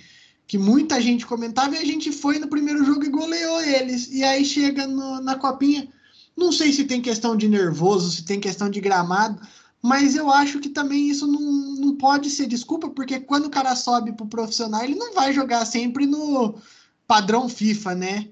que 0.46 0.56
muita 0.56 1.00
gente 1.00 1.26
comentava 1.26 1.74
e 1.74 1.78
a 1.78 1.84
gente 1.84 2.12
foi 2.12 2.38
no 2.38 2.46
primeiro 2.46 2.84
jogo 2.84 3.04
e 3.04 3.10
goleou 3.10 3.60
eles. 3.60 4.08
E 4.12 4.22
aí 4.22 4.44
chega 4.44 4.86
no, 4.86 5.20
na 5.20 5.34
copinha, 5.34 5.88
não 6.36 6.52
sei 6.52 6.72
se 6.72 6.84
tem 6.84 7.00
questão 7.00 7.36
de 7.36 7.48
nervoso, 7.48 8.10
se 8.10 8.24
tem 8.24 8.38
questão 8.38 8.68
de 8.68 8.80
gramado, 8.80 9.40
mas 9.82 10.14
eu 10.16 10.30
acho 10.30 10.58
que 10.58 10.68
também 10.68 11.08
isso 11.08 11.26
não, 11.26 11.40
não 11.40 11.96
pode 11.96 12.28
ser 12.30 12.46
desculpa, 12.46 12.90
porque 12.90 13.20
quando 13.20 13.46
o 13.46 13.50
cara 13.50 13.74
sobe 13.76 14.12
pro 14.12 14.26
profissional, 14.26 14.82
ele 14.82 14.94
não 14.94 15.14
vai 15.14 15.32
jogar 15.32 15.64
sempre 15.64 16.06
no 16.06 16.56
padrão 17.06 17.48
FIFA, 17.48 17.94
né? 17.94 18.28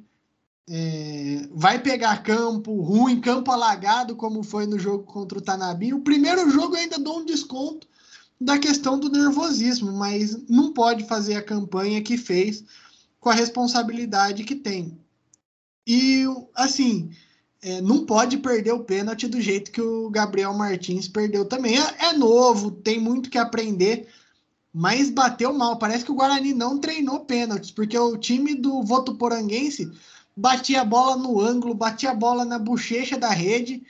É, 0.69 1.47
vai 1.53 1.79
pegar 1.79 2.23
campo 2.23 2.81
ruim, 2.81 3.21
campo 3.21 3.53
alagado, 3.53 4.17
como 4.17 4.43
foi 4.43 4.67
no 4.67 4.79
jogo 4.79 5.05
contra 5.05 5.39
o 5.39 5.43
Tanabi. 5.43 5.93
O 5.93 6.01
primeiro 6.01 6.51
jogo 6.51 6.75
eu 6.75 6.81
ainda 6.81 6.99
dou 6.99 7.21
um 7.21 7.25
desconto 7.25 7.87
da 8.41 8.59
questão 8.59 8.99
do 8.99 9.11
nervosismo, 9.11 9.93
mas 9.93 10.37
não 10.49 10.73
pode 10.73 11.07
fazer 11.07 11.37
a 11.37 11.43
campanha 11.43 12.03
que 12.03 12.17
fez 12.17 12.65
com 13.21 13.29
a 13.29 13.35
responsabilidade 13.35 14.45
que 14.45 14.55
tem. 14.55 14.99
E, 15.87 16.25
assim, 16.55 17.11
é, 17.65 17.81
não 17.81 18.05
pode 18.05 18.37
perder 18.37 18.73
o 18.73 18.85
pênalti 18.85 19.27
do 19.27 19.41
jeito 19.41 19.73
que 19.73 19.81
o 19.81 20.11
Gabriel 20.11 20.53
Martins 20.53 21.09
perdeu 21.09 21.47
também. 21.47 21.79
É, 21.79 22.11
é, 22.11 22.13
novo, 22.13 22.71
tem 22.71 23.01
muito 23.01 23.31
que 23.31 23.39
aprender, 23.39 24.07
mas 24.71 25.09
bateu 25.09 25.51
mal. 25.51 25.79
Parece 25.79 26.05
que 26.05 26.13
o 26.13 26.15
Guarani 26.15 26.53
não 26.53 26.79
treinou 26.79 27.21
pênaltis, 27.21 27.71
porque 27.71 27.99
o 27.99 28.19
time 28.19 28.55
do 28.55 28.83
Votuporanguense 28.83 29.91
batia 30.37 30.83
a 30.83 30.85
bola 30.85 31.17
no 31.17 31.41
ângulo, 31.41 31.75
batia 31.75 32.11
a 32.11 32.15
bola 32.15 32.45
na 32.45 32.59
bochecha 32.59 33.17
da 33.17 33.31
rede. 33.31 33.83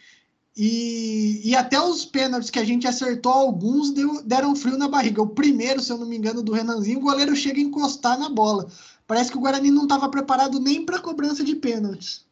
E, 0.56 1.40
e 1.44 1.56
até 1.56 1.80
os 1.80 2.04
pênaltis 2.04 2.50
que 2.50 2.60
a 2.60 2.64
gente 2.64 2.86
acertou, 2.86 3.32
alguns 3.32 3.90
deu, 3.90 4.22
deram 4.22 4.54
frio 4.54 4.78
na 4.78 4.86
barriga. 4.86 5.20
O 5.20 5.30
primeiro, 5.30 5.80
se 5.80 5.90
eu 5.90 5.98
não 5.98 6.06
me 6.06 6.16
engano, 6.16 6.44
do 6.44 6.52
Renanzinho, 6.52 7.00
o 7.00 7.02
goleiro 7.02 7.34
chega 7.34 7.58
a 7.58 7.64
encostar 7.64 8.16
na 8.16 8.28
bola. 8.28 8.68
Parece 9.04 9.32
que 9.32 9.36
o 9.36 9.40
Guarani 9.40 9.72
não 9.72 9.82
estava 9.82 10.08
preparado 10.08 10.60
nem 10.60 10.86
para 10.86 11.00
cobrança 11.00 11.42
de 11.42 11.56
pênaltis. 11.56 12.24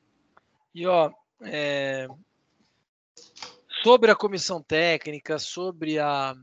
E 0.72 0.86
ó, 0.86 1.10
é, 1.44 2.06
sobre 3.82 4.10
a 4.10 4.16
comissão 4.16 4.62
técnica, 4.62 5.38
sobre 5.38 5.98
a, 5.98 6.34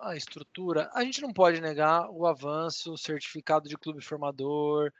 a 0.00 0.16
estrutura, 0.16 0.90
a 0.94 1.04
gente 1.04 1.20
não 1.20 1.32
pode 1.32 1.60
negar 1.60 2.08
o 2.10 2.26
avanço, 2.26 2.92
o 2.92 2.98
certificado 2.98 3.68
de 3.68 3.76
clube 3.76 4.02
formador, 4.02 4.92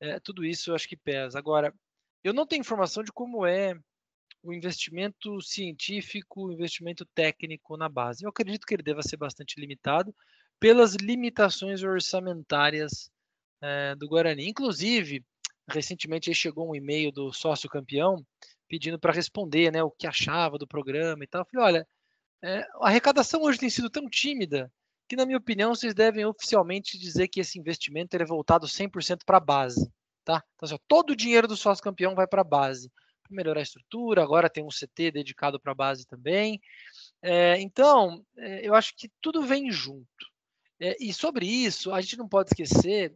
é, 0.00 0.18
tudo 0.20 0.44
isso 0.44 0.70
eu 0.70 0.74
acho 0.74 0.88
que 0.88 0.96
pesa. 0.96 1.38
Agora, 1.38 1.72
eu 2.22 2.32
não 2.32 2.46
tenho 2.46 2.60
informação 2.60 3.02
de 3.02 3.12
como 3.12 3.46
é 3.46 3.74
o 4.42 4.52
investimento 4.52 5.40
científico, 5.40 6.46
o 6.46 6.52
investimento 6.52 7.06
técnico 7.14 7.76
na 7.76 7.88
base. 7.88 8.24
Eu 8.24 8.30
acredito 8.30 8.66
que 8.66 8.74
ele 8.74 8.82
deva 8.82 9.02
ser 9.02 9.16
bastante 9.16 9.58
limitado 9.58 10.14
pelas 10.60 10.94
limitações 10.94 11.82
orçamentárias 11.82 13.10
é, 13.62 13.94
do 13.96 14.06
Guarani. 14.06 14.48
Inclusive, 14.48 15.24
recentemente 15.68 16.34
chegou 16.34 16.70
um 16.70 16.76
e-mail 16.76 17.10
do 17.10 17.32
sócio 17.32 17.68
campeão 17.68 18.24
pedindo 18.74 18.98
para 18.98 19.12
responder, 19.12 19.70
né, 19.70 19.84
o 19.84 19.90
que 19.92 20.04
achava 20.04 20.58
do 20.58 20.66
programa 20.66 21.22
e 21.22 21.28
tal. 21.28 21.42
Eu 21.42 21.46
falei, 21.46 21.64
olha, 21.64 21.88
é, 22.42 22.66
a 22.80 22.88
arrecadação 22.88 23.40
hoje 23.42 23.56
tem 23.56 23.70
sido 23.70 23.88
tão 23.88 24.10
tímida 24.10 24.72
que, 25.08 25.14
na 25.14 25.24
minha 25.24 25.38
opinião, 25.38 25.72
vocês 25.72 25.94
devem 25.94 26.24
oficialmente 26.24 26.98
dizer 26.98 27.28
que 27.28 27.38
esse 27.38 27.56
investimento 27.56 28.16
é 28.16 28.24
voltado 28.24 28.66
100% 28.66 29.20
para 29.24 29.36
a 29.36 29.40
base. 29.40 29.88
Tá? 30.24 30.42
Então, 30.56 30.66
assim, 30.66 30.76
todo 30.88 31.10
o 31.10 31.16
dinheiro 31.16 31.46
do 31.46 31.56
sócio 31.56 31.84
campeão 31.84 32.16
vai 32.16 32.26
para 32.26 32.40
a 32.40 32.44
base. 32.44 32.90
Para 33.22 33.36
melhorar 33.36 33.60
a 33.60 33.62
estrutura, 33.62 34.24
agora 34.24 34.50
tem 34.50 34.64
um 34.64 34.68
CT 34.68 35.12
dedicado 35.12 35.60
para 35.60 35.70
a 35.70 35.76
base 35.76 36.04
também. 36.04 36.60
É, 37.22 37.60
então, 37.60 38.26
é, 38.36 38.66
eu 38.66 38.74
acho 38.74 38.92
que 38.96 39.08
tudo 39.20 39.44
vem 39.44 39.70
junto. 39.70 40.08
É, 40.80 40.96
e 40.98 41.12
sobre 41.12 41.46
isso, 41.46 41.92
a 41.92 42.00
gente 42.00 42.16
não 42.16 42.28
pode 42.28 42.50
esquecer 42.50 43.14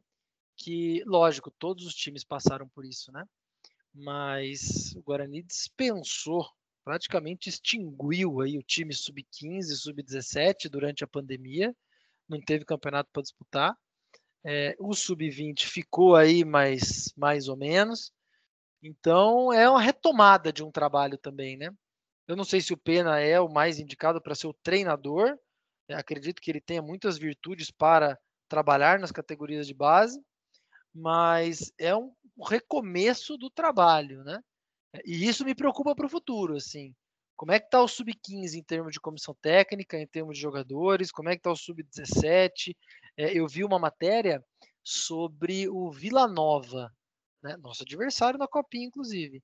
que, 0.56 1.02
lógico, 1.04 1.50
todos 1.50 1.84
os 1.84 1.96
times 1.96 2.22
passaram 2.22 2.68
por 2.68 2.84
isso, 2.84 3.10
né? 3.10 3.24
Mas 3.94 4.94
o 4.94 5.02
Guarani 5.02 5.42
dispensou, 5.42 6.46
praticamente 6.84 7.48
extinguiu 7.48 8.40
aí 8.40 8.58
o 8.58 8.62
time 8.62 8.94
sub-15, 8.94 9.76
sub-17 9.76 10.68
durante 10.68 11.04
a 11.04 11.08
pandemia, 11.08 11.74
não 12.28 12.40
teve 12.40 12.64
campeonato 12.64 13.10
para 13.12 13.22
disputar. 13.22 13.76
É, 14.44 14.76
o 14.78 14.94
sub-20 14.94 15.66
ficou 15.66 16.14
aí 16.14 16.44
mais, 16.44 17.12
mais 17.16 17.48
ou 17.48 17.56
menos. 17.56 18.12
Então 18.82 19.52
é 19.52 19.68
uma 19.68 19.80
retomada 19.80 20.52
de 20.52 20.62
um 20.62 20.70
trabalho 20.70 21.18
também, 21.18 21.56
né? 21.56 21.70
Eu 22.26 22.36
não 22.36 22.44
sei 22.44 22.60
se 22.60 22.72
o 22.72 22.76
Pena 22.76 23.18
é 23.18 23.40
o 23.40 23.48
mais 23.48 23.78
indicado 23.78 24.20
para 24.20 24.34
ser 24.34 24.46
o 24.46 24.54
treinador. 24.62 25.36
Eu 25.88 25.96
acredito 25.96 26.40
que 26.40 26.50
ele 26.50 26.60
tenha 26.60 26.82
muitas 26.82 27.18
virtudes 27.18 27.70
para 27.70 28.18
trabalhar 28.48 28.98
nas 28.98 29.10
categorias 29.10 29.66
de 29.66 29.74
base, 29.74 30.20
mas 30.94 31.72
é 31.78 31.94
um 31.94 32.12
recomeço 32.46 33.36
do 33.36 33.50
trabalho, 33.50 34.22
né? 34.24 34.40
E 35.04 35.26
isso 35.26 35.44
me 35.44 35.54
preocupa 35.54 35.94
para 35.94 36.06
o 36.06 36.10
futuro, 36.10 36.56
assim. 36.56 36.94
Como 37.36 37.52
é 37.52 37.60
que 37.60 37.66
está 37.66 37.80
o 37.80 37.86
sub-15 37.86 38.54
em 38.54 38.62
termos 38.64 38.92
de 38.92 39.00
comissão 39.00 39.34
técnica, 39.40 39.96
em 39.96 40.06
termos 40.06 40.36
de 40.36 40.42
jogadores? 40.42 41.12
Como 41.12 41.28
é 41.28 41.32
que 41.32 41.38
está 41.40 41.52
o 41.52 41.56
sub-17? 41.56 42.74
É, 43.16 43.38
eu 43.38 43.46
vi 43.46 43.64
uma 43.64 43.78
matéria 43.78 44.44
sobre 44.82 45.68
o 45.68 45.90
Vila 45.90 46.26
Nova, 46.26 46.92
né? 47.42 47.56
nosso 47.58 47.82
adversário 47.82 48.38
na 48.38 48.48
Copinha, 48.48 48.86
inclusive, 48.86 49.42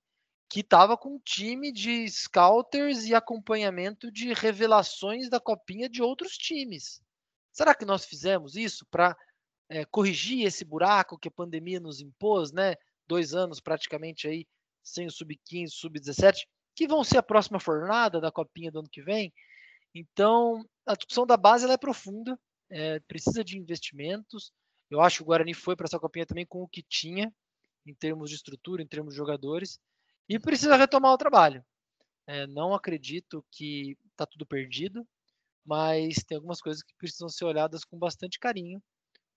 que 0.49 0.61
estava 0.61 0.97
com 0.97 1.17
um 1.17 1.21
time 1.21 1.71
de 1.71 2.09
scouters 2.09 3.05
e 3.05 3.15
acompanhamento 3.15 4.11
de 4.11 4.33
revelações 4.33 5.29
da 5.29 5.39
Copinha 5.39 5.89
de 5.89 6.03
outros 6.03 6.37
times. 6.37 7.01
Será 7.53 7.75
que 7.75 7.85
nós 7.85 8.05
fizemos 8.05 8.57
isso 8.57 8.85
para 8.91 9.17
é, 9.69 9.85
corrigir 9.85 10.47
esse 10.47 10.65
buraco 10.65 11.19
que 11.19 11.29
a 11.29 11.33
pandemia 11.33 11.81
nos 11.81 12.01
impôs, 12.01 12.53
né? 12.53 12.77
Dois 13.07 13.35
anos 13.35 13.61
praticamente 13.61 14.27
aí 14.29 14.47
sem 14.83 15.07
o 15.07 15.11
sub-15, 15.11 15.69
sub-17, 15.69 16.47
que 16.75 16.87
vão 16.87 17.03
ser 17.03 17.19
a 17.19 17.23
próxima 17.23 17.59
fornada 17.59 18.21
da 18.21 18.31
Copinha 18.31 18.71
do 18.71 18.81
ano 18.81 18.89
que 18.89 19.03
vem. 19.03 19.33
Então, 19.95 20.65
a 20.85 20.95
discussão 20.95 21.27
da 21.27 21.37
base 21.37 21.71
é 21.71 21.77
profunda, 21.77 22.39
é, 22.71 23.01
precisa 23.01 23.43
de 23.43 23.57
investimentos. 23.57 24.53
Eu 24.91 25.01
acho 25.01 25.19
que 25.19 25.23
o 25.23 25.27
Guarani 25.27 25.55
foi 25.55 25.75
para 25.75 25.87
essa 25.87 25.99
Copinha 25.99 26.27
também 26.27 26.45
com 26.45 26.63
o 26.63 26.69
que 26.69 26.83
tinha, 26.83 27.33
em 27.87 27.95
termos 27.95 28.29
de 28.29 28.37
estrutura, 28.37 28.83
em 28.83 28.87
termos 28.87 29.15
de 29.15 29.17
jogadores, 29.17 29.79
e 30.29 30.39
precisa 30.39 30.77
retomar 30.77 31.13
o 31.13 31.19
trabalho. 31.19 31.65
É, 32.27 32.47
não 32.47 32.75
acredito 32.75 33.45
que 33.51 33.97
está 34.11 34.27
tudo 34.27 34.47
perdido, 34.47 35.07
mas 35.65 36.17
tem 36.27 36.37
algumas 36.37 36.61
coisas 36.61 36.83
que 36.83 36.95
precisam 36.97 37.29
ser 37.29 37.45
olhadas 37.45 37.85
com 37.85 37.99
bastante 37.99 38.39
carinho 38.39 38.83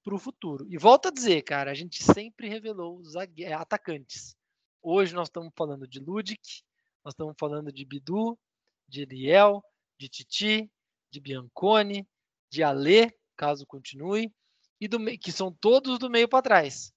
para 0.08 0.15
o 0.15 0.20
futuro. 0.20 0.65
E 0.70 0.78
volto 0.78 1.10
a 1.10 1.12
dizer, 1.12 1.41
cara, 1.41 1.70
a 1.70 1.74
gente 1.74 2.02
sempre 2.02 2.48
revelou 2.48 2.98
os 2.98 3.17
atacantes. 3.17 4.38
Hoje 4.82 5.13
nós 5.13 5.28
estamos 5.28 5.52
falando 5.54 5.86
de 5.86 6.00
Ludic, 6.00 6.63
nós 7.04 7.13
estamos 7.13 7.36
falando 7.38 7.74
de 7.74 7.84
Bidu, 7.84 8.39
de 8.88 9.02
Eliel, 9.02 9.62
de 10.00 10.08
Titi, 10.08 10.72
de 11.12 11.20
Biancone, 11.20 12.08
de 12.50 12.63
Alê, 12.63 13.12
caso 13.36 13.67
continue, 13.67 14.34
e 14.80 14.88
do 14.88 14.98
que 15.17 15.30
são 15.30 15.52
todos 15.52 16.00
do 16.00 16.10
meio 16.10 16.30
para 16.30 16.41
trás. 16.41 16.93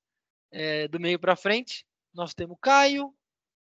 É, 0.53 0.87
do 0.87 1.01
meio 1.01 1.19
para 1.19 1.35
frente, 1.35 1.85
nós 2.15 2.33
temos 2.33 2.59
Caio, 2.61 3.13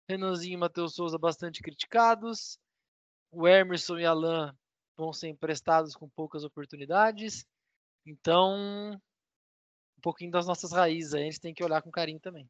Renanzinho 0.09 0.55
e 0.55 0.59
Matheus 0.59 0.94
Souza 0.94 1.18
bastante 1.18 1.61
criticados, 1.61 2.57
o 3.33 3.49
Emerson 3.49 3.99
e 3.99 4.07
Alan 4.07 4.57
vão 4.97 5.12
ser 5.12 5.27
emprestados 5.27 5.97
com 5.97 6.09
poucas 6.09 6.44
oportunidades. 6.44 7.44
Então, 8.07 8.97
pouquinho 10.04 10.30
das 10.30 10.46
nossas 10.46 10.70
raízes 10.70 11.14
a 11.14 11.18
gente 11.18 11.40
tem 11.40 11.54
que 11.54 11.64
olhar 11.64 11.80
com 11.80 11.90
carinho 11.90 12.20
também. 12.20 12.46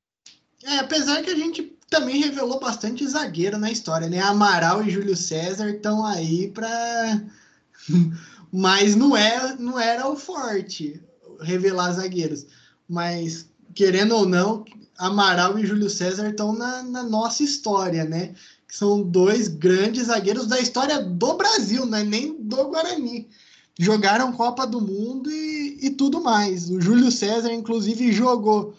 É, 0.65 0.79
apesar 0.79 1.23
que 1.23 1.31
a 1.31 1.37
gente 1.37 1.77
também 1.89 2.21
revelou 2.21 2.59
bastante 2.59 3.07
zagueiro 3.07 3.59
na 3.59 3.71
história, 3.71 4.09
né? 4.09 4.19
Amaral 4.19 4.83
e 4.83 4.91
Júlio 4.91 5.17
César 5.17 5.71
estão 5.71 6.05
aí 6.05 6.51
para. 6.51 7.23
Mas 8.51 8.97
não, 8.97 9.17
é, 9.17 9.55
não 9.57 9.79
era 9.79 10.09
o 10.09 10.17
forte 10.17 11.01
revelar 11.41 11.93
zagueiros. 11.93 12.47
Mas, 12.89 13.49
querendo 13.75 14.17
ou 14.17 14.27
não, 14.27 14.65
Amaral 14.97 15.59
e 15.59 15.67
Júlio 15.67 15.91
César 15.91 16.31
estão 16.31 16.53
na, 16.53 16.83
na 16.83 17.03
nossa 17.03 17.43
história, 17.43 18.05
né? 18.05 18.35
Que 18.67 18.77
são 18.77 19.03
dois 19.03 19.49
grandes 19.49 20.07
zagueiros 20.07 20.47
da 20.47 20.59
história 20.59 21.01
do 21.01 21.35
Brasil, 21.35 21.85
né? 21.85 22.03
nem 22.03 22.41
do 22.43 22.69
Guarani. 22.69 23.29
Jogaram 23.79 24.33
Copa 24.33 24.67
do 24.67 24.81
Mundo 24.81 25.31
e, 25.31 25.87
e 25.87 25.91
tudo 25.91 26.21
mais. 26.21 26.71
O 26.71 26.81
Júlio 26.81 27.11
César, 27.11 27.53
inclusive, 27.53 28.13
jogou 28.13 28.75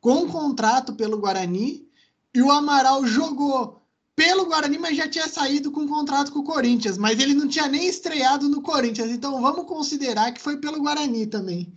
com 0.00 0.28
contrato 0.28 0.94
pelo 0.94 1.18
Guarani 1.18 1.88
e 2.34 2.40
o 2.40 2.50
Amaral 2.50 3.04
jogou 3.06 3.82
pelo 4.14 4.46
Guarani, 4.46 4.78
mas 4.78 4.96
já 4.96 5.08
tinha 5.08 5.28
saído 5.28 5.70
com 5.70 5.86
contrato 5.86 6.32
com 6.32 6.40
o 6.40 6.44
Corinthians, 6.44 6.98
mas 6.98 7.20
ele 7.20 7.34
não 7.34 7.46
tinha 7.46 7.68
nem 7.68 7.86
estreado 7.86 8.48
no 8.48 8.60
Corinthians, 8.60 9.10
então 9.10 9.40
vamos 9.40 9.66
considerar 9.66 10.32
que 10.32 10.40
foi 10.40 10.56
pelo 10.56 10.80
Guarani 10.80 11.26
também. 11.26 11.72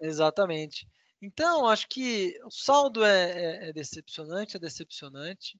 Exatamente. 0.00 0.86
Então, 1.22 1.66
acho 1.66 1.88
que 1.88 2.38
o 2.44 2.50
saldo 2.50 3.04
é, 3.04 3.30
é, 3.30 3.68
é 3.68 3.72
decepcionante, 3.72 4.56
é 4.56 4.60
decepcionante. 4.60 5.58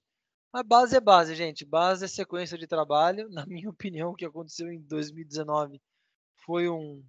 Mas 0.53 0.67
base 0.67 0.97
é 0.97 1.01
base, 1.01 1.35
gente. 1.35 1.65
Base 1.65 2.05
é 2.05 2.09
sequência 2.09 2.59
de 2.59 2.67
trabalho. 2.67 3.29
Na 3.31 3.47
minha 3.47 3.71
opinião, 3.71 4.11
o 4.11 4.15
que 4.15 4.25
aconteceu 4.25 4.73
em 4.73 4.81
2019 4.81 5.81
foi 6.45 6.69
um, 6.69 7.05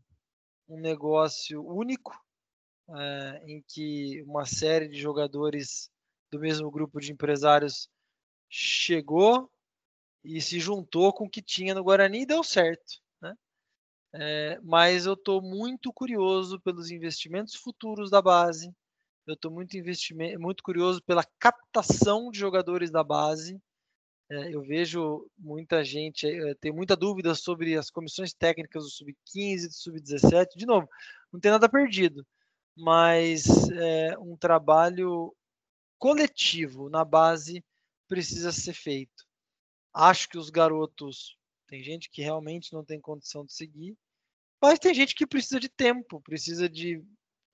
um 0.67 0.79
negócio 0.79 1.65
único 1.65 2.13
é, 2.89 3.43
em 3.45 3.63
que 3.67 4.21
uma 4.23 4.45
série 4.45 4.87
de 4.87 4.99
jogadores 4.99 5.89
do 6.31 6.39
mesmo 6.39 6.69
grupo 6.69 6.99
de 6.99 7.11
empresários 7.11 7.89
chegou 8.49 9.49
e 10.23 10.41
se 10.41 10.59
juntou 10.59 11.11
com 11.13 11.25
o 11.25 11.29
que 11.29 11.41
tinha 11.41 11.73
no 11.73 11.83
Guarani 11.83 12.21
e 12.21 12.25
deu 12.25 12.43
certo. 12.43 13.01
Né? 13.21 13.33
É, 14.13 14.59
mas 14.61 15.05
eu 15.05 15.13
estou 15.13 15.41
muito 15.41 15.91
curioso 15.91 16.59
pelos 16.59 16.91
investimentos 16.91 17.55
futuros 17.55 18.09
da 18.09 18.21
base. 18.21 18.73
Eu 19.27 19.35
estou 19.35 19.51
muito, 19.51 19.75
muito 20.39 20.63
curioso 20.63 21.01
pela 21.03 21.23
captação 21.39 22.31
de 22.31 22.39
jogadores 22.39 22.91
da 22.91 23.03
base. 23.03 23.61
É, 24.29 24.55
eu 24.55 24.61
vejo 24.61 25.29
muita 25.37 25.83
gente, 25.83 26.25
é, 26.25 26.55
tem 26.55 26.71
muita 26.71 26.95
dúvida 26.95 27.35
sobre 27.35 27.75
as 27.75 27.89
comissões 27.89 28.33
técnicas 28.33 28.83
do 28.83 28.89
Sub-15, 28.89 29.67
do 29.67 29.73
Sub-17. 29.73 30.47
De 30.55 30.65
novo, 30.65 30.87
não 31.31 31.39
tem 31.39 31.51
nada 31.51 31.69
perdido 31.69 32.25
mas 32.75 33.69
é, 33.71 34.17
um 34.17 34.35
trabalho 34.35 35.35
coletivo 35.97 36.89
na 36.89 37.03
base 37.03 37.63
precisa 38.07 38.51
ser 38.51 38.73
feito. 38.73 39.25
Acho 39.93 40.29
que 40.29 40.37
os 40.37 40.49
garotos, 40.49 41.37
tem 41.67 41.83
gente 41.83 42.09
que 42.09 42.21
realmente 42.21 42.73
não 42.73 42.83
tem 42.83 42.99
condição 42.99 43.45
de 43.45 43.53
seguir, 43.53 43.95
mas 44.61 44.79
tem 44.79 44.93
gente 44.93 45.15
que 45.15 45.27
precisa 45.27 45.59
de 45.59 45.69
tempo, 45.69 46.21
precisa 46.21 46.69
de 46.69 47.03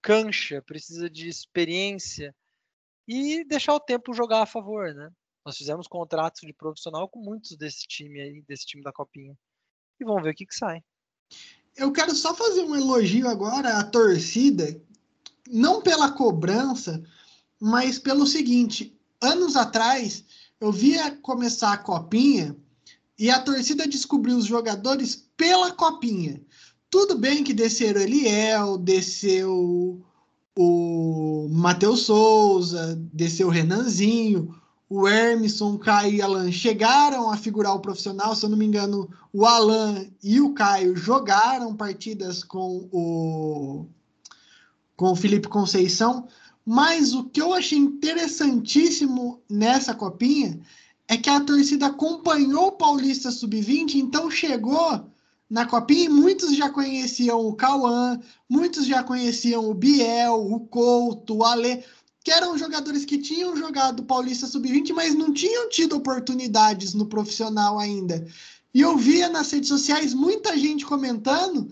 cancha, 0.02 0.62
precisa 0.62 1.10
de 1.10 1.28
experiência 1.28 2.36
e 3.08 3.44
deixar 3.46 3.74
o 3.74 3.80
tempo 3.80 4.14
jogar 4.14 4.42
a 4.42 4.46
favor, 4.46 4.94
né? 4.94 5.10
Nós 5.46 5.58
fizemos 5.58 5.88
contratos 5.88 6.42
de 6.42 6.54
profissional 6.54 7.08
com 7.08 7.20
muitos 7.20 7.56
desse 7.56 7.88
time 7.88 8.20
aí, 8.20 8.42
desse 8.42 8.66
time 8.66 8.84
da 8.84 8.92
Copinha. 8.92 9.34
E 10.00 10.04
vamos 10.04 10.24
ver 10.24 10.32
o 10.32 10.36
que, 10.36 10.46
que 10.46 10.56
sai. 10.56 10.84
Eu 11.76 11.92
quero 11.92 12.14
só 12.14 12.36
fazer 12.36 12.62
um 12.62 12.76
elogio 12.76 13.28
agora 13.28 13.78
à 13.78 13.84
torcida, 13.84 14.82
não 15.48 15.82
pela 15.82 16.12
cobrança, 16.12 17.02
mas 17.60 17.98
pelo 17.98 18.26
seguinte: 18.26 19.00
anos 19.22 19.56
atrás 19.56 20.26
eu 20.60 20.72
via 20.72 21.16
começar 21.18 21.74
a 21.74 21.78
copinha 21.78 22.56
e 23.18 23.30
a 23.30 23.40
torcida 23.40 23.88
descobriu 23.88 24.38
os 24.38 24.46
jogadores 24.46 25.16
pela 25.36 25.72
copinha. 25.72 26.44
Tudo 26.90 27.18
bem 27.18 27.44
que 27.44 27.54
desceram 27.54 28.02
Eliel, 28.02 28.78
desceu 28.78 30.02
o 30.58 31.48
Matheus 31.52 32.02
Souza, 32.02 32.98
desceu 33.14 33.48
o 33.48 33.52
Renanzinho, 33.52 34.56
o 34.90 35.08
Hermisson, 35.08 35.74
o 35.74 35.80
Caio 35.80 36.16
e 36.16 36.22
Alan 36.22 36.52
chegaram 36.52 37.30
a 37.30 37.36
figurar 37.36 37.76
o 37.76 37.82
profissional, 37.82 38.34
se 38.36 38.46
eu 38.46 38.50
não 38.50 38.58
me 38.58 38.66
engano, 38.66 39.10
o 39.34 39.46
Alan 39.46 40.08
e 40.24 40.40
o 40.40 40.54
Caio 40.54 40.96
jogaram 40.96 41.76
partidas 41.76 42.44
com 42.44 42.88
o 42.92 43.86
com 44.96 45.12
o 45.12 45.16
Felipe 45.16 45.48
Conceição. 45.48 46.28
Mas 46.66 47.14
o 47.14 47.26
que 47.26 47.42
eu 47.42 47.54
achei 47.54 47.78
interessantíssimo 47.78 49.42
nessa 49.50 49.94
copinha 49.94 50.60
é 51.08 51.16
que 51.16 51.30
a 51.30 51.40
torcida 51.40 51.88
acompanhou 51.88 52.68
o 52.68 52.72
Paulista 52.72 53.30
Sub-20, 53.30 53.96
então 53.96 54.30
chegou 54.32 55.08
na 55.50 55.66
copinha 55.66 56.06
e 56.06 56.10
muitos 56.10 56.56
já 56.56 56.70
conheciam 56.70 57.46
o 57.46 57.54
Cauã, 57.54 58.20
muitos 58.50 58.86
já 58.86 59.04
conheciam 59.04 59.70
o 59.70 59.74
Biel, 59.74 60.36
o 60.36 60.60
Couto, 60.62 61.38
o 61.38 61.44
Alê, 61.44 61.84
que 62.24 62.32
eram 62.32 62.58
jogadores 62.58 63.06
que 63.06 63.18
tinham 63.18 63.56
jogado 63.56 64.04
Paulista 64.04 64.48
Sub-20, 64.48 64.94
mas 64.94 65.16
não 65.16 65.34
tinham 65.34 65.70
tido 65.70 65.96
oportunidades 65.96 66.94
no 66.94 67.06
profissional 67.06 67.80
ainda. 67.80 68.28
E 68.74 68.82
eu 68.82 68.98
via 68.98 69.30
nas 69.30 69.50
redes 69.50 69.70
sociais 69.70 70.14
muita 70.14 70.58
gente 70.58 70.86
comentando 70.86 71.70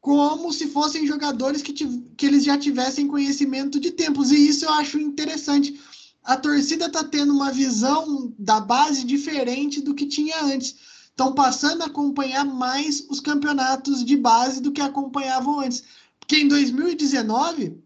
como 0.00 0.52
se 0.52 0.68
fossem 0.68 1.06
jogadores 1.06 1.62
que, 1.62 1.72
que 1.72 2.26
eles 2.26 2.44
já 2.44 2.56
tivessem 2.56 3.08
conhecimento 3.08 3.78
de 3.78 3.90
tempos. 3.90 4.30
E 4.30 4.48
isso 4.48 4.64
eu 4.64 4.72
acho 4.72 4.98
interessante. 4.98 5.80
A 6.24 6.36
torcida 6.36 6.86
está 6.86 7.02
tendo 7.02 7.32
uma 7.32 7.50
visão 7.50 8.32
da 8.38 8.60
base 8.60 9.04
diferente 9.04 9.80
do 9.80 9.94
que 9.94 10.06
tinha 10.06 10.44
antes. 10.44 10.76
Estão 11.22 11.36
passando 11.36 11.82
a 11.82 11.86
acompanhar 11.86 12.44
mais 12.44 13.06
os 13.08 13.20
campeonatos 13.20 14.04
de 14.04 14.16
base 14.16 14.60
do 14.60 14.72
que 14.72 14.80
acompanhavam 14.80 15.60
antes. 15.60 15.84
Porque 16.18 16.38
em 16.38 16.48
2019 16.48 17.80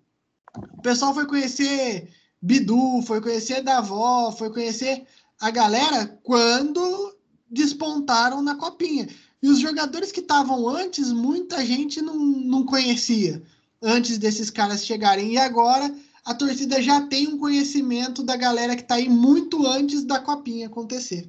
o 0.56 0.80
pessoal 0.80 1.12
foi 1.12 1.26
conhecer 1.26 2.08
Bidu, 2.40 3.02
foi 3.02 3.20
conhecer 3.20 3.60
Davó, 3.60 4.32
foi 4.32 4.50
conhecer 4.50 5.04
a 5.38 5.50
galera 5.50 6.18
quando 6.22 7.14
despontaram 7.50 8.40
na 8.40 8.54
copinha. 8.54 9.06
E 9.42 9.50
os 9.50 9.58
jogadores 9.58 10.10
que 10.10 10.20
estavam 10.20 10.66
antes, 10.66 11.12
muita 11.12 11.62
gente 11.62 12.00
não, 12.00 12.18
não 12.18 12.64
conhecia 12.64 13.42
antes 13.82 14.16
desses 14.16 14.48
caras 14.48 14.86
chegarem. 14.86 15.34
E 15.34 15.36
agora 15.36 15.94
a 16.24 16.32
torcida 16.32 16.80
já 16.80 17.02
tem 17.02 17.28
um 17.28 17.36
conhecimento 17.36 18.22
da 18.22 18.34
galera 18.34 18.74
que 18.74 18.80
está 18.80 18.94
aí 18.94 19.10
muito 19.10 19.66
antes 19.66 20.04
da 20.04 20.20
copinha 20.20 20.68
acontecer. 20.68 21.28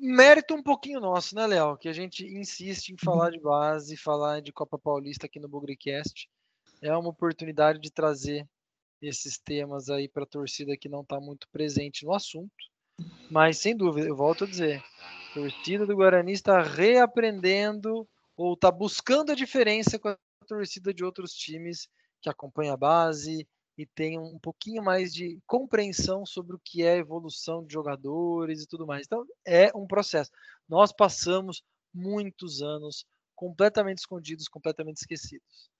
Mérito 0.00 0.54
um 0.54 0.62
pouquinho 0.62 1.00
nosso, 1.00 1.34
né, 1.34 1.46
Léo? 1.46 1.76
Que 1.76 1.88
a 1.88 1.92
gente 1.92 2.24
insiste 2.24 2.90
em 2.90 2.96
falar 2.96 3.30
de 3.30 3.40
base, 3.40 3.96
falar 3.96 4.40
de 4.40 4.52
Copa 4.52 4.78
Paulista 4.78 5.26
aqui 5.26 5.40
no 5.40 5.48
Bugrecast 5.48 6.28
é 6.80 6.96
uma 6.96 7.10
oportunidade 7.10 7.80
de 7.80 7.90
trazer 7.90 8.48
esses 9.02 9.38
temas 9.38 9.88
aí 9.88 10.08
para 10.08 10.22
a 10.22 10.26
torcida 10.26 10.76
que 10.76 10.88
não 10.88 11.02
está 11.02 11.20
muito 11.20 11.48
presente 11.50 12.04
no 12.04 12.12
assunto. 12.12 12.52
Mas, 13.30 13.58
sem 13.58 13.76
dúvida, 13.76 14.08
eu 14.08 14.16
volto 14.16 14.44
a 14.44 14.46
dizer, 14.46 14.78
a 14.78 15.34
torcida 15.34 15.86
do 15.86 15.96
Guarani 15.96 16.32
está 16.32 16.62
reaprendendo 16.62 18.08
ou 18.36 18.54
está 18.54 18.70
buscando 18.70 19.32
a 19.32 19.34
diferença 19.34 19.98
com 19.98 20.08
a 20.08 20.16
torcida 20.46 20.94
de 20.94 21.04
outros 21.04 21.32
times 21.32 21.88
que 22.20 22.30
acompanha 22.30 22.72
a 22.72 22.76
base 22.76 23.46
e 23.78 23.86
tem 23.86 24.18
um 24.18 24.40
pouquinho 24.40 24.82
mais 24.82 25.14
de 25.14 25.40
compreensão 25.46 26.26
sobre 26.26 26.56
o 26.56 26.60
que 26.62 26.82
é 26.82 26.96
evolução 26.96 27.64
de 27.64 27.72
jogadores 27.72 28.60
e 28.60 28.66
tudo 28.66 28.84
mais. 28.84 29.06
Então, 29.06 29.24
é 29.46 29.70
um 29.72 29.86
processo. 29.86 30.32
Nós 30.68 30.92
passamos 30.92 31.62
muitos 31.94 32.60
anos 32.60 33.06
completamente 33.36 33.98
escondidos, 33.98 34.48
completamente 34.48 34.96
esquecidos 34.96 35.70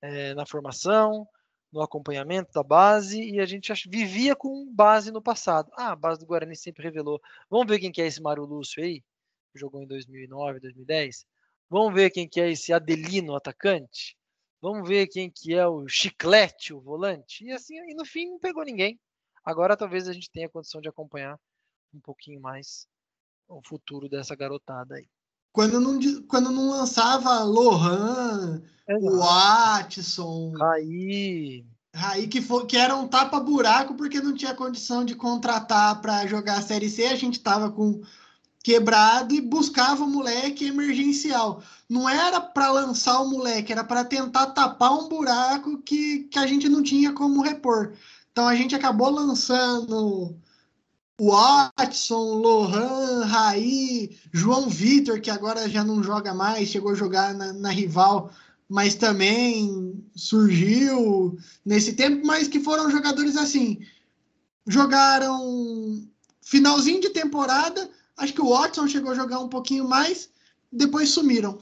é, 0.00 0.34
na 0.34 0.46
formação, 0.46 1.26
no 1.72 1.82
acompanhamento 1.82 2.52
da 2.52 2.62
base, 2.62 3.20
e 3.20 3.40
a 3.40 3.44
gente 3.44 3.72
vivia 3.88 4.36
com 4.36 4.72
base 4.72 5.10
no 5.10 5.20
passado. 5.20 5.68
Ah, 5.76 5.90
a 5.92 5.96
base 5.96 6.20
do 6.20 6.26
Guarani 6.26 6.56
sempre 6.56 6.84
revelou. 6.84 7.20
Vamos 7.50 7.66
ver 7.66 7.80
quem 7.80 7.90
que 7.90 8.00
é 8.00 8.06
esse 8.06 8.22
Mário 8.22 8.44
Lúcio 8.44 8.82
aí, 8.82 9.00
que 9.52 9.58
jogou 9.58 9.82
em 9.82 9.86
2009, 9.86 10.60
2010. 10.60 11.26
Vamos 11.68 11.92
ver 11.92 12.10
quem 12.10 12.28
que 12.28 12.40
é 12.40 12.50
esse 12.50 12.72
Adelino 12.72 13.34
atacante. 13.34 14.17
Vamos 14.60 14.88
ver 14.88 15.06
quem 15.06 15.30
que 15.30 15.54
é 15.54 15.66
o 15.66 15.86
Chiclete, 15.88 16.74
o 16.74 16.80
volante. 16.80 17.44
E 17.44 17.52
assim, 17.52 17.74
e 17.88 17.94
no 17.94 18.04
fim 18.04 18.28
não 18.28 18.38
pegou 18.38 18.64
ninguém. 18.64 18.98
Agora 19.44 19.76
talvez 19.76 20.08
a 20.08 20.12
gente 20.12 20.30
tenha 20.30 20.48
condição 20.48 20.80
de 20.80 20.88
acompanhar 20.88 21.38
um 21.94 22.00
pouquinho 22.00 22.40
mais 22.40 22.86
o 23.48 23.62
futuro 23.64 24.08
dessa 24.08 24.34
garotada 24.34 24.96
aí. 24.96 25.08
Quando 25.52 25.80
não, 25.80 25.98
quando 26.26 26.50
não 26.50 26.70
lançava 26.70 27.42
Lohan, 27.42 28.62
o 28.88 29.18
Watson. 29.18 30.52
Raí. 30.56 31.64
Raí 31.94 32.28
que, 32.28 32.42
foi, 32.42 32.66
que 32.66 32.76
era 32.76 32.94
um 32.94 33.08
tapa-buraco 33.08 33.94
porque 33.94 34.20
não 34.20 34.34
tinha 34.34 34.54
condição 34.54 35.04
de 35.04 35.14
contratar 35.14 36.00
para 36.00 36.26
jogar 36.26 36.58
a 36.58 36.62
Série 36.62 36.90
C. 36.90 37.06
A 37.06 37.16
gente 37.16 37.40
tava 37.40 37.70
com 37.70 38.02
quebrado 38.62 39.34
e 39.34 39.40
buscava 39.40 40.04
o 40.04 40.10
moleque 40.10 40.66
emergencial. 40.66 41.62
Não 41.88 42.08
era 42.08 42.40
para 42.40 42.70
lançar 42.70 43.20
o 43.20 43.30
moleque, 43.30 43.72
era 43.72 43.84
para 43.84 44.04
tentar 44.04 44.48
tapar 44.48 44.92
um 44.92 45.08
buraco 45.08 45.78
que, 45.78 46.24
que 46.24 46.38
a 46.38 46.46
gente 46.46 46.68
não 46.68 46.82
tinha 46.82 47.12
como 47.12 47.42
repor. 47.42 47.92
Então 48.30 48.46
a 48.46 48.54
gente 48.54 48.74
acabou 48.74 49.10
lançando 49.10 50.36
Watson, 51.20 52.34
Lohan, 52.34 53.24
Raí, 53.24 54.16
João 54.32 54.68
Vitor, 54.68 55.20
que 55.20 55.30
agora 55.30 55.68
já 55.68 55.82
não 55.82 56.02
joga 56.02 56.32
mais, 56.32 56.68
chegou 56.68 56.92
a 56.92 56.94
jogar 56.94 57.34
na, 57.34 57.52
na, 57.52 57.70
rival, 57.70 58.30
mas 58.68 58.94
também 58.94 60.04
surgiu 60.14 61.36
nesse 61.64 61.94
tempo, 61.94 62.24
mas 62.24 62.46
que 62.46 62.60
foram 62.60 62.90
jogadores 62.90 63.36
assim. 63.36 63.80
Jogaram 64.66 66.06
finalzinho 66.40 67.00
de 67.00 67.10
temporada, 67.10 67.90
acho 68.18 68.34
que 68.34 68.42
o 68.42 68.50
Watson 68.50 68.86
chegou 68.86 69.12
a 69.12 69.14
jogar 69.14 69.38
um 69.38 69.48
pouquinho 69.48 69.88
mais, 69.88 70.30
depois 70.70 71.10
sumiram, 71.10 71.58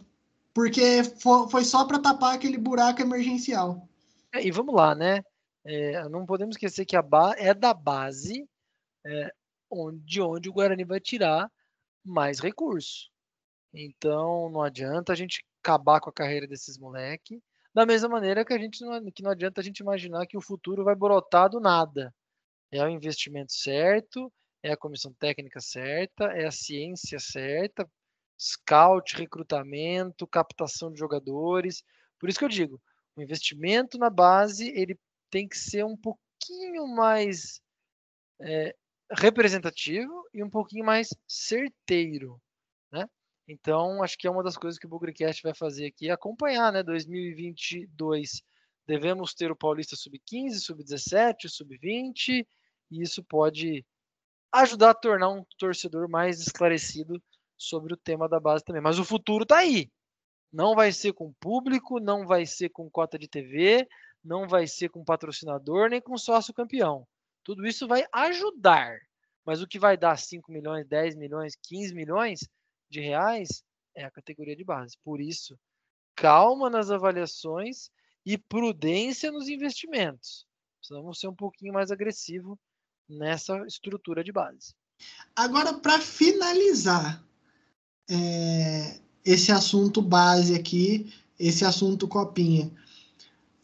porque 0.53 1.03
foi 1.51 1.65
só 1.65 1.85
para 1.85 2.01
tapar 2.01 2.35
aquele 2.35 2.59
buraco 2.59 3.01
emergencial. 3.01 3.89
É, 4.33 4.45
e 4.45 4.51
vamos 4.51 4.75
lá, 4.75 4.95
né? 4.95 5.23
É, 5.65 6.09
não 6.09 6.27
podemos 6.27 6.57
esquecer 6.57 6.85
que 6.85 6.97
a 6.97 7.03
ba 7.03 7.35
é 7.37 7.55
da 7.55 7.73
base. 7.73 8.49
É, 9.05 9.33
onde, 9.71 10.05
de 10.05 10.21
onde 10.21 10.49
o 10.49 10.53
Guarani 10.53 10.85
vai 10.85 11.01
tirar 11.01 11.51
mais 12.05 12.39
recurso. 12.39 13.11
Então 13.73 14.49
não 14.51 14.63
adianta 14.63 15.13
a 15.13 15.17
gente 15.17 15.45
acabar 15.63 16.01
com 16.01 16.11
a 16.11 16.13
carreira 16.13 16.47
desses 16.47 16.79
moleques. 16.79 17.41
Da 17.75 17.85
mesma 17.85 18.09
maneira 18.09 18.45
que 18.45 18.55
a 18.55 18.59
gente 18.59 18.83
não, 18.85 19.11
que 19.11 19.23
não 19.23 19.31
adianta 19.31 19.61
a 19.61 19.65
gente 19.65 19.81
imaginar 19.81 20.27
que 20.27 20.37
o 20.37 20.41
futuro 20.41 20.85
vai 20.85 20.95
brotar 20.95 21.51
do 21.51 21.61
nada. 21.61 22.15
É 22.71 22.83
o 22.83 22.89
investimento 22.89 23.53
certo, 23.53 24.33
é 24.63 24.73
a 24.73 24.77
comissão 24.77 25.13
técnica 25.15 25.61
certa, 25.61 26.25
é 26.27 26.47
a 26.47 26.51
ciência 26.51 27.19
certa, 27.19 27.89
scout, 28.39 29.17
recrutamento, 29.17 30.27
captação 30.27 30.93
de 30.93 30.99
jogadores. 30.99 31.83
Por 32.19 32.29
isso 32.29 32.39
que 32.39 32.45
eu 32.45 32.49
digo, 32.49 32.81
o 33.17 33.23
investimento 33.23 33.99
na 33.99 34.11
base 34.11 34.69
ele 34.69 34.99
tem 35.31 35.49
que 35.49 35.59
ser 35.59 35.85
um 35.85 35.97
pouquinho 35.97 36.87
mais 36.87 37.61
é, 38.41 38.75
representativo 39.11 40.29
e 40.33 40.43
um 40.43 40.51
pouquinho 40.51 40.85
mais 40.85 41.09
certeiro, 41.27 42.41
né? 42.93 43.09
Então, 43.49 44.03
acho 44.03 44.19
que 44.19 44.27
é 44.27 44.31
uma 44.31 44.43
das 44.43 44.57
coisas 44.57 44.79
que 44.79 44.87
o 44.87 44.89
Bugrecast 44.89 45.43
vai 45.43 45.55
fazer 45.55 45.87
aqui, 45.87 46.09
é 46.09 46.13
acompanhar, 46.13 46.73
né? 46.73 46.83
2022 46.83 48.43
devemos 48.87 49.35
ter 49.35 49.51
o 49.51 49.57
Paulista 49.57 49.97
Sub-15, 49.97 50.61
Sub-17, 50.61 51.49
Sub-20, 51.49 52.47
e 52.91 53.03
isso 53.03 53.23
pode 53.25 53.85
ajudar 54.53 54.91
a 54.91 54.95
tornar 54.95 55.31
um 55.31 55.45
torcedor 55.59 56.09
mais 56.09 56.41
esclarecido 56.41 57.23
sobre 57.57 57.95
o 57.95 57.97
tema 57.97 58.29
da 58.29 58.41
base 58.41 58.65
também. 58.65 58.83
Mas 58.83 58.99
o 58.99 59.05
futuro 59.05 59.43
está 59.43 59.59
aí. 59.59 59.91
Não 60.53 60.75
vai 60.75 60.93
ser 60.93 61.13
com 61.13 61.33
público, 61.35 62.01
não 62.01 62.27
vai 62.27 62.47
ser 62.47 62.71
com 62.71 62.91
cota 62.91 63.19
de 63.19 63.29
TV, 63.29 63.87
não 64.25 64.49
vai 64.49 64.67
ser 64.67 64.89
com 64.89 65.05
patrocinador, 65.05 65.91
nem 65.91 66.01
com 66.01 66.17
sócio 66.17 66.55
campeão. 66.55 67.07
Tudo 67.45 67.67
isso 67.67 67.87
vai 67.87 68.05
ajudar. 68.13 68.99
Mas 69.45 69.63
o 69.63 69.67
que 69.67 69.79
vai 69.79 69.97
dar 69.97 70.19
5 70.19 70.51
milhões, 70.51 70.87
10 70.87 71.15
milhões, 71.15 71.55
15 71.63 71.95
milhões 71.95 72.41
de 72.91 73.01
reais 73.01 73.63
é 73.95 74.05
a 74.05 74.11
categoria 74.11 74.57
de 74.57 74.65
base. 74.65 74.97
Por 75.05 75.21
isso, 75.21 75.59
calma 76.15 76.69
nas 76.69 76.91
avaliações 76.91 77.91
e 78.25 78.37
prudência 78.37 79.31
nos 79.31 79.49
investimentos. 79.49 80.47
Precisamos 80.79 81.21
ser 81.21 81.29
um 81.29 81.35
pouquinho 81.35 81.73
mais 81.73 81.91
agressivo 81.91 82.59
nessa 83.09 83.65
estrutura 83.67 84.23
de 84.23 84.33
base. 84.33 84.75
Agora, 85.35 85.75
para 85.75 86.01
finalizar 86.01 87.23
é, 88.09 88.99
esse 89.25 89.53
assunto 89.53 90.01
base 90.01 90.55
aqui, 90.55 91.13
esse 91.39 91.65
assunto 91.65 92.09
copinha, 92.09 92.71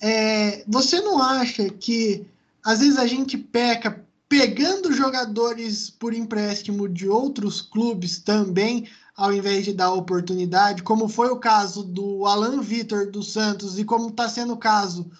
é, 0.00 0.64
você 0.66 1.00
não 1.00 1.22
acha 1.22 1.70
que 1.70 2.26
às 2.64 2.81
vezes 2.81 2.98
a 2.98 3.07
gente 3.07 3.37
peca 3.37 4.05
pegando 4.28 4.92
jogadores 4.92 5.90
por 5.90 6.14
empréstimo 6.14 6.88
de 6.88 7.09
outros 7.09 7.61
clubes 7.61 8.18
também, 8.18 8.88
ao 9.14 9.32
invés 9.32 9.64
de 9.64 9.72
dar 9.72 9.93
oportunidade, 9.93 10.82
como 10.82 11.07
foi 11.07 11.28
o 11.28 11.38
caso 11.38 11.82
do 11.82 12.26
Alan 12.26 12.61
Vitor 12.61 13.11
dos 13.11 13.32
Santos 13.32 13.78
e 13.78 13.84
como 13.84 14.09
está 14.09 14.28
sendo 14.28 14.55
o 14.55 14.59
caso 14.59 15.11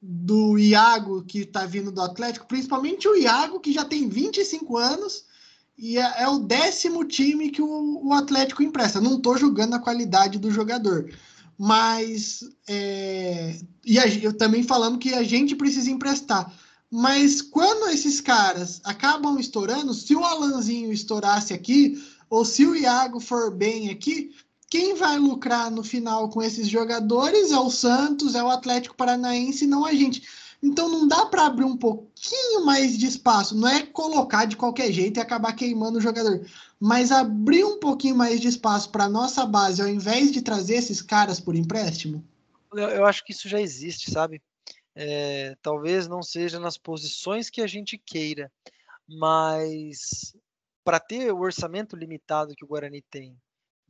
do 0.00 0.58
Iago, 0.58 1.22
que 1.22 1.40
está 1.40 1.66
vindo 1.66 1.92
do 1.92 2.00
Atlético, 2.00 2.46
principalmente 2.46 3.06
o 3.06 3.16
Iago, 3.16 3.60
que 3.60 3.72
já 3.72 3.84
tem 3.84 4.08
25 4.08 4.78
anos 4.78 5.24
e 5.80 5.98
é, 5.98 6.22
é 6.22 6.28
o 6.28 6.38
décimo 6.38 7.04
time 7.04 7.50
que 7.50 7.62
o, 7.62 8.06
o 8.06 8.12
Atlético 8.12 8.62
empresta. 8.62 9.00
Não 9.00 9.16
estou 9.16 9.36
julgando 9.38 9.76
a 9.76 9.80
qualidade 9.80 10.38
do 10.38 10.50
jogador, 10.50 11.10
mas 11.58 12.40
é, 12.68 13.58
e 13.84 13.98
a, 13.98 14.06
eu 14.06 14.32
também 14.36 14.62
falando 14.62 14.98
que 14.98 15.14
a 15.14 15.22
gente 15.22 15.56
precisa 15.56 15.90
emprestar. 15.90 16.52
Mas 16.90 17.40
quando 17.40 17.88
esses 17.90 18.20
caras 18.20 18.80
acabam 18.84 19.38
estourando, 19.38 19.94
se 19.94 20.14
o 20.14 20.24
Alanzinho 20.24 20.92
estourasse 20.92 21.54
aqui, 21.54 22.02
ou 22.28 22.44
se 22.44 22.66
o 22.66 22.74
Iago 22.74 23.20
for 23.20 23.50
bem 23.50 23.90
aqui, 23.90 24.34
quem 24.70 24.94
vai 24.94 25.18
lucrar 25.18 25.68
no 25.68 25.82
final 25.82 26.28
com 26.28 26.40
esses 26.40 26.68
jogadores 26.68 27.50
é 27.50 27.58
o 27.58 27.70
Santos, 27.70 28.36
é 28.36 28.42
o 28.42 28.48
Atlético 28.48 28.94
Paranaense, 28.94 29.66
não 29.66 29.84
a 29.84 29.92
gente. 29.92 30.22
Então 30.62 30.88
não 30.88 31.08
dá 31.08 31.26
para 31.26 31.46
abrir 31.46 31.64
um 31.64 31.76
pouquinho 31.76 32.64
mais 32.64 32.96
de 32.96 33.06
espaço. 33.06 33.56
Não 33.56 33.66
é 33.66 33.84
colocar 33.84 34.44
de 34.44 34.56
qualquer 34.56 34.92
jeito 34.92 35.18
e 35.18 35.20
acabar 35.20 35.54
queimando 35.54 35.98
o 35.98 36.00
jogador, 36.00 36.46
mas 36.78 37.10
abrir 37.10 37.64
um 37.64 37.80
pouquinho 37.80 38.14
mais 38.14 38.40
de 38.40 38.46
espaço 38.46 38.90
para 38.90 39.08
nossa 39.08 39.44
base, 39.44 39.82
ao 39.82 39.88
invés 39.88 40.30
de 40.30 40.40
trazer 40.40 40.76
esses 40.76 41.02
caras 41.02 41.40
por 41.40 41.56
empréstimo. 41.56 42.24
Eu, 42.72 43.04
acho 43.06 43.24
que 43.24 43.32
isso 43.32 43.48
já 43.48 43.60
existe, 43.60 44.12
sabe? 44.12 44.40
É, 44.94 45.56
talvez 45.60 46.06
não 46.06 46.22
seja 46.22 46.60
nas 46.60 46.78
posições 46.78 47.50
que 47.50 47.60
a 47.60 47.66
gente 47.66 47.98
queira, 47.98 48.52
mas 49.08 50.36
para 50.84 51.00
ter 51.00 51.32
o 51.32 51.40
orçamento 51.40 51.96
limitado 51.96 52.54
que 52.54 52.64
o 52.64 52.68
Guarani 52.68 53.02
tem, 53.10 53.36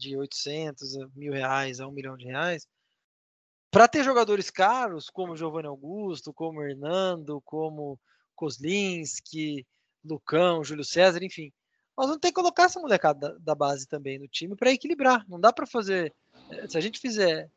de 0.00 0.16
800 0.16 0.94
mil 1.14 1.32
reais 1.32 1.78
a 1.78 1.86
um 1.86 1.92
milhão 1.92 2.16
de 2.16 2.24
reais, 2.24 2.66
para 3.70 3.86
ter 3.86 4.02
jogadores 4.02 4.50
caros, 4.50 5.08
como 5.08 5.36
Giovanni 5.36 5.68
Augusto, 5.68 6.32
como 6.32 6.62
Hernando, 6.62 7.40
como 7.42 8.00
Kozlinski, 8.34 9.64
Lucão, 10.04 10.64
Júlio 10.64 10.82
César, 10.82 11.22
enfim, 11.22 11.52
nós 11.96 12.06
vamos 12.06 12.20
ter 12.20 12.28
que 12.28 12.34
colocar 12.34 12.64
essa 12.64 12.80
molecada 12.80 13.38
da, 13.38 13.54
base 13.54 13.86
também 13.86 14.18
no 14.18 14.26
time 14.26 14.56
para 14.56 14.72
equilibrar. 14.72 15.24
Não 15.28 15.38
dá 15.38 15.52
para 15.52 15.66
fazer. 15.66 16.14
Se 16.68 16.78
a 16.78 16.80
gente 16.80 16.98
fizer 16.98 17.50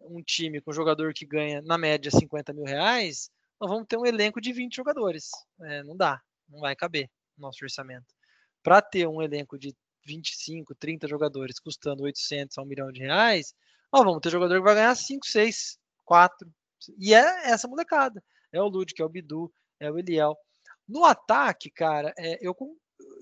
um 0.00 0.22
time 0.22 0.60
com 0.60 0.72
jogador 0.72 1.14
que 1.14 1.24
ganha, 1.24 1.62
na 1.62 1.78
média, 1.78 2.10
50 2.10 2.52
mil 2.52 2.64
reais, 2.64 3.30
nós 3.58 3.70
vamos 3.70 3.86
ter 3.88 3.96
um 3.96 4.04
elenco 4.04 4.40
de 4.40 4.52
20 4.52 4.76
jogadores. 4.76 5.30
É, 5.62 5.82
não 5.82 5.96
dá, 5.96 6.20
não 6.48 6.60
vai 6.60 6.76
caber 6.76 7.10
no 7.36 7.46
nosso 7.46 7.64
orçamento. 7.64 8.14
Para 8.62 8.82
ter 8.82 9.08
um 9.08 9.22
elenco 9.22 9.58
de 9.58 9.74
25, 10.06 10.74
30 10.74 11.08
jogadores 11.08 11.58
custando 11.58 12.04
800 12.04 12.56
a 12.56 12.62
1 12.62 12.64
milhão 12.64 12.92
de 12.92 13.00
reais, 13.00 13.54
Ó, 13.92 14.02
vamos 14.02 14.20
ter 14.20 14.30
jogador 14.30 14.56
que 14.56 14.64
vai 14.64 14.74
ganhar 14.74 14.94
5, 14.94 15.26
6, 15.26 15.78
4. 16.04 16.52
E 16.98 17.14
é 17.14 17.50
essa 17.50 17.68
molecada. 17.68 18.22
É 18.52 18.60
o 18.60 18.68
Lud, 18.68 18.92
que 18.92 19.02
é 19.02 19.04
o 19.04 19.08
Bidu, 19.08 19.52
é 19.80 19.90
o 19.90 19.98
Eliel. 19.98 20.36
No 20.88 21.04
ataque, 21.04 21.70
cara, 21.70 22.12
é, 22.18 22.38
eu, 22.46 22.54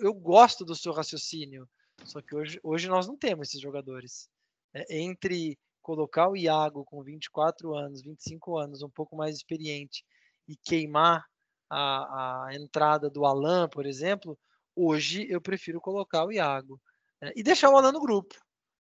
eu 0.00 0.12
gosto 0.12 0.64
do 0.64 0.74
seu 0.74 0.92
raciocínio. 0.92 1.68
Só 2.04 2.20
que 2.20 2.34
hoje, 2.34 2.58
hoje 2.62 2.88
nós 2.88 3.06
não 3.06 3.16
temos 3.16 3.48
esses 3.48 3.60
jogadores. 3.60 4.28
É, 4.72 4.98
entre 4.98 5.58
colocar 5.82 6.28
o 6.28 6.36
Iago 6.36 6.84
com 6.84 7.02
24 7.02 7.74
anos, 7.74 8.02
25 8.02 8.58
anos, 8.58 8.82
um 8.82 8.90
pouco 8.90 9.14
mais 9.14 9.36
experiente, 9.36 10.04
e 10.48 10.56
queimar 10.56 11.24
a, 11.70 12.46
a 12.46 12.54
entrada 12.54 13.10
do 13.10 13.24
Alan, 13.24 13.68
por 13.68 13.86
exemplo, 13.86 14.38
hoje 14.74 15.26
eu 15.28 15.40
prefiro 15.40 15.80
colocar 15.80 16.24
o 16.24 16.32
Iago. 16.32 16.80
É, 17.20 17.32
e 17.36 17.42
deixar 17.42 17.70
o 17.70 17.76
Alan 17.76 17.92
no 17.92 18.00
grupo. 18.00 18.34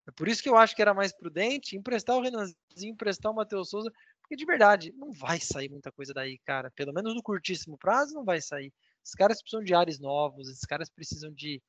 É 0.08 0.12
por 0.12 0.28
isso 0.28 0.44
que 0.44 0.50
eu 0.50 0.58
acho 0.58 0.76
que 0.76 0.82
era 0.82 0.94
mais 0.94 1.16
prudente 1.16 1.78
emprestar 1.78 2.18
o 2.18 2.22
Renanzinho, 2.22 2.56
emprestar 2.82 3.32
o 3.32 3.36
Matheus 3.36 3.70
Souza, 3.70 3.92
porque 4.22 4.36
de 4.36 4.46
verdade, 4.46 4.92
não 4.98 5.12
vai 5.12 5.40
sair 5.40 5.70
muita 5.70 5.92
coisa 5.92 6.14
daí, 6.14 6.38
cara. 6.40 6.72
Pelo 6.72 6.94
menos 6.94 7.16
no 7.16 7.24
curtíssimo 7.24 7.78
prazo 7.78 8.14
não 8.14 8.26
vai 8.26 8.42
sair. 8.42 8.74
Esses 9.04 9.16
caras 9.16 9.42
precisam 9.42 9.64
de 9.64 9.74
ares 9.74 10.00
novos, 10.00 10.50
esses 10.50 10.66
caras 10.66 10.90
precisam 10.90 11.32
de, 11.34 11.62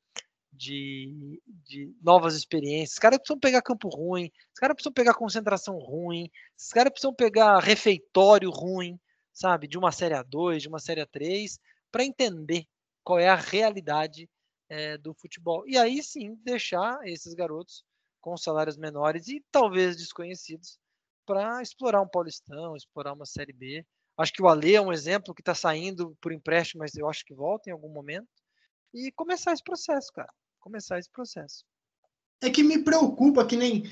de, 0.52 1.40
de 1.46 1.94
novas 2.02 2.36
experiências, 2.36 2.90
esses 2.90 2.98
caras 2.98 3.18
precisam 3.18 3.38
pegar 3.38 3.62
campo 3.62 3.88
ruim, 3.88 4.24
esses 4.24 4.58
caras 4.58 4.74
precisam 4.74 4.92
pegar 4.92 5.14
concentração 5.14 5.78
ruim, 5.78 6.30
esses 6.56 6.72
caras 6.72 6.92
precisam 6.92 7.14
pegar 7.14 7.58
refeitório 7.58 8.50
ruim, 8.50 8.98
sabe? 9.32 9.68
De 9.68 9.76
uma 9.76 9.92
série 9.92 10.14
A2, 10.14 10.58
de 10.58 10.68
uma 10.68 10.78
série 10.78 11.02
A3, 11.02 11.58
para 11.90 12.04
entender 12.04 12.66
qual 13.04 13.18
é 13.18 13.28
a 13.28 13.36
realidade 13.36 14.28
é, 14.68 14.96
do 14.98 15.14
futebol. 15.14 15.64
E 15.66 15.76
aí 15.76 16.02
sim 16.02 16.34
deixar 16.42 16.98
esses 17.04 17.34
garotos 17.34 17.84
com 18.20 18.36
salários 18.36 18.76
menores 18.76 19.28
e 19.28 19.44
talvez 19.52 19.96
desconhecidos 19.96 20.78
para 21.26 21.62
explorar 21.62 22.00
um 22.00 22.08
Paulistão, 22.08 22.74
explorar 22.74 23.12
uma 23.12 23.26
Série 23.26 23.52
B. 23.52 23.84
Acho 24.16 24.32
que 24.32 24.42
o 24.42 24.48
Ale 24.48 24.74
é 24.74 24.80
um 24.80 24.92
exemplo 24.92 25.34
que 25.34 25.42
está 25.42 25.54
saindo 25.54 26.16
por 26.20 26.32
empréstimo, 26.32 26.80
mas 26.80 26.94
eu 26.94 27.08
acho 27.08 27.24
que 27.24 27.34
volta 27.34 27.68
em 27.68 27.72
algum 27.72 27.88
momento. 27.88 28.28
E 28.92 29.10
começar 29.12 29.52
esse 29.52 29.62
processo, 29.62 30.12
cara. 30.12 30.32
Começar 30.60 30.98
esse 30.98 31.10
processo. 31.10 31.64
É 32.40 32.48
que 32.48 32.62
me 32.62 32.82
preocupa 32.82 33.46
que 33.46 33.56
nem. 33.56 33.84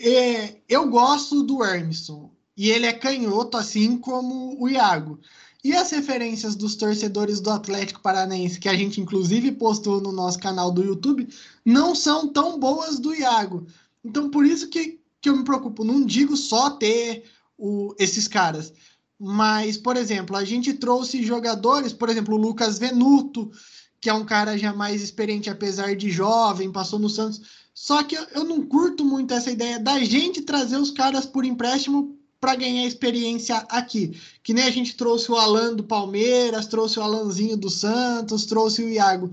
É, 0.00 0.60
eu 0.68 0.88
gosto 0.90 1.42
do 1.42 1.64
Emerson. 1.64 2.34
E 2.56 2.70
ele 2.70 2.86
é 2.86 2.92
canhoto, 2.92 3.56
assim 3.56 3.98
como 3.98 4.60
o 4.60 4.68
Iago. 4.68 5.20
E 5.64 5.72
as 5.74 5.90
referências 5.90 6.56
dos 6.56 6.74
torcedores 6.74 7.40
do 7.40 7.50
Atlético 7.50 8.00
Paranaense, 8.00 8.58
que 8.58 8.68
a 8.68 8.74
gente 8.74 9.00
inclusive 9.00 9.52
postou 9.52 10.00
no 10.00 10.10
nosso 10.10 10.38
canal 10.38 10.72
do 10.72 10.82
YouTube, 10.82 11.28
não 11.64 11.94
são 11.94 12.26
tão 12.26 12.58
boas 12.58 12.98
do 12.98 13.14
Iago. 13.14 13.66
Então, 14.04 14.28
por 14.28 14.44
isso 14.44 14.68
que, 14.68 14.98
que 15.20 15.28
eu 15.28 15.36
me 15.36 15.44
preocupo. 15.44 15.84
Não 15.84 16.04
digo 16.04 16.36
só 16.36 16.70
ter 16.70 17.24
o, 17.56 17.94
esses 17.96 18.26
caras, 18.26 18.72
mas, 19.16 19.76
por 19.76 19.96
exemplo, 19.96 20.36
a 20.36 20.44
gente 20.44 20.74
trouxe 20.74 21.22
jogadores, 21.22 21.92
por 21.92 22.08
exemplo, 22.08 22.34
o 22.34 22.40
Lucas 22.40 22.76
Venuto, 22.76 23.52
que 24.00 24.10
é 24.10 24.14
um 24.14 24.24
cara 24.24 24.58
já 24.58 24.72
mais 24.72 25.00
experiente, 25.00 25.48
apesar 25.48 25.94
de 25.94 26.10
jovem, 26.10 26.72
passou 26.72 26.98
no 26.98 27.08
Santos. 27.08 27.40
Só 27.72 28.02
que 28.02 28.16
eu, 28.16 28.26
eu 28.34 28.44
não 28.44 28.66
curto 28.66 29.04
muito 29.04 29.32
essa 29.32 29.52
ideia 29.52 29.78
da 29.78 30.02
gente 30.02 30.42
trazer 30.42 30.76
os 30.76 30.90
caras 30.90 31.24
por 31.24 31.44
empréstimo 31.44 32.18
para 32.42 32.56
ganhar 32.56 32.84
experiência 32.84 33.56
aqui. 33.68 34.20
Que 34.42 34.52
nem 34.52 34.64
a 34.64 34.70
gente 34.70 34.96
trouxe 34.96 35.30
o 35.30 35.36
Alan 35.36 35.76
do 35.76 35.84
Palmeiras, 35.84 36.66
trouxe 36.66 36.98
o 36.98 37.02
Alanzinho 37.02 37.56
do 37.56 37.70
Santos, 37.70 38.46
trouxe 38.46 38.82
o 38.82 38.88
Iago. 38.88 39.30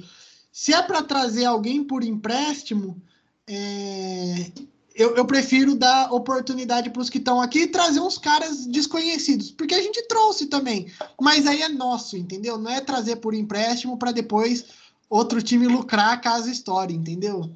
Se 0.51 0.75
é 0.75 0.83
para 0.83 1.01
trazer 1.01 1.45
alguém 1.45 1.83
por 1.83 2.03
empréstimo, 2.03 3.01
é... 3.47 4.51
eu, 4.93 5.15
eu, 5.15 5.25
prefiro 5.25 5.73
dar 5.73 6.13
oportunidade 6.13 6.91
para 6.91 7.01
os 7.01 7.09
que 7.09 7.17
estão 7.17 7.41
aqui 7.41 7.61
e 7.61 7.67
trazer 7.67 7.99
uns 7.99 8.19
caras 8.19 8.67
desconhecidos, 8.67 9.49
porque 9.49 9.73
a 9.73 9.81
gente 9.81 10.07
trouxe 10.07 10.45
também. 10.45 10.91
Mas 11.19 11.47
aí 11.47 11.63
é 11.63 11.69
nosso, 11.69 12.15
entendeu? 12.15 12.59
Não 12.59 12.69
é 12.69 12.79
trazer 12.79 13.15
por 13.15 13.33
empréstimo 13.33 13.97
para 13.97 14.11
depois 14.11 14.65
outro 15.09 15.41
time 15.41 15.65
lucrar 15.65 16.21
caso 16.21 16.47
história, 16.47 16.93
entendeu? 16.93 17.49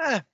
É, 0.00 0.16
é 0.16 0.24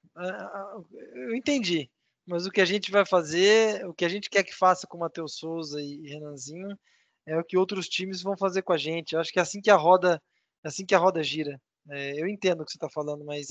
eu 1.14 1.36
entendi. 1.36 1.90
Mas 2.30 2.46
o 2.46 2.50
que 2.52 2.60
a 2.60 2.64
gente 2.64 2.92
vai 2.92 3.04
fazer, 3.04 3.84
o 3.84 3.92
que 3.92 4.04
a 4.04 4.08
gente 4.08 4.30
quer 4.30 4.44
que 4.44 4.54
faça 4.54 4.86
com 4.86 4.96
o 4.96 5.00
Matheus 5.00 5.34
Souza 5.34 5.82
e 5.82 6.06
Renanzinho, 6.06 6.78
é 7.26 7.36
o 7.36 7.42
que 7.42 7.56
outros 7.56 7.88
times 7.88 8.22
vão 8.22 8.36
fazer 8.36 8.62
com 8.62 8.72
a 8.72 8.76
gente. 8.76 9.14
Eu 9.14 9.20
acho 9.20 9.32
que 9.32 9.40
é 9.40 9.42
assim 9.42 9.60
que 9.60 9.68
a 9.68 9.74
roda, 9.74 10.22
é 10.62 10.68
assim 10.68 10.86
que 10.86 10.94
a 10.94 10.98
roda 10.98 11.24
gira. 11.24 11.60
É, 11.90 12.22
eu 12.22 12.28
entendo 12.28 12.60
o 12.60 12.64
que 12.64 12.70
você 12.70 12.76
está 12.76 12.88
falando, 12.88 13.24
mas 13.24 13.48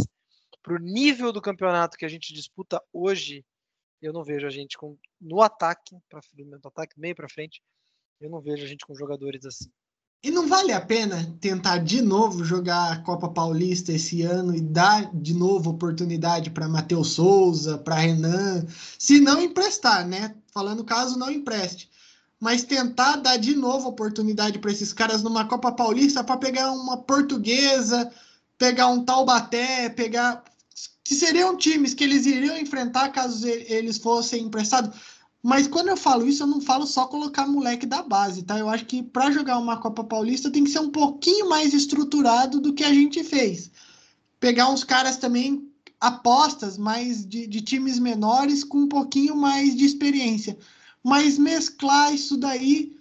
para 0.64 0.76
o 0.76 0.80
nível 0.80 1.34
do 1.34 1.42
campeonato 1.42 1.98
que 1.98 2.06
a 2.06 2.08
gente 2.08 2.34
disputa 2.34 2.82
hoje, 2.94 3.46
eu 4.02 4.14
não 4.14 4.24
vejo 4.24 4.48
a 4.48 4.50
gente 4.50 4.78
com 4.78 4.98
no 5.20 5.42
ataque, 5.42 5.98
para 6.08 6.22
ataque 6.64 6.98
meio 6.98 7.16
para 7.16 7.28
frente, 7.28 7.62
eu 8.22 8.30
não 8.30 8.40
vejo 8.40 8.64
a 8.64 8.68
gente 8.68 8.86
com 8.86 8.96
jogadores 8.96 9.46
assim. 9.46 9.70
E 10.22 10.30
não 10.32 10.50
vale 10.50 10.74
a 10.74 10.82
pena 10.82 11.34
tentar 11.40 11.78
de 11.78 12.02
novo 12.02 12.44
jogar 12.44 12.92
a 12.92 12.98
Copa 12.98 13.30
Paulista 13.30 13.94
esse 13.94 14.22
ano 14.22 14.54
e 14.54 14.60
dar 14.60 15.10
de 15.16 15.34
novo 15.34 15.70
oportunidade 15.70 16.50
para 16.50 16.68
Matheus 16.68 17.12
Souza, 17.14 17.78
para 17.78 17.96
Renan, 17.96 18.66
se 18.98 19.22
não 19.22 19.42
emprestar, 19.42 20.06
né? 20.06 20.36
Falando 20.54 20.84
caso 20.84 21.18
não 21.18 21.32
empreste. 21.32 21.90
Mas 22.38 22.64
tentar 22.64 23.16
dar 23.16 23.38
de 23.38 23.56
novo 23.56 23.88
oportunidade 23.88 24.60
para 24.60 24.72
esses 24.72 24.92
caras 24.92 25.24
numa 25.24 25.46
Copa 25.46 25.72
Paulista 25.72 26.22
para 26.22 26.36
pegar 26.36 26.70
uma 26.74 26.98
portuguesa, 26.98 28.12
pegar 28.58 28.88
um 28.88 29.06
Taubaté, 29.06 29.88
pegar. 29.90 30.44
Que 31.02 31.16
seriam 31.16 31.58
times 31.58 31.94
que 31.94 32.04
eles 32.04 32.26
iriam 32.26 32.58
enfrentar 32.58 33.10
caso 33.10 33.48
eles 33.48 33.98
fossem 33.98 34.44
emprestados 34.44 34.92
mas 35.42 35.68
quando 35.68 35.88
eu 35.88 35.98
falo 35.98 36.28
isso, 36.28 36.44
eu 36.44 36.48
não 36.48 36.60
falo 36.60 36.86
só 36.86 37.06
colocar 37.08 37.48
moleque 37.48 37.86
da 37.86 38.04
base, 38.04 38.44
tá? 38.44 38.60
Eu 38.60 38.70
acho 38.70 38.86
que 38.86 39.02
para 39.02 39.32
jogar 39.32 39.58
uma 39.58 39.78
Copa 39.78 40.04
Paulista 40.04 40.52
tem 40.52 40.64
que 40.64 40.70
ser 40.70 40.80
um 40.80 40.90
pouquinho 40.90 41.48
mais 41.48 41.74
estruturado 41.74 42.60
do 42.60 42.74
que 42.74 42.84
a 42.84 42.94
gente 42.94 43.24
fez. 43.24 43.72
Pegar 44.40 44.70
uns 44.70 44.84
caras 44.84 45.18
também 45.18 45.70
apostas 46.00 46.78
mais 46.78 47.26
de, 47.26 47.48
de 47.48 47.62
times 47.62 48.00
menores 48.00 48.64
com 48.64 48.80
um 48.80 48.88
pouquinho 48.90 49.36
mais 49.36 49.76
de 49.76 49.86
experiência. 49.86 50.58
Mas 51.04 51.38
mesclar 51.38 52.14
isso 52.14 52.36
daí 52.36 52.98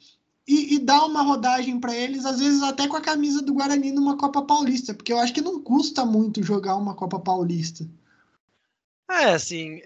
e, 0.47 0.77
e 0.77 0.79
dar 0.79 1.05
uma 1.07 1.23
rodagem 1.23 1.79
para 1.81 1.95
eles, 1.95 2.25
às 2.25 2.39
vezes 2.39 2.63
até 2.63 2.87
com 2.87 2.97
a 2.97 3.01
camisa 3.01 3.43
do 3.43 3.53
Guarani 3.53 3.93
numa 3.93 4.17
Copa 4.17 4.43
Paulista, 4.43 4.95
porque 4.95 5.13
eu 5.13 5.19
acho 5.19 5.35
que 5.35 5.43
não 5.43 5.61
custa 5.61 6.07
muito 6.07 6.43
jogar 6.43 6.77
uma 6.77 6.95
Copa 6.95 7.19
Paulista. 7.19 7.89
É, 9.11 9.31
assim, 9.31 9.81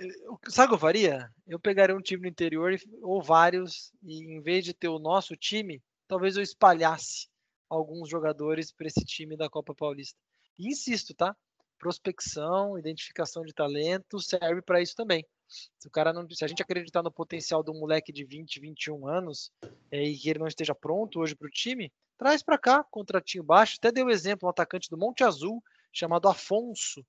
sabe 0.49 0.67
o 0.67 0.69
que 0.71 0.75
eu 0.75 0.79
faria? 0.79 1.31
Eu 1.47 1.59
pegaria 1.61 1.97
um 1.97 2.01
time 2.01 2.23
no 2.23 2.29
interior, 2.29 2.77
ou 3.01 3.23
vários, 3.23 3.93
e 4.03 4.25
em 4.25 4.41
vez 4.41 4.65
de 4.65 4.75
ter 4.75 4.89
o 4.89 4.99
nosso 4.99 5.37
time, 5.37 5.81
talvez 6.09 6.37
eu 6.37 6.43
espalhasse 6.43 7.29
alguns 7.69 8.09
jogadores 8.09 8.73
para 8.73 8.89
esse 8.89 9.05
time 9.05 9.37
da 9.37 9.49
Copa 9.49 9.75
Paulista. 9.75 10.19
E 10.59 10.69
insisto, 10.69 11.15
tá? 11.15 11.37
Prospecção, 11.79 12.77
identificação 12.77 13.45
de 13.45 13.55
talento 13.55 14.21
serve 14.21 14.61
para 14.61 14.83
isso 14.83 14.95
também. 14.97 15.25
Se 15.47 15.87
o 15.87 15.91
cara 15.91 16.13
não, 16.13 16.29
se 16.31 16.45
a 16.45 16.49
gente 16.49 16.63
acreditar 16.63 17.03
no 17.03 17.11
potencial 17.11 17.63
de 17.63 17.71
um 17.71 17.79
moleque 17.79 18.13
de 18.13 18.25
20, 18.25 18.59
21 18.61 19.07
anos 19.07 19.53
é, 19.91 20.03
e 20.03 20.19
que 20.19 20.31
ele 20.31 20.39
não 20.39 20.47
esteja 20.47 20.75
pronto 20.75 21.21
hoje 21.21 21.35
para 21.35 21.47
o 21.47 21.51
time, 21.51 21.93
traz 22.19 22.43
para 22.43 22.59
cá, 22.59 22.85
contratinho 22.85 23.45
baixo. 23.45 23.77
Até 23.79 23.93
deu 23.93 24.11
exemplo 24.11 24.47
um 24.47 24.51
atacante 24.51 24.89
do 24.91 24.99
Monte 24.99 25.23
Azul 25.23 25.63
chamado 25.93 26.29
Afonso, 26.29 27.05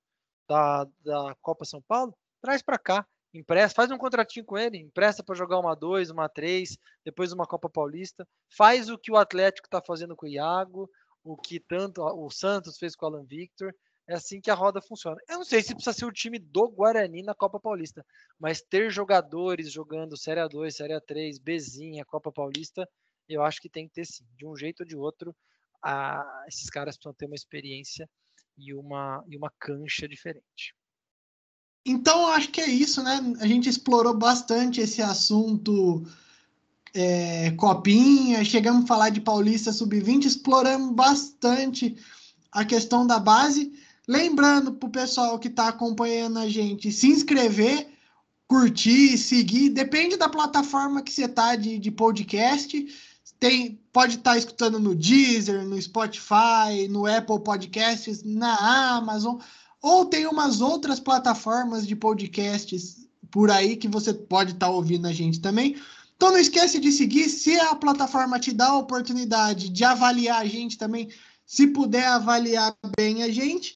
da, 0.47 0.85
da 1.03 1.35
Copa 1.41 1.65
São 1.65 1.81
Paulo, 1.81 2.15
traz 2.41 2.61
para 2.61 2.77
cá. 2.77 3.05
empresta, 3.33 3.75
faz 3.75 3.91
um 3.91 3.97
contratinho 3.97 4.45
com 4.45 4.57
ele, 4.57 4.77
empresta 4.77 5.23
para 5.23 5.35
jogar 5.35 5.59
uma 5.59 5.75
2, 5.75 6.11
uma 6.11 6.29
3, 6.29 6.77
depois 7.03 7.31
uma 7.31 7.47
Copa 7.47 7.69
Paulista, 7.69 8.27
faz 8.55 8.89
o 8.89 8.97
que 8.97 9.11
o 9.11 9.17
Atlético 9.17 9.67
está 9.67 9.81
fazendo 9.81 10.15
com 10.15 10.25
o 10.25 10.29
Iago, 10.29 10.89
o 11.23 11.35
que 11.37 11.59
tanto 11.59 12.01
o 12.03 12.29
Santos 12.29 12.77
fez 12.77 12.95
com 12.95 13.05
o 13.05 13.09
Alan 13.09 13.25
Victor. 13.25 13.73
É 14.05 14.15
assim 14.15 14.41
que 14.41 14.51
a 14.51 14.53
roda 14.53 14.81
funciona. 14.81 15.17
Eu 15.29 15.37
não 15.37 15.45
sei 15.45 15.61
se 15.61 15.73
precisa 15.73 15.93
ser 15.93 16.05
o 16.05 16.11
time 16.11 16.37
do 16.37 16.67
Guarani 16.69 17.23
na 17.23 17.33
Copa 17.33 17.57
Paulista, 17.57 18.05
mas 18.37 18.61
ter 18.61 18.91
jogadores 18.91 19.71
jogando 19.71 20.17
Série 20.17 20.41
A2, 20.41 20.71
Série 20.71 20.93
A3, 20.93 21.41
Bezinha, 21.41 22.03
Copa 22.03 22.29
Paulista, 22.29 22.87
eu 23.29 23.41
acho 23.41 23.61
que 23.61 23.69
tem 23.69 23.87
que 23.87 23.93
ter 23.93 24.05
sim. 24.05 24.25
De 24.35 24.45
um 24.45 24.55
jeito 24.57 24.81
ou 24.81 24.85
de 24.85 24.97
outro, 24.97 25.33
a, 25.81 26.45
esses 26.47 26.69
caras 26.69 26.97
precisam 26.97 27.13
ter 27.13 27.25
uma 27.25 27.35
experiência 27.35 28.09
e 28.57 28.73
uma, 28.73 29.23
e 29.27 29.37
uma 29.37 29.51
cancha 29.59 30.07
diferente. 30.07 30.75
Então, 31.85 32.27
acho 32.27 32.49
que 32.49 32.61
é 32.61 32.69
isso, 32.69 33.03
né? 33.03 33.19
A 33.39 33.47
gente 33.47 33.67
explorou 33.67 34.13
bastante 34.15 34.79
esse 34.79 35.01
assunto 35.01 36.05
é, 36.93 37.51
Copinha, 37.51 38.45
chegamos 38.45 38.85
a 38.85 38.87
falar 38.87 39.09
de 39.09 39.19
Paulista 39.19 39.73
Sub-20, 39.73 40.25
exploramos 40.25 40.95
bastante 40.95 41.97
a 42.51 42.63
questão 42.63 43.05
da 43.05 43.19
base. 43.19 43.73
Lembrando 44.07 44.73
para 44.73 44.87
o 44.87 44.91
pessoal 44.91 45.39
que 45.39 45.47
está 45.47 45.69
acompanhando 45.69 46.39
a 46.39 46.47
gente 46.47 46.91
se 46.91 47.07
inscrever, 47.07 47.89
curtir, 48.47 49.17
seguir, 49.17 49.69
depende 49.69 50.15
da 50.15 50.29
plataforma 50.29 51.01
que 51.01 51.11
você 51.11 51.25
está 51.25 51.55
de, 51.55 51.79
de 51.79 51.91
podcast. 51.91 52.85
Tem, 53.39 53.79
pode 53.93 54.15
estar 54.15 54.31
tá 54.31 54.37
escutando 54.37 54.79
no 54.79 54.93
Deezer, 54.93 55.63
no 55.63 55.81
Spotify, 55.81 56.87
no 56.89 57.05
Apple 57.05 57.39
Podcasts, 57.39 58.23
na 58.23 58.97
Amazon 58.97 59.37
ou 59.83 60.05
tem 60.05 60.25
umas 60.25 60.61
outras 60.61 60.97
plataformas 60.97 61.85
de 61.85 61.93
podcasts 61.93 63.05
por 63.29 63.51
aí 63.51 63.75
que 63.75 63.89
você 63.89 64.13
pode 64.13 64.53
estar 64.53 64.67
tá 64.67 64.71
ouvindo 64.71 65.05
a 65.05 65.11
gente 65.11 65.41
também. 65.41 65.75
Então 66.15 66.31
não 66.31 66.37
esquece 66.37 66.79
de 66.79 66.89
seguir, 66.89 67.27
se 67.27 67.59
a 67.59 67.75
plataforma 67.75 68.39
te 68.39 68.53
dá 68.53 68.67
a 68.67 68.77
oportunidade 68.77 69.67
de 69.67 69.83
avaliar 69.83 70.41
a 70.41 70.45
gente 70.45 70.77
também, 70.77 71.09
se 71.45 71.67
puder 71.67 72.07
avaliar 72.07 72.73
bem 72.95 73.23
a 73.23 73.29
gente. 73.29 73.75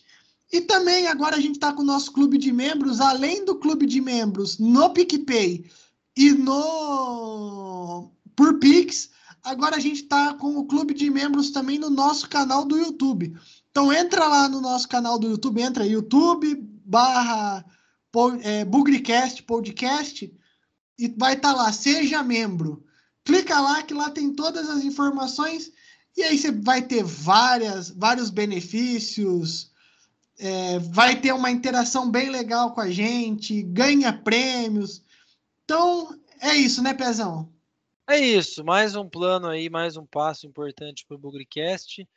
E 0.49 0.61
também 0.61 1.07
agora 1.07 1.35
a 1.35 1.41
gente 1.41 1.55
está 1.55 1.73
com 1.73 1.81
o 1.81 1.85
nosso 1.85 2.13
clube 2.13 2.37
de 2.37 2.53
membros, 2.53 3.01
além 3.01 3.43
do 3.43 3.55
clube 3.55 3.85
de 3.85 3.99
membros 3.99 4.57
no 4.57 4.91
PicPay 4.91 5.69
e 6.15 6.31
no 6.31 8.09
por 8.33 8.59
Pix, 8.59 9.09
agora 9.47 9.77
a 9.77 9.79
gente 9.79 10.03
está 10.03 10.33
com 10.33 10.57
o 10.57 10.65
clube 10.65 10.93
de 10.93 11.09
membros 11.09 11.51
também 11.51 11.79
no 11.79 11.89
nosso 11.89 12.29
canal 12.29 12.65
do 12.65 12.77
YouTube. 12.77 13.35
Então 13.71 13.91
entra 13.91 14.27
lá 14.27 14.49
no 14.49 14.61
nosso 14.61 14.87
canal 14.87 15.17
do 15.17 15.29
YouTube, 15.29 15.61
entra 15.61 15.85
YouTube 15.85 16.55
barra 16.85 17.65
é, 18.41 18.65
Bugricast 18.65 19.43
Podcast 19.43 20.33
e 20.97 21.07
vai 21.17 21.33
estar 21.33 21.53
tá 21.53 21.57
lá, 21.57 21.71
seja 21.71 22.23
membro. 22.23 22.83
Clica 23.23 23.59
lá 23.59 23.83
que 23.83 23.93
lá 23.93 24.09
tem 24.09 24.33
todas 24.33 24.69
as 24.69 24.83
informações 24.83 25.71
e 26.15 26.23
aí 26.23 26.37
você 26.37 26.51
vai 26.51 26.81
ter 26.81 27.03
várias, 27.03 27.89
vários 27.89 28.29
benefícios, 28.29 29.71
é, 30.39 30.79
vai 30.79 31.19
ter 31.19 31.33
uma 31.33 31.51
interação 31.51 32.09
bem 32.09 32.29
legal 32.29 32.73
com 32.73 32.81
a 32.81 32.89
gente, 32.89 33.61
ganha 33.63 34.11
prêmios. 34.11 35.03
Então 35.63 36.17
é 36.39 36.55
isso, 36.55 36.81
né, 36.81 36.93
Pezão? 36.93 37.49
É 38.09 38.17
isso, 38.17 38.63
mais 38.63 38.95
um 38.95 39.07
plano 39.07 39.47
aí, 39.47 39.69
mais 39.69 39.97
um 39.97 40.05
passo 40.05 40.47
importante 40.47 41.05
para 41.05 41.15
o 41.15 41.19
Bugricast. 41.19 42.07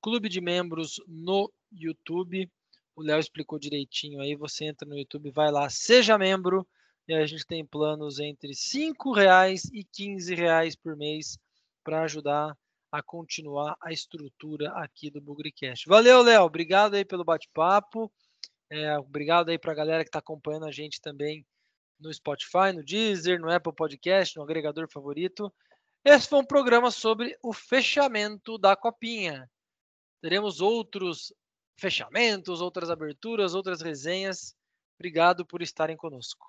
Clube 0.00 0.28
de 0.28 0.40
membros 0.40 1.02
no 1.08 1.52
YouTube. 1.72 2.48
O 2.94 3.02
Léo 3.02 3.18
explicou 3.18 3.58
direitinho 3.58 4.20
aí. 4.20 4.36
Você 4.36 4.66
entra 4.66 4.88
no 4.88 4.96
YouTube, 4.96 5.28
vai 5.32 5.50
lá, 5.50 5.68
seja 5.68 6.16
membro. 6.16 6.64
E 7.08 7.12
a 7.12 7.26
gente 7.26 7.44
tem 7.44 7.66
planos 7.66 8.20
entre 8.20 8.52
R$ 8.52 8.94
reais 9.12 9.64
e 9.72 9.80
R$ 9.80 10.34
reais 10.36 10.76
por 10.76 10.96
mês 10.96 11.36
para 11.82 12.02
ajudar 12.02 12.56
a 12.92 13.02
continuar 13.02 13.76
a 13.80 13.92
estrutura 13.92 14.70
aqui 14.74 15.10
do 15.10 15.20
Bugricast. 15.20 15.88
Valeu, 15.88 16.22
Léo. 16.22 16.44
Obrigado 16.44 16.94
aí 16.94 17.04
pelo 17.04 17.24
bate-papo. 17.24 18.08
É, 18.70 18.96
obrigado 19.00 19.48
aí 19.48 19.58
para 19.58 19.72
a 19.72 19.74
galera 19.74 20.04
que 20.04 20.10
está 20.10 20.20
acompanhando 20.20 20.66
a 20.66 20.70
gente 20.70 21.00
também 21.00 21.44
no 22.00 22.12
Spotify, 22.12 22.72
no 22.74 22.82
Deezer, 22.82 23.38
no 23.40 23.50
Apple 23.50 23.72
Podcast, 23.72 24.36
no 24.36 24.42
agregador 24.42 24.88
favorito. 24.90 25.52
Esse 26.04 26.28
foi 26.28 26.38
um 26.38 26.44
programa 26.44 26.90
sobre 26.90 27.36
o 27.42 27.52
fechamento 27.52 28.56
da 28.56 28.74
copinha. 28.74 29.50
Teremos 30.22 30.60
outros 30.60 31.32
fechamentos, 31.78 32.60
outras 32.60 32.90
aberturas, 32.90 33.54
outras 33.54 33.80
resenhas. 33.80 34.54
Obrigado 34.98 35.46
por 35.46 35.62
estarem 35.62 35.96
conosco. 35.96 36.46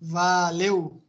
Valeu! 0.00 1.02